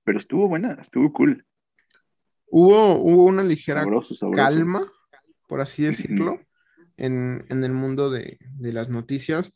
pero 0.04 0.20
estuvo 0.20 0.46
buena, 0.46 0.78
estuvo 0.80 1.12
cool. 1.12 1.44
Hubo, 2.46 2.94
hubo 3.00 3.24
una 3.24 3.42
ligera 3.42 3.84
calma, 4.32 4.92
por 5.48 5.60
así 5.60 5.82
decirlo, 5.82 6.40
en, 6.96 7.44
el 7.48 7.72
mundo 7.72 8.10
de, 8.10 8.38
las 8.60 8.90
noticias. 8.90 9.52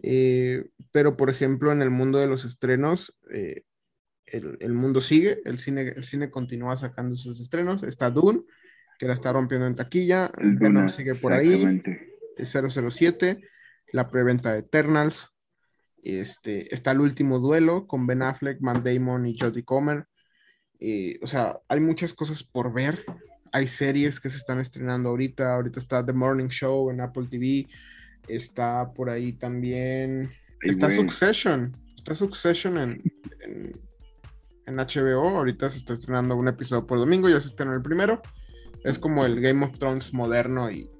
Eh, 0.00 0.64
pero, 0.92 1.16
por 1.16 1.28
ejemplo, 1.28 1.72
en 1.72 1.82
el 1.82 1.90
mundo 1.90 2.18
de 2.18 2.28
los 2.28 2.44
estrenos, 2.44 3.12
eh, 3.34 3.64
el, 4.26 4.72
mundo 4.72 5.00
sigue, 5.00 5.40
el 5.44 5.58
cine, 5.58 5.92
el 5.94 6.02
cine 6.02 6.30
continúa 6.30 6.76
sacando 6.76 7.16
sus 7.16 7.40
estrenos. 7.40 7.82
Está 7.82 8.10
Dune, 8.10 8.42
que 8.98 9.06
la 9.06 9.14
está 9.14 9.32
rompiendo 9.32 9.66
en 9.66 9.76
taquilla. 9.76 10.30
El 10.38 10.56
Venom 10.56 10.88
sigue 10.88 11.14
por 11.14 11.32
ahí. 11.32 11.82
007, 12.38 13.40
la 13.92 14.08
preventa 14.08 14.52
de 14.52 14.60
Eternals. 14.60 15.32
Este, 16.02 16.72
está 16.72 16.92
el 16.92 17.00
último 17.00 17.38
duelo 17.38 17.86
con 17.86 18.06
Ben 18.06 18.22
Affleck, 18.22 18.60
Matt 18.60 18.84
Damon 18.84 19.26
y 19.26 19.36
Jodie 19.38 19.64
Comer. 19.64 20.06
o 21.22 21.26
sea, 21.26 21.58
hay 21.68 21.80
muchas 21.80 22.12
cosas 22.14 22.42
por 22.42 22.72
ver. 22.72 23.04
Hay 23.52 23.68
series 23.68 24.20
que 24.20 24.28
se 24.28 24.36
están 24.36 24.60
estrenando 24.60 25.08
ahorita. 25.08 25.54
Ahorita 25.54 25.78
está 25.78 26.04
The 26.04 26.12
Morning 26.12 26.48
Show 26.48 26.90
en 26.90 27.00
Apple 27.00 27.26
TV. 27.30 27.66
Está 28.28 28.92
por 28.92 29.08
ahí 29.08 29.32
también. 29.32 30.30
está 30.60 30.90
Succession. 30.90 31.76
Está 31.96 32.14
Succession 32.14 32.78
en, 32.78 33.02
en, 33.40 33.85
HBO. 34.66 35.28
Ahorita 35.36 35.70
se 35.70 35.78
está 35.78 35.92
estrenando 35.94 36.36
un 36.36 36.48
episodio 36.48 36.86
por 36.86 36.98
domingo. 36.98 37.28
Ya 37.28 37.40
se 37.40 37.48
estrenó 37.48 37.74
el 37.74 37.82
primero. 37.82 38.20
Es 38.84 38.98
como 38.98 39.24
el 39.24 39.40
Game 39.40 39.64
of 39.64 39.78
Thrones 39.78 40.12
moderno 40.14 40.70
y 40.70 40.90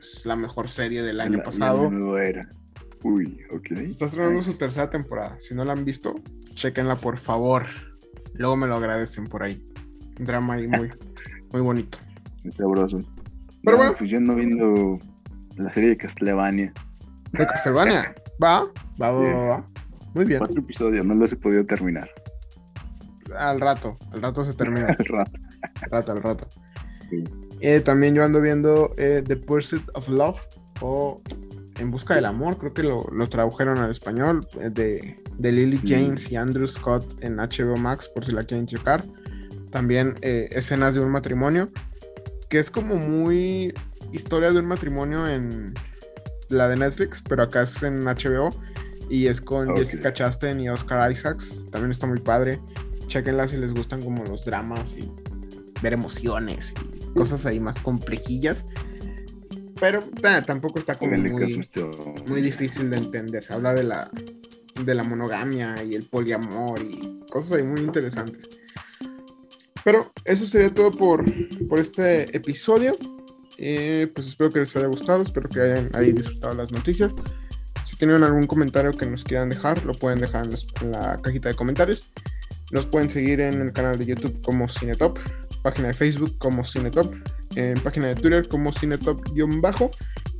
es 0.00 0.24
la 0.24 0.36
mejor 0.36 0.68
serie 0.68 1.02
del 1.02 1.20
año 1.20 1.42
pasado. 1.42 2.18
era. 2.18 2.48
Uy, 3.02 3.40
ok. 3.52 3.70
Está 3.72 4.06
estrenando 4.06 4.42
su 4.42 4.54
tercera 4.54 4.90
temporada. 4.90 5.36
Si 5.40 5.54
no 5.54 5.64
la 5.64 5.72
han 5.72 5.84
visto, 5.84 6.16
chequenla 6.54 6.96
por 6.96 7.18
favor. 7.18 7.66
Luego 8.34 8.56
me 8.56 8.66
lo 8.66 8.76
agradecen 8.76 9.26
por 9.26 9.42
ahí. 9.42 9.60
Un 10.18 10.24
drama 10.24 10.54
ahí 10.54 10.66
muy, 10.66 10.90
muy 11.52 11.60
bonito. 11.60 11.98
Sabroso. 12.56 13.00
Pero 13.62 13.76
bueno. 13.76 13.94
Pues 13.98 14.10
yo 14.10 14.18
ando 14.18 14.34
viendo 14.34 14.98
la 15.56 15.70
serie 15.70 15.90
de 15.90 15.96
Castlevania. 15.96 16.72
¿De 17.32 17.46
Castlevania? 17.46 18.14
Va, 18.42 18.70
va, 19.02 19.10
va, 19.10 19.46
va, 19.48 19.68
Muy 20.14 20.24
bien. 20.24 20.38
Cuatro 20.38 20.60
episodios, 20.60 21.04
no 21.04 21.12
los 21.16 21.32
he 21.32 21.36
podido 21.36 21.66
terminar. 21.66 22.08
Al 23.36 23.60
rato, 23.60 23.98
al 24.12 24.22
rato 24.22 24.44
se 24.44 24.54
termina. 24.54 24.86
al 24.98 25.04
rato. 25.04 25.32
Al 25.82 25.90
rato, 25.90 26.12
al 26.12 26.22
rato. 26.22 26.48
Eh, 27.60 27.80
también 27.80 28.14
yo 28.14 28.24
ando 28.24 28.40
viendo 28.40 28.94
eh, 28.96 29.22
The 29.26 29.36
Pursuit 29.36 29.82
of 29.94 30.08
Love 30.08 30.40
o 30.80 31.20
En 31.78 31.90
Busca 31.90 32.14
del 32.14 32.26
Amor, 32.26 32.58
creo 32.58 32.72
que 32.72 32.82
lo, 32.82 33.28
tradujeron 33.28 33.78
al 33.78 33.90
español, 33.90 34.46
eh, 34.60 34.70
de, 34.70 35.18
de, 35.38 35.52
Lily 35.52 35.80
James 35.84 36.30
y 36.30 36.36
Andrew 36.36 36.66
Scott 36.66 37.04
en 37.20 37.36
HBO 37.36 37.76
Max, 37.76 38.08
por 38.08 38.24
si 38.24 38.32
la 38.32 38.42
quieren 38.42 38.66
checar. 38.66 39.04
También 39.70 40.16
escenas 40.22 40.94
de 40.94 41.00
un 41.00 41.10
matrimonio, 41.10 41.68
que 42.48 42.58
es 42.58 42.70
como 42.70 42.96
muy 42.96 43.74
historia 44.12 44.50
de 44.50 44.60
un 44.60 44.66
matrimonio 44.66 45.28
en 45.28 45.74
la 46.48 46.68
de 46.68 46.76
Netflix, 46.76 47.22
pero 47.28 47.42
acá 47.42 47.62
es 47.62 47.82
en 47.82 48.04
HBO 48.04 48.48
y 49.10 49.26
es 49.26 49.40
con 49.40 49.76
Jessica 49.76 50.12
Chastain 50.12 50.60
y 50.60 50.68
Oscar 50.68 51.10
Isaacs. 51.10 51.66
También 51.70 51.90
está 51.90 52.06
muy 52.06 52.20
padre. 52.20 52.58
Chequenla 53.08 53.48
si 53.48 53.56
les 53.56 53.74
gustan 53.74 54.02
como 54.02 54.22
los 54.24 54.44
dramas 54.44 54.96
y 54.96 55.10
ver 55.82 55.94
emociones 55.94 56.74
y 56.94 57.14
cosas 57.14 57.46
ahí 57.46 57.58
más 57.58 57.78
complejillas. 57.80 58.66
Pero 59.80 60.02
tampoco 60.46 60.78
está 60.78 60.96
como 60.98 61.16
muy, 61.16 62.42
difícil 62.42 62.90
de 62.90 62.96
entender. 62.96 63.46
Habla 63.48 63.74
de 63.74 63.84
la, 63.84 64.10
de 64.84 64.94
la 64.94 65.04
monogamia 65.04 65.82
y 65.84 65.94
el 65.94 66.02
poliamor 66.02 66.80
y 66.82 67.20
cosas 67.30 67.52
ahí 67.52 67.62
muy 67.62 67.80
interesantes. 67.80 68.48
Pero 69.84 70.12
eso 70.24 70.46
sería 70.46 70.74
todo 70.74 70.90
por, 70.90 71.24
por 71.68 71.78
este 71.78 72.36
episodio. 72.36 72.96
Eh, 73.56 74.10
pues 74.14 74.28
espero 74.28 74.50
que 74.50 74.60
les 74.60 74.76
haya 74.76 74.86
gustado, 74.86 75.22
espero 75.22 75.48
que 75.48 75.60
hayan 75.60 75.90
ahí 75.94 76.12
disfrutado 76.12 76.54
las 76.54 76.70
noticias. 76.72 77.12
Si 77.86 77.96
tienen 77.96 78.22
algún 78.22 78.46
comentario 78.46 78.92
que 78.92 79.06
nos 79.06 79.24
quieran 79.24 79.48
dejar, 79.48 79.84
lo 79.84 79.94
pueden 79.94 80.18
dejar 80.18 80.46
en 80.46 80.90
la 80.90 81.16
cajita 81.22 81.48
de 81.48 81.54
comentarios. 81.54 82.12
Nos 82.70 82.86
pueden 82.86 83.10
seguir 83.10 83.40
en 83.40 83.60
el 83.60 83.72
canal 83.72 83.98
de 83.98 84.06
YouTube 84.06 84.40
como 84.42 84.68
Cinetop 84.68 85.18
página 85.62 85.88
de 85.88 85.94
Facebook 85.94 86.36
como 86.38 86.64
Cinetop, 86.64 87.14
en 87.56 87.78
página 87.80 88.08
de 88.08 88.14
Twitter 88.14 88.48
como 88.48 88.72
Cinetop-bajo. 88.72 89.90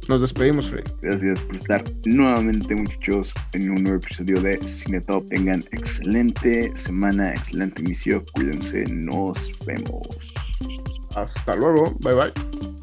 Nos 0.09 0.23
despedimos, 0.23 0.71
Freddy. 0.71 0.91
Gracias 1.03 1.41
por 1.43 1.57
estar 1.57 1.85
nuevamente, 2.07 2.75
muchachos, 2.75 3.35
en 3.53 3.71
un 3.71 3.83
nuevo 3.83 3.99
episodio 3.99 4.41
de 4.41 4.59
Cinetop. 4.67 5.29
Tengan 5.29 5.63
excelente 5.71 6.73
semana, 6.77 7.33
excelente 7.33 7.83
inicio. 7.83 8.25
Cuídense, 8.33 8.85
nos 8.87 9.53
vemos. 9.67 10.35
Hasta 11.15 11.57
luego, 11.57 11.95
bye 12.01 12.15
bye. 12.15 12.78